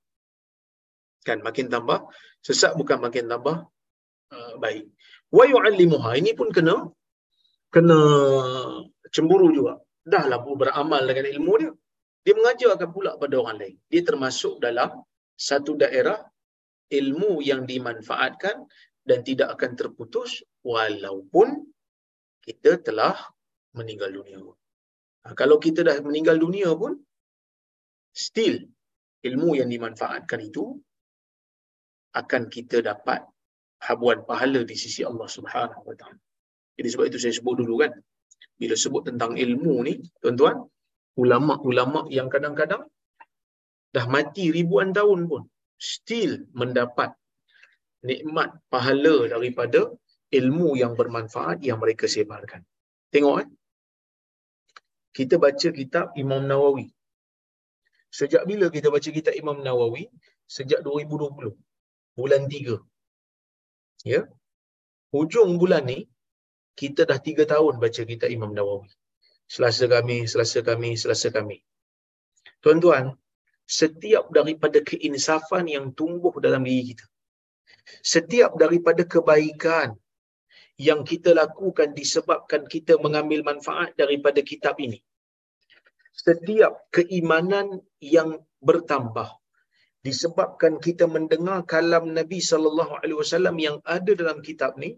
Kan 1.26 1.44
makin 1.46 1.68
tambah 1.68 2.08
sesat 2.40 2.72
bukan 2.80 2.98
makin 3.04 3.28
tambah 3.28 3.56
uh, 4.34 4.54
baik. 4.64 4.88
Wa 5.36 5.44
yu'allimuha 5.52 6.10
ini 6.20 6.32
pun 6.38 6.48
kena 6.56 6.76
kena 7.74 7.98
cemburu 9.14 9.48
juga. 9.52 9.74
Dahlah 10.04 10.40
beramal 10.44 11.02
dengan 11.08 11.26
ilmu 11.32 11.52
dia. 11.60 11.72
Dia 12.24 12.34
mengajarkan 12.36 12.88
pula 12.96 13.10
pada 13.20 13.34
orang 13.40 13.56
lain. 13.60 13.76
Dia 13.92 14.00
termasuk 14.08 14.60
dalam 14.64 14.90
satu 15.36 15.76
daerah 15.76 16.20
ilmu 16.88 17.40
yang 17.44 17.64
dimanfaatkan 17.68 18.64
dan 19.04 19.20
tidak 19.20 19.60
akan 19.60 19.76
terputus 19.76 20.40
walaupun 20.64 21.68
kita 22.40 22.80
telah 22.80 23.16
meninggal 23.76 24.10
dunia. 24.12 24.40
Ha, 25.24 25.32
kalau 25.36 25.56
kita 25.60 25.84
dah 25.84 25.96
meninggal 26.00 26.36
dunia 26.40 26.72
pun 26.72 26.96
still 28.12 28.60
ilmu 29.24 29.60
yang 29.60 29.68
dimanfaatkan 29.68 30.40
itu 30.40 30.76
akan 32.14 32.42
kita 32.48 32.80
dapat 32.84 33.24
habuan 33.84 34.24
pahala 34.24 34.64
di 34.64 34.76
sisi 34.76 35.04
Allah 35.04 35.28
Subhanahu 35.28 35.84
Wa 35.84 35.96
Taala. 35.96 36.20
Jadi 36.74 36.88
sebab 36.90 37.04
itu 37.08 37.18
saya 37.20 37.34
sebut 37.36 37.54
dulu 37.60 37.84
kan, 37.84 37.92
bila 38.56 38.74
sebut 38.74 39.02
tentang 39.08 39.36
ilmu 39.36 39.74
ni, 39.86 39.94
tuan-tuan, 40.22 40.62
ulama-ulama 41.14 42.10
yang 42.10 42.26
kadang-kadang 42.26 42.86
dah 43.94 44.06
mati 44.10 44.50
ribuan 44.50 44.90
tahun 44.90 45.30
pun 45.30 45.42
still 45.78 46.42
mendapat 46.50 47.14
nikmat 48.04 48.50
pahala 48.72 49.16
daripada 49.32 49.80
ilmu 50.28 50.76
yang 50.82 50.92
bermanfaat 50.92 51.64
yang 51.68 51.80
mereka 51.82 52.04
sebarkan. 52.04 52.60
Tengok 53.08 53.36
eh. 53.42 53.48
Kita 55.14 55.38
baca 55.38 55.68
kitab 55.70 56.10
Imam 56.18 56.42
Nawawi 56.42 56.90
Sejak 58.14 58.46
bila 58.46 58.70
kita 58.70 58.94
baca 58.94 59.10
kitab 59.10 59.34
Imam 59.34 59.58
Nawawi? 59.66 60.06
Sejak 60.46 60.86
2020. 60.86 61.50
Bulan 62.14 62.46
3. 62.46 62.78
Ya. 64.06 64.30
Hujung 65.10 65.58
bulan 65.58 65.82
ni, 65.90 66.06
kita 66.78 67.10
dah 67.10 67.18
3 67.18 67.42
tahun 67.42 67.82
baca 67.82 68.02
kitab 68.06 68.30
Imam 68.30 68.54
Nawawi. 68.54 68.86
Selasa 69.50 69.90
kami, 69.90 70.30
selasa 70.30 70.62
kami, 70.62 70.94
selasa 70.94 71.34
kami. 71.34 71.58
Tuan-tuan, 72.62 73.18
setiap 73.66 74.30
daripada 74.30 74.78
keinsafan 74.78 75.66
yang 75.66 75.90
tumbuh 75.98 76.38
dalam 76.38 76.62
diri 76.62 76.94
kita, 76.94 77.04
setiap 78.14 78.56
daripada 78.62 79.02
kebaikan 79.14 79.88
yang 80.88 81.00
kita 81.10 81.30
lakukan 81.40 81.94
disebabkan 81.94 82.62
kita 82.74 82.98
mengambil 83.04 83.40
manfaat 83.50 83.94
daripada 83.94 84.40
kitab 84.42 84.74
ini. 84.86 84.98
Setiap 86.14 86.72
keimanan 86.96 87.82
yang 87.98 88.42
bertambah 88.68 89.28
disebabkan 90.06 90.74
kita 90.86 91.04
mendengar 91.14 91.58
kalam 91.72 92.04
Nabi 92.18 92.38
sallallahu 92.50 92.92
alaihi 93.00 93.18
wasallam 93.22 93.56
yang 93.66 93.76
ada 93.96 94.12
dalam 94.20 94.38
kitab 94.48 94.76
ni, 94.82 94.90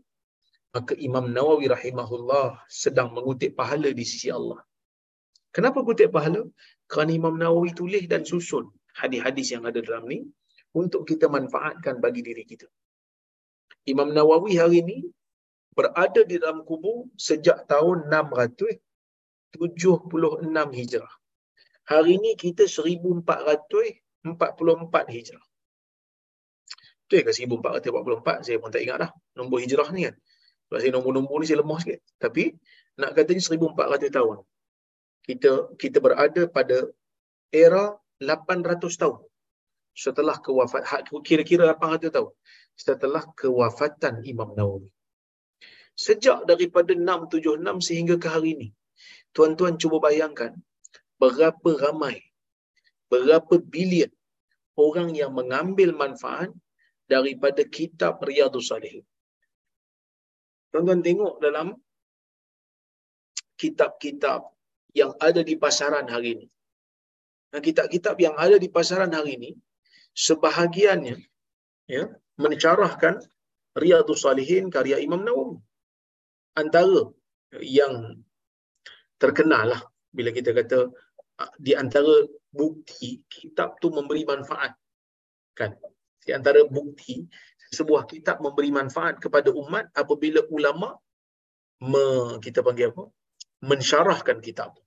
maka 0.75 0.93
Imam 1.09 1.27
Nawawi 1.37 1.67
rahimahullah 1.77 2.49
sedang 2.83 3.09
mengutip 3.17 3.53
pahala 3.61 3.91
di 3.99 4.05
sisi 4.05 4.29
Allah. 4.39 4.61
Kenapa 5.57 5.81
kutip 5.89 6.13
pahala? 6.17 6.43
Kerana 6.91 7.13
Imam 7.21 7.35
Nawawi 7.43 7.71
tulis 7.73 8.05
dan 8.13 8.23
susun 8.29 8.65
hadis-hadis 9.01 9.57
yang 9.57 9.65
ada 9.69 9.81
dalam 9.87 10.05
ni 10.13 10.19
untuk 10.77 11.09
kita 11.09 11.33
manfaatkan 11.33 12.05
bagi 12.05 12.21
diri 12.21 12.45
kita. 12.45 12.69
Imam 13.89 14.13
Nawawi 14.13 14.61
hari 14.61 14.85
ini 14.85 15.09
berada 15.73 16.21
di 16.21 16.37
dalam 16.37 16.69
kubur 16.69 17.09
sejak 17.17 17.65
tahun 17.65 18.13
676 18.13 19.57
Hijrah. 20.53 21.15
Hari 21.89 22.21
ini 22.21 22.37
kita 22.37 22.69
1444 22.69 24.05
Hijrah. 25.09 25.47
Betul 27.07 27.23
ke 27.23 27.33
1444? 27.33 28.43
Saya 28.43 28.59
pun 28.59 28.75
tak 28.75 28.83
ingat 28.83 28.99
dah. 29.07 29.11
Nombor 29.39 29.63
Hijrah 29.63 29.87
ni 29.95 30.11
kan. 30.11 30.19
Sebab 30.67 30.79
saya 30.83 30.93
nombor-nombor 30.99 31.39
ni 31.41 31.47
saya 31.47 31.63
lemah 31.63 31.79
sikit. 31.79 32.03
Tapi 32.19 32.51
nak 32.99 33.15
katanya 33.15 33.43
1400 33.47 34.11
tahun. 34.11 34.37
Kita 35.23 35.51
kita 35.79 35.99
berada 36.03 36.43
pada 36.51 36.91
era 37.55 37.95
800 38.19 38.91
tahun. 38.99 39.23
Setelah 39.97 40.37
kewafat, 40.45 41.09
kira-kira 41.25 41.65
800 41.73 42.13
tahun. 42.13 42.33
Setelah 42.77 43.25
kewafatan 43.33 44.21
Imam 44.29 44.53
Nawawi 44.53 44.93
sejak 45.97 46.45
daripada 46.45 46.93
676 46.93 47.81
sehingga 47.89 48.17
ke 48.21 48.29
hari 48.29 48.49
ini. 48.55 48.69
Tuan-tuan 49.33 49.81
cuba 49.81 49.97
bayangkan 50.07 50.53
berapa 51.17 51.71
ramai, 51.81 52.21
berapa 53.09 53.57
bilion 53.65 54.13
orang 54.77 55.17
yang 55.17 55.33
mengambil 55.33 55.97
manfaat 55.97 56.53
daripada 57.09 57.65
kitab 57.65 58.21
Riyadhus 58.21 58.69
Salihin. 58.69 59.05
Tuan-tuan 60.73 61.01
tengok 61.01 61.41
dalam 61.41 61.73
kitab-kitab 63.57 64.53
yang 64.93 65.17
ada 65.17 65.41
di 65.41 65.57
pasaran 65.57 66.05
hari 66.13 66.37
ini. 66.37 66.47
Dan 67.49 67.65
kitab-kitab 67.65 68.21
yang 68.21 68.37
ada 68.37 68.61
di 68.61 68.69
pasaran 68.69 69.09
hari 69.17 69.41
ini, 69.41 69.51
sebahagiannya 70.17 71.21
ya, 71.87 72.09
mencarahkan 72.41 73.21
Riyadhus 73.77 74.25
Salihin 74.25 74.73
karya 74.73 74.97
Imam 75.05 75.21
Nawawi. 75.21 75.61
Antara 76.57 77.13
yang 77.61 78.25
terkenal 79.21 79.77
lah 79.77 79.83
bila 80.09 80.33
kita 80.33 80.57
kata 80.57 80.89
ah, 81.37 81.53
di 81.61 81.77
antara 81.77 82.25
bukti 82.49 83.21
kitab 83.29 83.77
tu 83.77 83.93
memberi 83.93 84.25
manfaat 84.25 84.73
kan? 85.53 85.77
Di 86.25 86.33
antara 86.33 86.65
bukti 86.65 87.29
sebuah 87.77 88.09
kitab 88.09 88.41
memberi 88.41 88.73
manfaat 88.73 89.21
kepada 89.21 89.53
umat 89.53 89.93
apabila 89.93 90.41
ulama 90.49 90.97
me, 91.85 92.41
kita 92.41 92.65
panggil 92.65 92.89
apa? 92.97 93.05
Mensyarahkan 93.69 94.41
kitab 94.41 94.81
tu. 94.81 94.83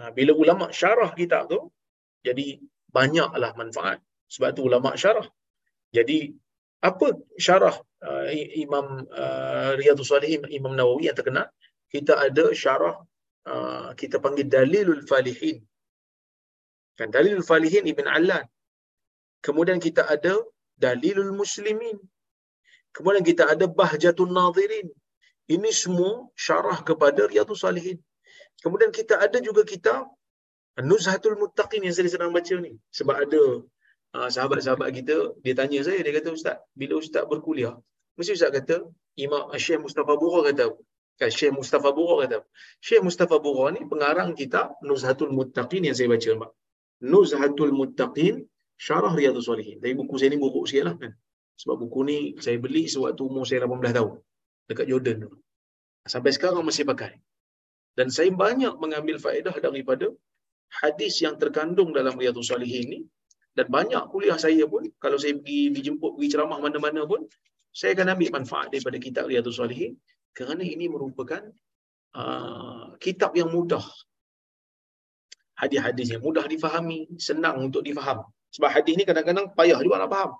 Ha, 0.00 0.10
bila 0.16 0.32
ulama 0.34 0.72
syarah 0.74 1.12
kitab 1.14 1.46
tu 1.52 1.60
jadi 2.24 2.58
banyaklah 2.96 3.52
manfaat. 3.60 3.98
Sebab 4.30 4.48
tu 4.56 4.62
ulama 4.68 4.94
syarah. 5.02 5.26
Jadi 5.96 6.30
apa 6.80 7.06
syarah 7.46 7.76
uh, 8.06 8.26
Imam 8.64 9.04
uh, 9.10 9.70
Riyadhus 9.80 10.10
Salihin 10.12 10.46
Imam 10.58 10.72
Nawawi 10.78 11.10
yang 11.10 11.18
terkenal? 11.18 11.46
Kita 11.90 12.14
ada 12.26 12.54
syarah 12.54 12.96
uh, 13.50 13.90
kita 14.00 14.22
panggil 14.22 14.46
Dalilul 14.46 15.02
Falihin. 15.10 15.58
Kan 16.94 17.10
Dalilul 17.10 17.46
Falihin 17.50 17.84
Ibn 17.90 18.06
Allan. 18.06 18.46
Kemudian 19.42 19.82
kita 19.82 20.06
ada 20.06 20.38
Dalilul 20.78 21.32
Muslimin. 21.34 21.98
Kemudian 22.94 23.24
kita 23.26 23.50
ada 23.52 23.66
Bahjatun 23.66 24.30
Nazirin. 24.30 24.88
Ini 25.50 25.70
semua 25.74 26.30
syarah 26.38 26.78
kepada 26.86 27.26
Riyadhus 27.26 27.66
Salihin. 27.66 27.98
Kemudian 28.62 28.94
kita 28.94 29.18
ada 29.18 29.38
juga 29.42 29.62
kita 29.66 30.06
Nuzhatul 30.78 31.36
Muttaqin 31.42 31.82
yang 31.82 31.94
saya 31.96 32.06
sedang 32.06 32.30
baca 32.30 32.54
ni. 32.62 32.72
Sebab 32.94 33.16
ada 33.26 33.42
uh, 34.16 34.28
sahabat-sahabat 34.30 34.88
kita 34.94 35.16
dia 35.42 35.54
tanya 35.58 35.82
saya 35.82 35.98
dia 36.04 36.14
kata 36.14 36.30
ustaz 36.38 36.56
bila 36.78 36.94
ustaz 37.02 37.26
berkuliah? 37.26 37.74
Mesti 38.14 38.38
ustaz 38.38 38.50
kata 38.54 38.76
Imam 39.18 39.50
Syekh 39.58 39.80
Mustafa 39.82 40.14
Bura 40.14 40.40
kata 40.48 40.66
kan 41.20 41.30
Syekh 41.38 41.52
Mustafa 41.58 41.90
Bura 41.92 42.14
kata 42.24 42.38
Syekh 42.80 43.02
Mustafa 43.06 43.36
Bura 43.44 43.74
ni 43.74 43.82
pengarang 43.90 44.30
kitab 44.38 44.78
Nuzhatul 44.86 45.34
Muttaqin 45.34 45.82
yang 45.88 45.96
saya 45.98 46.08
baca 46.14 46.30
mak 46.46 46.50
Nuzhatul 47.12 47.74
Muttaqin 47.74 48.46
Syarah 48.80 49.12
Riyadhus 49.12 49.44
Salihin. 49.44 49.76
Tapi 49.76 49.92
buku 49.92 50.16
saya 50.16 50.32
ni 50.32 50.40
buruk 50.40 50.64
sikit 50.64 50.84
lah 50.88 50.94
kan. 50.96 51.12
Sebab 51.60 51.76
buku 51.84 52.00
ni 52.08 52.18
saya 52.40 52.56
beli 52.56 52.88
sewaktu 52.88 53.20
umur 53.28 53.44
saya 53.44 53.68
18 53.68 53.92
tahun 53.92 54.12
dekat 54.72 54.86
Jordan 54.88 55.16
tu. 55.28 55.30
Sampai 56.08 56.32
sekarang 56.32 56.64
masih 56.64 56.88
pakai. 56.88 57.20
Dan 57.92 58.08
saya 58.08 58.32
banyak 58.32 58.80
mengambil 58.80 59.20
faedah 59.20 59.52
daripada 59.60 60.08
hadis 60.70 61.18
yang 61.24 61.34
terkandung 61.36 61.90
dalam 61.90 62.14
Riyadhus 62.14 62.54
Salihin 62.54 62.86
ni 62.86 63.00
dan 63.58 63.66
banyak 63.66 64.06
kuliah 64.14 64.38
saya 64.38 64.64
pun 64.70 64.86
kalau 65.02 65.18
saya 65.18 65.34
pergi 65.34 65.74
dijemput 65.74 66.14
pergi 66.14 66.28
ceramah 66.30 66.62
mana-mana 66.62 67.02
pun 67.04 67.26
saya 67.74 67.98
akan 67.98 68.14
ambil 68.14 68.30
manfaat 68.38 68.70
daripada 68.70 68.96
kitab 69.02 69.26
Riyadhus 69.26 69.58
Salihin 69.58 69.98
kerana 70.30 70.62
ini 70.62 70.86
merupakan 70.86 71.42
uh, 72.14 72.94
kitab 73.02 73.34
yang 73.34 73.50
mudah. 73.50 73.82
Hadis-hadis 75.58 76.16
yang 76.16 76.22
mudah 76.24 76.48
difahami 76.48 77.10
senang 77.20 77.68
untuk 77.68 77.84
difaham. 77.84 78.24
Sebab 78.50 78.70
hadis 78.72 78.96
ni 78.96 79.04
kadang-kadang 79.04 79.52
payah 79.52 79.76
juga 79.84 80.00
nak 80.00 80.10
faham. 80.10 80.30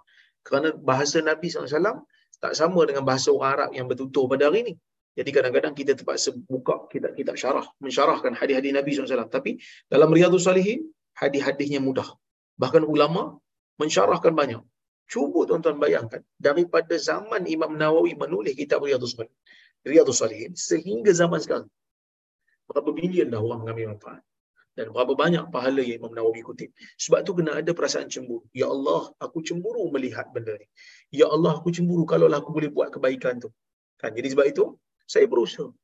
Kerana 0.41 0.73
bahasa 0.73 1.21
Nabi 1.21 1.53
SAW 1.53 2.09
tak 2.41 2.53
sama 2.57 2.81
dengan 2.89 3.05
bahasa 3.05 3.29
orang 3.29 3.51
Arab 3.53 3.71
yang 3.77 3.87
bertutur 3.87 4.25
pada 4.25 4.49
hari 4.49 4.65
ini 4.65 4.73
jadi 5.21 5.31
kadang-kadang 5.37 5.77
kita 5.77 5.93
terpaksa 5.93 6.33
buka 6.49 6.89
kitab-kitab 6.89 7.37
syarah 7.37 7.67
mensyarahkan 7.85 8.33
hadis-hadis 8.41 8.73
Nabi 8.73 8.91
SAW 8.97 9.29
tapi 9.29 9.61
dalam 9.93 10.09
Riyadhus 10.09 10.49
Salihin 10.49 10.89
hadis-hadisnya 11.13 11.85
mudah 11.85 12.09
Bahkan 12.61 12.85
ulama 12.85 13.41
mensyarahkan 13.81 14.37
banyak. 14.37 14.61
Cuba 15.11 15.49
tuan-tuan 15.49 15.81
bayangkan 15.81 16.23
daripada 16.37 16.95
zaman 17.01 17.49
Imam 17.49 17.73
Nawawi 17.75 18.13
menulis 18.15 18.55
kitab 18.55 18.85
Riyadhus 18.85 19.17
Salihin, 19.17 19.35
Riyadhus 19.91 20.21
Salihin 20.21 20.53
sehingga 20.53 21.11
zaman 21.17 21.41
sekarang. 21.41 21.71
Berapa 22.69 22.91
bilion 22.95 23.33
dah 23.33 23.41
orang 23.41 23.65
mengambil 23.65 23.97
manfaat. 23.97 24.23
Dan 24.79 24.95
berapa 24.95 25.19
banyak 25.19 25.51
pahala 25.51 25.83
yang 25.83 25.99
Imam 26.05 26.13
Nawawi 26.15 26.47
kutip. 26.47 26.71
Sebab 26.95 27.27
tu 27.27 27.35
kena 27.35 27.59
ada 27.59 27.73
perasaan 27.75 28.07
cemburu. 28.07 28.47
Ya 28.55 28.71
Allah, 28.71 29.11
aku 29.19 29.43
cemburu 29.43 29.83
melihat 29.91 30.31
benda 30.31 30.55
ni. 30.55 30.69
Ya 31.11 31.27
Allah, 31.27 31.59
aku 31.59 31.75
cemburu 31.75 32.07
kalau 32.07 32.31
aku 32.31 32.55
boleh 32.55 32.71
buat 32.71 32.95
kebaikan 32.95 33.43
tu. 33.43 33.51
Kan? 33.99 34.15
Jadi 34.15 34.31
sebab 34.31 34.47
itu, 34.47 34.65
saya 35.11 35.27
berusaha. 35.27 35.75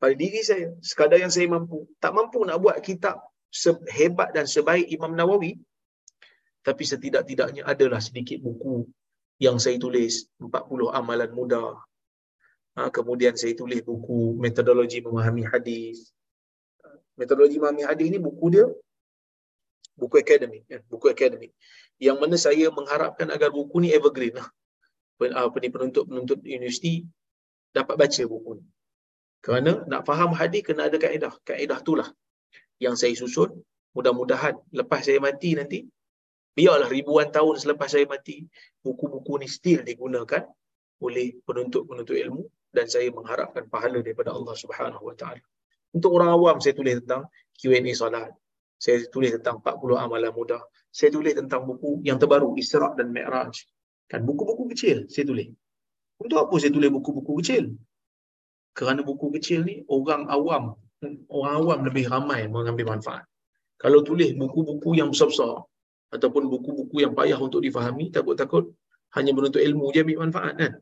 Pada 0.00 0.16
diri 0.16 0.40
saya, 0.40 0.72
sekadar 0.80 1.20
yang 1.20 1.28
saya 1.28 1.44
mampu. 1.52 1.84
Tak 2.00 2.16
mampu 2.16 2.40
nak 2.48 2.56
buat 2.64 2.80
kitab 2.80 3.20
sehebat 3.50 4.30
dan 4.32 4.46
sebaik 4.46 4.86
Imam 4.88 5.12
Nawawi 5.12 5.58
tapi 6.62 6.86
setidak-tidaknya 6.86 7.66
adalah 7.66 7.98
sedikit 7.98 8.38
buku 8.38 8.86
yang 9.42 9.58
saya 9.58 9.80
tulis 9.80 10.30
40 10.38 10.92
amalan 10.92 11.30
muda 11.34 11.74
ha, 12.78 12.88
kemudian 12.94 13.34
saya 13.34 13.58
tulis 13.58 13.82
buku 13.82 14.38
metodologi 14.38 15.02
memahami 15.02 15.42
hadis 15.50 16.14
metodologi 17.18 17.58
memahami 17.58 17.84
hadis 17.90 18.06
ni 18.06 18.22
buku 18.22 18.46
dia 18.54 18.66
buku 19.98 20.14
akademik 20.22 20.62
ya, 20.70 20.78
buku 20.86 21.10
akademik 21.10 21.52
yang 21.98 22.16
mana 22.22 22.38
saya 22.38 22.70
mengharapkan 22.70 23.28
agar 23.34 23.50
buku 23.50 23.82
ni 23.82 23.90
evergreen 23.90 24.38
lah 24.38 24.48
apa 25.20 25.56
ni 25.60 25.68
penuntut-penuntut 25.68 26.40
universiti 26.48 27.04
dapat 27.70 27.94
baca 27.96 28.22
buku 28.26 28.50
ni 28.58 28.64
kerana 29.40 29.72
nak 29.88 30.04
faham 30.04 30.36
hadis 30.36 30.62
kena 30.66 30.88
ada 30.90 30.98
kaedah 31.00 31.32
kaedah 31.46 31.80
itulah 31.80 32.08
yang 32.82 32.94
saya 32.96 33.16
susun 33.16 33.62
mudah-mudahan 33.96 34.56
lepas 34.74 35.00
saya 35.02 35.18
mati 35.18 35.56
nanti 35.56 35.88
biarlah 36.54 36.90
ribuan 36.90 37.30
tahun 37.32 37.56
selepas 37.56 37.88
saya 37.88 38.04
mati 38.04 38.44
buku-buku 38.84 39.40
ni 39.40 39.48
still 39.48 39.80
digunakan 39.86 40.44
oleh 41.00 41.40
penuntut-penuntut 41.48 42.16
ilmu 42.16 42.42
dan 42.70 42.86
saya 42.86 43.10
mengharapkan 43.10 43.66
pahala 43.66 43.98
daripada 44.04 44.30
Allah 44.30 44.54
Subhanahu 44.54 45.10
Wa 45.10 45.16
Taala. 45.18 45.42
Untuk 45.90 46.14
orang 46.14 46.30
awam 46.30 46.56
saya 46.62 46.76
tulis 46.76 47.02
tentang 47.02 47.26
Q&A 47.58 47.82
solat. 47.98 48.30
Saya 48.80 49.04
tulis 49.10 49.34
tentang 49.34 49.60
40 49.60 49.98
amalan 49.98 50.32
mudah. 50.32 50.62
Saya 50.88 51.10
tulis 51.12 51.34
tentang 51.34 51.66
buku 51.66 52.00
yang 52.06 52.16
terbaru, 52.16 52.56
Isra' 52.56 52.94
dan 52.96 53.10
Mi'raj. 53.12 53.52
Kan 54.06 54.22
buku-buku 54.24 54.70
kecil 54.72 55.10
saya 55.10 55.26
tulis. 55.26 55.50
Untuk 56.20 56.38
apa 56.44 56.54
saya 56.60 56.72
tulis 56.76 56.90
buku-buku 56.92 57.32
kecil? 57.40 57.64
Kerana 58.76 59.00
buku 59.08 59.26
kecil 59.34 59.64
ni 59.68 59.74
orang 59.96 60.28
awam, 60.28 60.76
orang 61.32 61.54
awam 61.60 61.78
lebih 61.88 62.04
ramai 62.12 62.44
mengambil 62.44 62.92
manfaat. 62.92 63.24
Kalau 63.80 64.04
tulis 64.04 64.30
buku-buku 64.36 65.00
yang 65.00 65.08
besar-besar 65.12 65.64
ataupun 66.12 66.52
buku-buku 66.52 66.96
yang 67.04 67.16
payah 67.16 67.40
untuk 67.40 67.64
difahami, 67.64 68.12
takut-takut 68.12 68.68
hanya 69.16 69.32
menuntut 69.32 69.64
ilmu 69.64 69.88
je 69.96 70.04
ambil 70.04 70.18
manfaat 70.28 70.54
kan. 70.60 70.72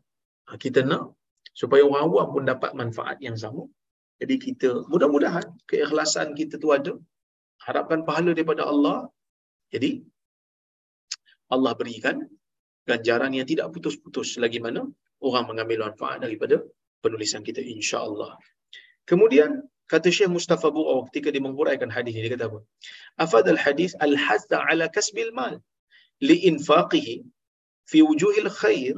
Ha, 0.50 0.58
kita 0.58 0.82
nak 0.90 1.14
supaya 1.54 1.86
orang 1.86 2.02
awam 2.10 2.26
pun 2.34 2.42
dapat 2.52 2.70
manfaat 2.74 3.16
yang 3.22 3.38
sama. 3.38 3.62
Jadi 4.18 4.34
kita 4.42 4.68
mudah-mudahan 4.90 5.46
keikhlasan 5.70 6.34
kita 6.34 6.58
tu 6.58 6.74
ada. 6.74 6.92
Harapkan 7.62 8.02
pahala 8.02 8.34
daripada 8.34 8.66
Allah. 8.66 9.06
Jadi 9.70 10.02
Allah 11.54 11.72
berikan 11.78 12.26
ganjaran 12.90 13.30
yang 13.38 13.46
tidak 13.46 13.70
putus-putus 13.70 14.34
lagi 14.42 14.58
mana 14.58 14.82
orang 15.26 15.44
mengambil 15.50 15.90
manfaat 15.90 16.18
daripada 16.24 16.62
penulisan 17.02 17.42
kita 17.46 17.60
insya-Allah. 17.62 18.38
Kemudian 19.08 19.64
kata 19.88 20.08
Syekh 20.12 20.30
Mustafa 20.36 20.68
Bu'aw 20.68 21.08
ketika 21.08 21.32
dia 21.34 21.42
menghuraikan 21.42 21.88
hadis 21.88 22.12
ini 22.14 22.28
dia 22.28 22.36
kata 22.36 22.46
apa? 22.50 22.60
Afadal 23.24 23.60
hadis 23.60 23.96
al-hasda 24.06 24.60
ala 24.68 24.86
kasbil 24.96 25.32
mal 25.32 25.54
li 26.28 26.36
infaqihi 26.50 27.24
fi 27.90 27.98
wujuhil 28.08 28.50
khair 28.60 28.94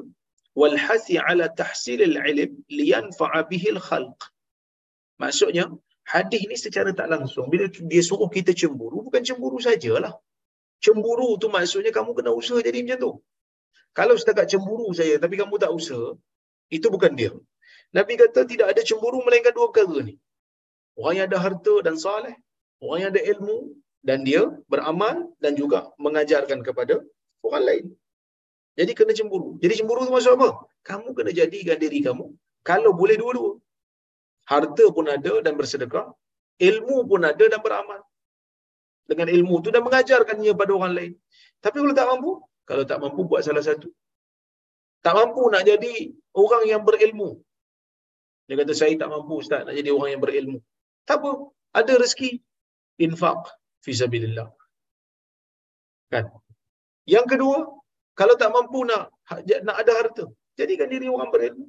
wal 0.61 0.77
hasi 0.87 1.14
ala 1.16 1.47
tahsil 1.61 2.01
al-ilm 2.11 2.51
li 2.79 2.85
yanfa'a 2.93 3.47
bihi 3.51 3.68
al-khalq. 3.77 4.18
Maksudnya 5.23 5.64
hadis 6.12 6.43
ni 6.51 6.57
secara 6.59 6.91
tak 6.97 7.07
langsung 7.12 7.47
bila 7.53 7.71
dia 7.71 8.03
suruh 8.03 8.31
kita 8.37 8.53
cemburu 8.61 9.07
bukan 9.07 9.23
cemburu 9.23 9.62
sajalah. 9.62 10.14
Cemburu 10.85 11.37
tu 11.37 11.47
maksudnya 11.53 11.93
kamu 11.93 12.11
kena 12.18 12.33
usaha 12.33 12.59
jadi 12.64 12.81
macam 12.83 12.99
tu. 13.05 13.12
Kalau 13.99 14.14
setakat 14.21 14.47
cemburu 14.53 14.89
saya 14.99 15.14
tapi 15.23 15.35
kamu 15.41 15.55
tak 15.62 15.71
usaha, 15.79 16.09
itu 16.77 16.87
bukan 16.95 17.12
dia. 17.21 17.33
Nabi 17.97 18.14
kata 18.23 18.41
tidak 18.53 18.66
ada 18.73 18.83
cemburu 18.89 19.18
melainkan 19.27 19.55
dua 19.59 19.66
perkara 19.71 19.99
ni. 20.09 20.14
Orang 20.99 21.14
yang 21.18 21.27
ada 21.31 21.39
harta 21.45 21.75
dan 21.87 21.95
saleh, 22.05 22.35
orang 22.85 22.99
yang 23.03 23.11
ada 23.14 23.23
ilmu 23.33 23.59
dan 24.09 24.18
dia 24.29 24.43
beramal 24.73 25.16
dan 25.45 25.53
juga 25.61 25.79
mengajarkan 26.05 26.61
kepada 26.68 26.95
orang 27.47 27.64
lain. 27.68 27.87
Jadi 28.79 28.93
kena 28.99 29.12
cemburu. 29.18 29.49
Jadi 29.62 29.75
cemburu 29.81 30.07
tu 30.09 30.12
maksud 30.14 30.33
apa? 30.39 30.51
Kamu 30.89 31.09
kena 31.16 31.31
jadikan 31.41 31.77
diri 31.85 32.01
kamu 32.07 32.27
kalau 32.71 32.91
boleh 33.01 33.16
dua-dua. 33.23 33.53
Harta 34.51 34.85
pun 34.97 35.07
ada 35.16 35.33
dan 35.45 35.55
bersedekah, 35.59 36.07
ilmu 36.68 36.97
pun 37.11 37.21
ada 37.31 37.45
dan 37.53 37.61
beramal. 37.66 38.01
Dengan 39.11 39.29
ilmu 39.37 39.55
tu 39.64 39.68
dan 39.75 39.83
mengajarkannya 39.87 40.53
pada 40.61 40.73
orang 40.79 40.93
lain. 40.99 41.12
Tapi 41.64 41.77
kalau 41.83 41.95
tak 41.99 42.07
mampu, 42.11 42.33
kalau 42.71 42.85
tak 42.91 42.99
mampu 43.03 43.27
buat 43.31 43.43
salah 43.43 43.64
satu. 43.66 43.91
Tak 45.05 45.14
mampu 45.18 45.43
nak 45.53 45.66
jadi 45.66 46.14
orang 46.43 46.64
yang 46.71 46.83
berilmu. 46.87 47.31
Dia 48.47 48.55
kata 48.61 48.73
saya 48.81 48.95
tak 49.03 49.11
mampu 49.11 49.43
ustaz 49.43 49.66
nak 49.66 49.75
jadi 49.75 49.91
orang 49.97 50.11
yang 50.14 50.23
berilmu. 50.23 50.59
Tak 51.09 51.18
apa, 51.18 51.31
ada 51.75 51.93
rezeki 52.03 52.31
infak 53.03 53.43
fi 53.83 53.91
sabilillah. 54.01 54.47
Kan? 56.14 56.31
Yang 57.11 57.27
kedua, 57.35 57.59
kalau 58.14 58.35
tak 58.39 58.55
mampu 58.55 58.87
nak 58.87 59.11
nak 59.66 59.77
ada 59.83 59.93
harta, 59.99 60.25
jadikan 60.55 60.87
diri 60.95 61.11
orang 61.11 61.31
berilmu. 61.35 61.66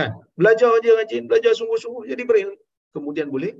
Kan? 0.00 0.16
Belajar 0.32 0.72
aja 0.80 0.90
rajin, 0.96 1.28
belajar 1.28 1.52
sungguh-sungguh 1.60 2.08
jadi 2.08 2.22
berilmu. 2.24 2.56
Kemudian 2.96 3.28
boleh 3.28 3.52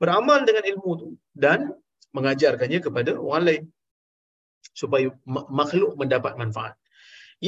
beramal 0.00 0.40
dengan 0.48 0.64
ilmu 0.72 0.90
tu 0.96 1.08
dan 1.36 1.68
mengajarkannya 2.16 2.80
kepada 2.80 3.12
orang 3.20 3.44
lain 3.44 3.64
supaya 4.80 5.08
makhluk 5.58 5.92
mendapat 6.00 6.34
manfaat. 6.40 6.74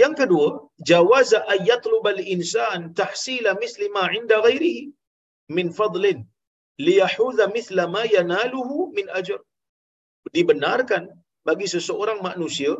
Yang 0.01 0.15
kedua, 0.21 0.49
jawaza 0.91 1.39
ayatlubal 1.55 2.21
insan 2.35 2.95
tahsila 3.01 3.59
misli 3.63 3.87
ma 3.97 4.05
inda 4.19 4.39
ghairihi 4.47 4.83
min 5.57 5.67
fadlin 5.79 6.19
liyahudha 6.87 7.51
misla 7.57 7.85
ma 7.95 8.03
yanaluhu 8.17 8.77
min 8.97 9.07
ajr. 9.21 9.41
Dibenarkan 10.37 11.05
bagi 11.49 11.67
seseorang 11.75 12.19
manusia 12.29 12.73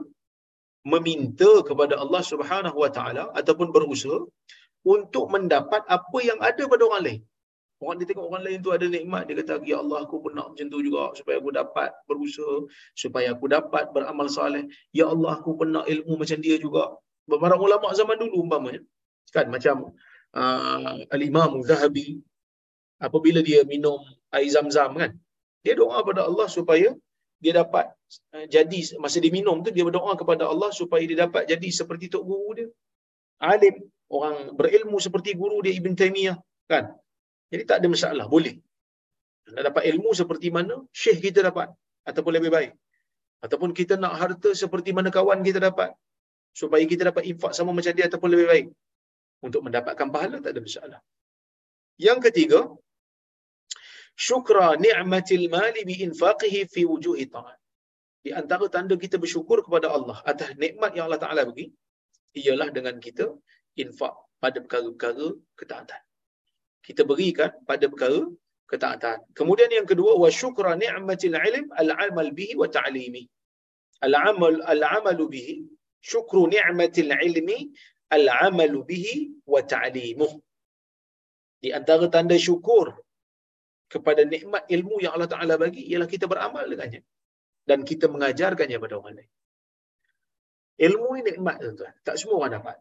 meminta 0.93 1.53
kepada 1.69 1.95
Allah 2.03 2.23
Subhanahu 2.33 2.79
wa 2.83 2.91
taala 2.97 3.25
ataupun 3.41 3.69
berusaha 3.77 4.21
untuk 4.95 5.25
mendapat 5.35 5.83
apa 5.97 6.19
yang 6.29 6.39
ada 6.49 6.63
pada 6.73 6.83
orang 6.89 7.05
lain. 7.07 7.21
Orang 7.81 7.97
dia 7.97 8.13
tengok 8.13 8.29
orang 8.29 8.45
lain 8.45 8.61
tu 8.61 8.71
ada 8.77 8.85
nikmat, 8.85 9.25
dia 9.25 9.41
kata, 9.41 9.65
Ya 9.65 9.81
Allah, 9.81 10.05
aku 10.05 10.21
pun 10.21 10.37
nak 10.37 10.53
macam 10.53 10.69
tu 10.69 10.85
juga 10.85 11.17
supaya 11.17 11.41
aku 11.41 11.49
dapat 11.49 11.91
berusaha, 12.05 12.69
supaya 12.93 13.33
aku 13.33 13.49
dapat 13.49 13.89
beramal 13.97 14.29
saleh. 14.29 14.69
Ya 14.93 15.09
Allah, 15.09 15.41
aku 15.41 15.57
pun 15.57 15.73
nak 15.73 15.89
ilmu 15.89 16.21
macam 16.21 16.39
dia 16.45 16.61
juga. 16.61 17.01
Beberapa 17.25 17.57
ulama 17.57 17.89
zaman 17.97 18.21
dulu 18.21 18.45
umpamanya. 18.45 18.85
Kan 19.33 19.49
macam 19.49 19.97
uh, 20.37 20.95
Al-Imam 21.09 21.65
Zahabi, 21.65 22.21
apabila 23.01 23.41
dia 23.41 23.65
minum 23.65 23.97
air 24.29 24.53
zam-zam 24.53 24.93
kan, 25.01 25.17
dia 25.65 25.73
doa 25.73 26.05
kepada 26.05 26.29
Allah 26.29 26.53
supaya 26.53 26.93
dia 27.41 27.53
dapat 27.57 27.89
uh, 28.37 28.45
jadi, 28.45 29.01
masa 29.01 29.25
dia 29.25 29.33
minum 29.33 29.65
tu, 29.65 29.73
dia 29.73 29.89
berdoa 29.89 30.13
kepada 30.21 30.53
Allah 30.53 30.69
supaya 30.69 31.01
dia 31.09 31.25
dapat 31.25 31.49
jadi 31.49 31.69
seperti 31.73 32.13
tok 32.13 32.29
guru 32.29 32.61
dia. 32.61 32.69
Alim, 33.41 33.89
orang 34.13 34.53
berilmu 34.53 35.01
seperti 35.01 35.33
guru 35.33 35.65
dia 35.65 35.73
Ibn 35.81 35.97
Taymiyah. 35.97 36.37
Kan? 36.69 36.93
Jadi 37.53 37.63
tak 37.71 37.77
ada 37.83 37.89
masalah, 37.95 38.27
boleh. 38.35 38.55
Nak 39.55 39.65
dapat 39.69 39.83
ilmu 39.91 40.11
seperti 40.21 40.49
mana 40.57 40.75
syekh 41.01 41.19
kita 41.27 41.41
dapat 41.49 41.69
ataupun 42.11 42.33
lebih 42.39 42.51
baik. 42.57 42.73
Ataupun 43.45 43.71
kita 43.79 43.95
nak 44.03 44.15
harta 44.21 44.51
seperti 44.63 44.91
mana 44.97 45.09
kawan 45.17 45.41
kita 45.49 45.59
dapat 45.69 45.91
supaya 46.61 46.85
kita 46.93 47.03
dapat 47.11 47.25
infak 47.31 47.53
sama 47.59 47.71
macam 47.79 47.93
dia 47.99 48.07
ataupun 48.11 48.31
lebih 48.35 48.47
baik. 48.53 48.67
Untuk 49.47 49.61
mendapatkan 49.67 50.09
pahala 50.15 50.37
tak 50.45 50.53
ada 50.55 50.61
masalah. 50.67 51.01
Yang 52.07 52.19
ketiga, 52.27 52.61
syukra 54.27 54.67
ni'matil 54.85 55.47
mali 55.55 55.83
bi 55.89 55.95
infaqihi 56.07 56.61
fi 56.75 56.83
wujuhi 56.91 57.27
ta'at. 57.35 57.59
Di 58.25 58.31
antara 58.41 58.69
tanda 58.75 58.95
kita 59.05 59.17
bersyukur 59.23 59.59
kepada 59.67 59.89
Allah 59.97 60.19
atas 60.31 60.51
nikmat 60.63 60.93
yang 60.97 61.09
Allah 61.09 61.23
Taala 61.25 61.43
bagi 61.51 61.67
ialah 62.37 62.69
dengan 62.77 62.97
kita 63.07 63.27
infak 63.83 64.15
pada 64.43 64.59
perkara-perkara 64.65 65.27
ketaatan 65.59 66.01
kita 66.87 67.03
berikan 67.11 67.51
pada 67.69 67.85
perkara 67.93 68.25
ketaatan. 68.71 69.19
Kemudian 69.39 69.71
yang 69.79 69.87
kedua 69.91 70.15
wa 70.23 70.31
syukra 70.31 70.73
ni'matil 70.79 71.35
ilm 71.35 71.67
al-amal 71.83 72.31
bihi 72.39 72.55
wa 72.55 72.69
ta'limi. 72.77 73.25
Al-amal 74.07 74.63
al-amalu 74.73 75.25
bihi 75.35 75.55
syukru 76.01 76.49
ni'matil 76.55 77.13
ilmi 77.13 77.59
al-amalu 78.17 78.81
bihi 78.91 79.17
wa 79.53 79.61
ta'limuh. 79.73 80.33
Di 81.61 81.69
antara 81.77 82.09
tanda 82.09 82.37
syukur 82.41 82.97
kepada 83.91 84.23
nikmat 84.25 84.65
ilmu 84.71 85.03
yang 85.05 85.13
Allah 85.19 85.29
Taala 85.29 85.55
bagi 85.61 85.83
ialah 85.91 86.09
kita 86.09 86.25
beramal 86.31 86.65
dengannya 86.65 87.03
dan 87.69 87.85
kita 87.85 88.07
mengajarkannya 88.09 88.77
kepada 88.81 88.95
orang 89.03 89.15
lain. 89.21 89.31
Ilmu 90.81 91.09
ini 91.21 91.23
nikmat 91.29 91.61
tuan-tuan. 91.61 91.95
Tak 92.07 92.17
semua 92.17 92.41
orang 92.41 92.53
dapat. 92.57 92.77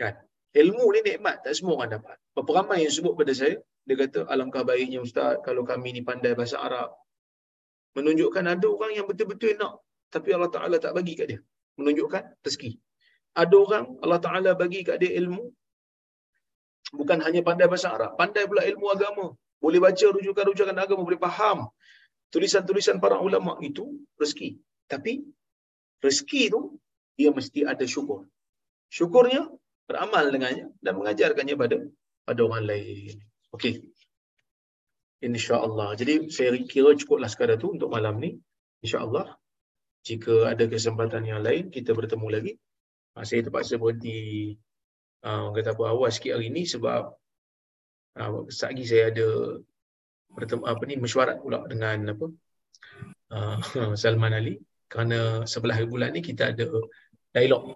Kan? 0.00 0.14
Ilmu 0.50 0.84
ni 0.94 1.00
nikmat, 1.06 1.46
tak 1.46 1.54
semua 1.58 1.78
orang 1.78 1.90
dapat. 1.96 2.16
Berapa 2.34 2.50
ramai 2.58 2.82
yang 2.82 2.92
sebut 2.96 3.14
pada 3.14 3.32
saya, 3.40 3.54
dia 3.86 3.94
kata, 4.02 4.26
alangkah 4.32 4.62
baiknya 4.66 4.98
Ustaz 5.06 5.38
kalau 5.46 5.62
kami 5.62 5.94
ni 5.96 6.02
pandai 6.02 6.34
bahasa 6.34 6.58
Arab. 6.58 6.90
Menunjukkan 7.94 8.44
ada 8.46 8.66
orang 8.66 8.92
yang 8.98 9.06
betul-betul 9.10 9.54
nak, 9.62 9.78
tapi 10.14 10.34
Allah 10.34 10.50
Ta'ala 10.50 10.76
tak 10.82 10.92
bagi 10.98 11.14
kat 11.18 11.26
dia. 11.30 11.40
Menunjukkan 11.78 12.22
rezeki. 12.42 12.70
Ada 13.42 13.54
orang, 13.54 13.84
Allah 14.02 14.20
Ta'ala 14.26 14.50
bagi 14.58 14.82
kat 14.82 14.98
dia 15.02 15.14
ilmu, 15.22 15.44
bukan 16.98 17.18
hanya 17.22 17.40
pandai 17.46 17.70
bahasa 17.70 17.94
Arab, 17.94 18.18
pandai 18.18 18.44
pula 18.50 18.62
ilmu 18.66 18.86
agama. 18.90 19.26
Boleh 19.62 19.78
baca 19.86 20.06
rujukan-rujukan 20.16 20.76
agama, 20.84 21.02
boleh 21.06 21.20
faham 21.20 21.70
tulisan-tulisan 22.30 22.96
para 23.02 23.18
ulama 23.18 23.58
itu 23.68 23.84
rezeki. 24.16 24.56
Tapi 24.86 25.12
rezeki 26.02 26.42
tu 26.54 26.60
dia 27.18 27.30
mesti 27.34 27.66
ada 27.66 27.84
syukur. 27.84 28.26
Syukurnya 28.90 29.50
beramal 29.90 30.30
dengannya 30.30 30.70
dan 30.78 30.94
mengajarkannya 30.94 31.58
pada 31.58 31.76
pada 32.22 32.40
orang 32.46 32.62
lain. 32.70 33.18
Okey. 33.50 33.90
Insya-Allah. 35.18 35.98
Jadi 35.98 36.30
saya 36.30 36.54
kira 36.62 36.94
cukuplah 36.94 37.26
sekadar 37.26 37.58
tu 37.58 37.74
untuk 37.74 37.90
malam 37.90 38.22
ni. 38.22 38.38
Insya-Allah. 38.86 39.34
Jika 40.06 40.48
ada 40.54 40.64
kesempatan 40.70 41.26
yang 41.26 41.42
lain 41.42 41.74
kita 41.74 41.90
bertemu 41.90 42.26
lagi. 42.30 42.52
Ha, 43.18 43.26
saya 43.26 43.42
terpaksa 43.42 43.74
berhenti 43.74 44.54
uh, 45.26 45.50
kata 45.50 45.74
apa 45.74 45.82
awal 45.90 46.08
sikit 46.14 46.38
hari 46.38 46.48
ni 46.54 46.62
sebab 46.62 47.10
uh, 48.16 48.30
lagi 48.46 48.84
saya 48.86 49.10
ada 49.10 49.58
bertemu 50.30 50.62
apa 50.62 50.82
ni 50.86 50.94
mesyuarat 50.94 51.42
pula 51.42 51.66
dengan 51.66 52.14
apa 52.14 52.26
uh, 53.34 53.58
Salman 54.00 54.38
Ali 54.38 54.62
kerana 54.86 55.42
sebelah 55.42 55.82
bulan 55.90 56.14
ni 56.14 56.22
kita 56.22 56.54
ada 56.54 56.70
dialog 57.34 57.74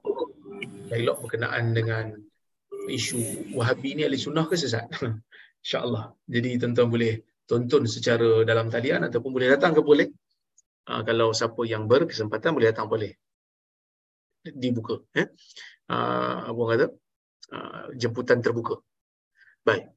dialog 0.95 1.19
berkenaan 1.27 1.75
dengan 1.75 2.15
isu 2.87 3.51
Wahabi 3.59 3.99
ni 3.99 4.03
ahli 4.07 4.15
sunnah 4.15 4.47
ke 4.47 4.55
sesat? 4.55 4.87
InsyaAllah. 5.65 6.15
Jadi 6.31 6.61
tuan-tuan 6.63 6.89
boleh 6.93 7.13
tonton 7.51 7.83
secara 7.91 8.47
dalam 8.47 8.71
talian 8.71 9.11
ataupun 9.11 9.31
boleh 9.35 9.49
datang 9.51 9.75
ke 9.75 9.83
boleh. 9.83 10.09
Uh, 10.85 11.03
kalau 11.03 11.35
siapa 11.35 11.59
yang 11.67 11.91
berkesempatan 11.91 12.55
boleh 12.55 12.69
datang 12.71 12.87
boleh. 12.87 13.11
Dibuka. 14.45 15.03
Eh? 15.17 15.27
Uh, 15.89 16.53
apa 16.53 16.63
kata? 16.71 16.87
Uh, 17.49 17.85
jemputan 17.97 18.45
terbuka. 18.45 18.79
Baik. 19.65 19.89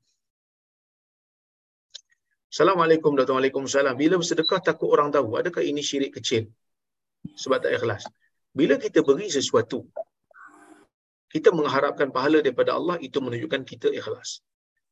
Assalamualaikum 2.48 3.14
warahmatullahi 3.14 3.52
wabarakatuh. 3.52 4.00
Bila 4.00 4.16
bersedekah 4.18 4.60
takut 4.64 4.90
orang 4.90 5.12
tahu, 5.12 5.36
adakah 5.36 5.62
ini 5.62 5.84
syirik 5.84 6.16
kecil? 6.16 6.48
Sebab 7.36 7.60
tak 7.60 7.76
ikhlas. 7.76 8.08
Bila 8.56 8.80
kita 8.80 9.04
beri 9.04 9.28
sesuatu, 9.28 9.84
kita 11.34 11.50
mengharapkan 11.52 12.10
pahala 12.16 12.40
daripada 12.40 12.76
Allah, 12.78 12.96
itu 13.04 13.18
menunjukkan 13.20 13.62
kita 13.68 13.88
ikhlas. 13.92 14.42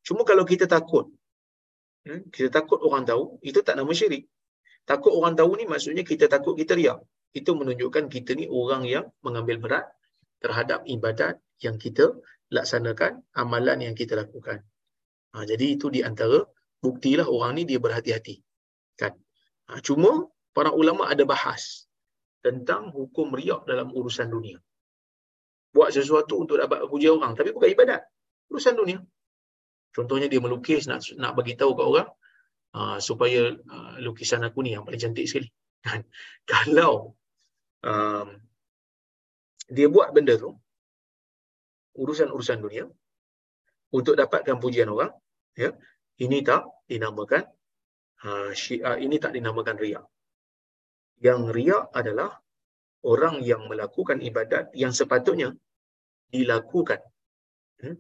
Cuma 0.06 0.22
kalau 0.28 0.44
kita 0.44 0.68
takut, 0.68 1.10
hmm, 2.06 2.30
kita 2.30 2.50
takut 2.52 2.80
orang 2.84 3.08
tahu, 3.08 3.40
itu 3.42 3.60
tak 3.64 3.80
nama 3.80 3.90
syirik. 3.90 4.28
Takut 4.86 5.12
orang 5.18 5.34
tahu 5.34 5.58
ni 5.58 5.66
maksudnya 5.66 6.06
kita 6.06 6.30
takut 6.30 6.54
kita 6.54 6.78
riak. 6.78 7.02
Itu 7.34 7.58
menunjukkan 7.58 8.06
kita 8.08 8.38
ni 8.38 8.46
orang 8.46 8.86
yang 8.86 9.06
mengambil 9.26 9.58
berat 9.58 9.86
terhadap 10.40 10.86
ibadat 10.86 11.42
yang 11.60 11.82
kita 11.82 12.14
laksanakan, 12.54 13.26
amalan 13.34 13.82
yang 13.82 13.96
kita 13.98 14.14
lakukan. 14.14 14.62
Ha, 15.34 15.44
jadi 15.44 15.76
itu 15.76 15.90
di 15.90 16.06
antara 16.06 16.46
buktilah 16.80 17.26
orang 17.26 17.58
ni 17.58 17.64
dia 17.66 17.82
berhati-hati. 17.82 18.40
Kan? 18.96 19.18
Ha, 19.68 19.82
cuma 19.82 20.30
para 20.54 20.70
ulama 20.72 21.10
ada 21.10 21.26
bahas 21.26 21.90
tentang 22.46 22.94
hukum 22.94 23.34
riak 23.34 23.66
dalam 23.66 23.90
urusan 23.90 24.30
dunia. 24.30 24.62
Buat 25.76 25.92
sesuatu 25.92 26.40
untuk 26.40 26.56
dapat 26.56 26.88
puji 26.88 27.12
orang 27.12 27.36
tapi 27.36 27.52
bukan 27.52 27.68
ibadat. 27.76 28.08
Urusan 28.48 28.80
dunia. 28.80 29.04
Contohnya 29.92 30.32
dia 30.32 30.40
melukis 30.40 30.88
nak 30.88 31.04
nak 31.20 31.36
bagi 31.36 31.60
tahu 31.60 31.76
kat 31.76 31.86
orang 31.88 32.10
uh, 32.76 32.98
supaya 33.04 33.52
uh, 33.52 33.96
lukisan 34.00 34.44
aku 34.48 34.64
ni 34.64 34.76
yang 34.76 34.88
paling 34.88 35.00
cantik 35.00 35.28
sekali. 35.28 35.52
Kan? 35.84 36.08
Kalau 36.52 37.20
um, 37.84 38.28
dia 39.68 39.88
buat 39.92 40.16
benda 40.16 40.40
tu 40.40 40.56
urusan-urusan 41.96 42.60
dunia 42.60 42.86
untuk 43.96 44.20
dapatkan 44.20 44.60
pujian 44.60 44.92
orang, 44.92 45.16
ya, 45.56 45.72
ini 46.20 46.44
tak 46.44 46.68
dinamakan 46.92 47.48
uh, 48.28 48.52
syiar, 48.52 49.00
ini 49.00 49.16
tak 49.16 49.32
dinamakan 49.32 49.80
riak. 49.80 50.06
Yang 51.24 51.42
riak 51.56 51.84
adalah 51.96 52.36
orang 53.06 53.46
yang 53.46 53.70
melakukan 53.70 54.18
ibadat 54.20 54.74
yang 54.74 54.90
sepatutnya 54.90 55.54
dilakukan 56.34 57.00
hmm, 57.86 57.96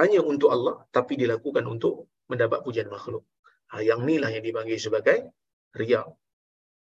hanya 0.00 0.24
untuk 0.24 0.48
Allah 0.48 0.88
tapi 0.88 1.20
dilakukan 1.20 1.68
untuk 1.68 2.08
mendapat 2.32 2.64
pujian 2.64 2.88
makhluk. 2.88 3.28
Ha, 3.72 3.84
yang 3.84 4.04
inilah 4.08 4.32
yang 4.32 4.44
dipanggil 4.44 4.80
sebagai 4.80 5.28
riak. 5.76 6.08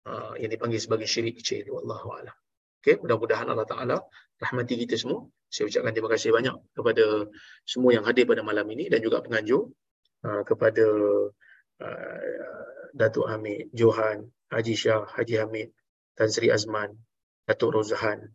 Ha, 0.07 0.35
yang 0.43 0.51
dipanggil 0.51 0.83
sebagai 0.83 1.07
syirik 1.07 1.39
kecil. 1.39 1.71
Wallahu 1.71 2.19
a'lam. 2.19 2.35
Okay, 2.83 2.99
mudah-mudahan 3.03 3.51
Allah 3.51 3.67
Ta'ala 3.67 3.97
rahmati 4.39 4.75
kita 4.87 4.95
semua. 4.95 5.27
Saya 5.51 5.71
ucapkan 5.71 5.91
terima 5.95 6.11
kasih 6.11 6.31
banyak 6.35 6.55
kepada 6.75 7.31
semua 7.67 7.91
yang 7.95 8.07
hadir 8.07 8.27
pada 8.31 8.43
malam 8.47 8.67
ini 8.71 8.87
dan 8.91 9.03
juga 9.03 9.23
penganjur 9.23 9.71
uh, 10.27 10.43
kepada 10.47 10.87
uh, 11.83 12.67
Datuk 12.95 13.27
Hamid, 13.27 13.71
Johan, 13.75 14.31
Haji 14.55 14.75
Shah, 14.79 15.03
Haji 15.03 15.35
Hamid, 15.43 15.75
Tan 16.15 16.31
Sri 16.31 16.51
Azman, 16.51 16.95
Datuk 17.47 17.79
Rozahan 17.79 18.27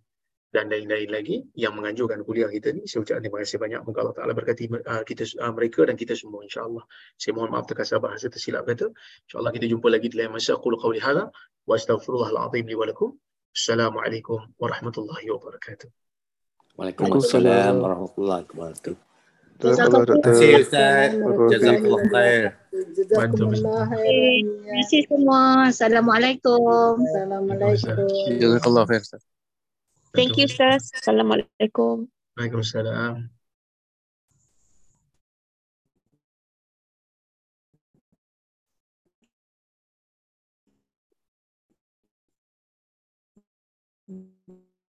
dan 0.52 0.68
lain-lain 0.68 1.08
lagi 1.08 1.36
yang 1.56 1.76
menganjurkan 1.80 2.24
kuliah 2.28 2.52
kita 2.52 2.76
ni. 2.76 2.84
Saya 2.84 3.04
ucapkan 3.04 3.24
terima 3.24 3.40
kasih 3.44 3.60
banyak. 3.60 3.80
Moga 3.88 4.00
Allah 4.04 4.16
Ta'ala 4.16 4.34
berkati 4.36 4.68
uh, 4.68 5.04
kita, 5.08 5.24
uh, 5.40 5.52
mereka 5.56 5.88
dan 5.88 5.96
kita 5.96 6.16
semua 6.16 6.44
insyaAllah. 6.44 6.84
Saya 7.16 7.36
mohon 7.36 7.56
maaf 7.56 7.68
terkasar 7.68 8.04
bahasa 8.04 8.28
tersilap 8.28 8.68
kata. 8.68 8.92
InsyaAllah 9.28 9.52
kita 9.56 9.68
jumpa 9.72 9.88
lagi 9.88 10.12
di 10.12 10.16
lain 10.20 10.32
masa. 10.36 10.60
Aku 10.60 10.72
qawli 10.76 11.00
hala. 11.00 11.32
Wa 11.64 11.80
astaghfirullahaladzim 11.80 12.68
li 12.68 12.76
walakum. 12.76 13.16
Assalamualaikum 13.52 14.40
warahmatullahi 14.60 15.28
wabarakatuh. 15.28 15.88
Waalaikumsalam 16.80 17.84
warahmatullahi 17.84 18.48
wabarakatuh. 18.48 19.11
Terima 19.62 20.18
kasih 20.26 20.50
Ustaz. 20.66 21.10
Jazakallah 21.54 22.02
khair. 22.10 22.46
Jazakumullah 22.98 23.82
khairan. 23.94 24.42
Terima 24.42 24.74
kasih 24.82 25.02
semua. 25.06 25.42
Assalamualaikum. 25.70 26.94
Assalamualaikum. 27.06 28.10
Jazakallah 28.42 28.84
khair 28.90 29.02
Ustaz. 29.06 29.22
Thank 30.18 30.36
you, 30.42 30.50
Ustaz. 30.50 30.90
Assalamualaikum. 30.98 32.10
Waalaikumsalam. 32.36 33.41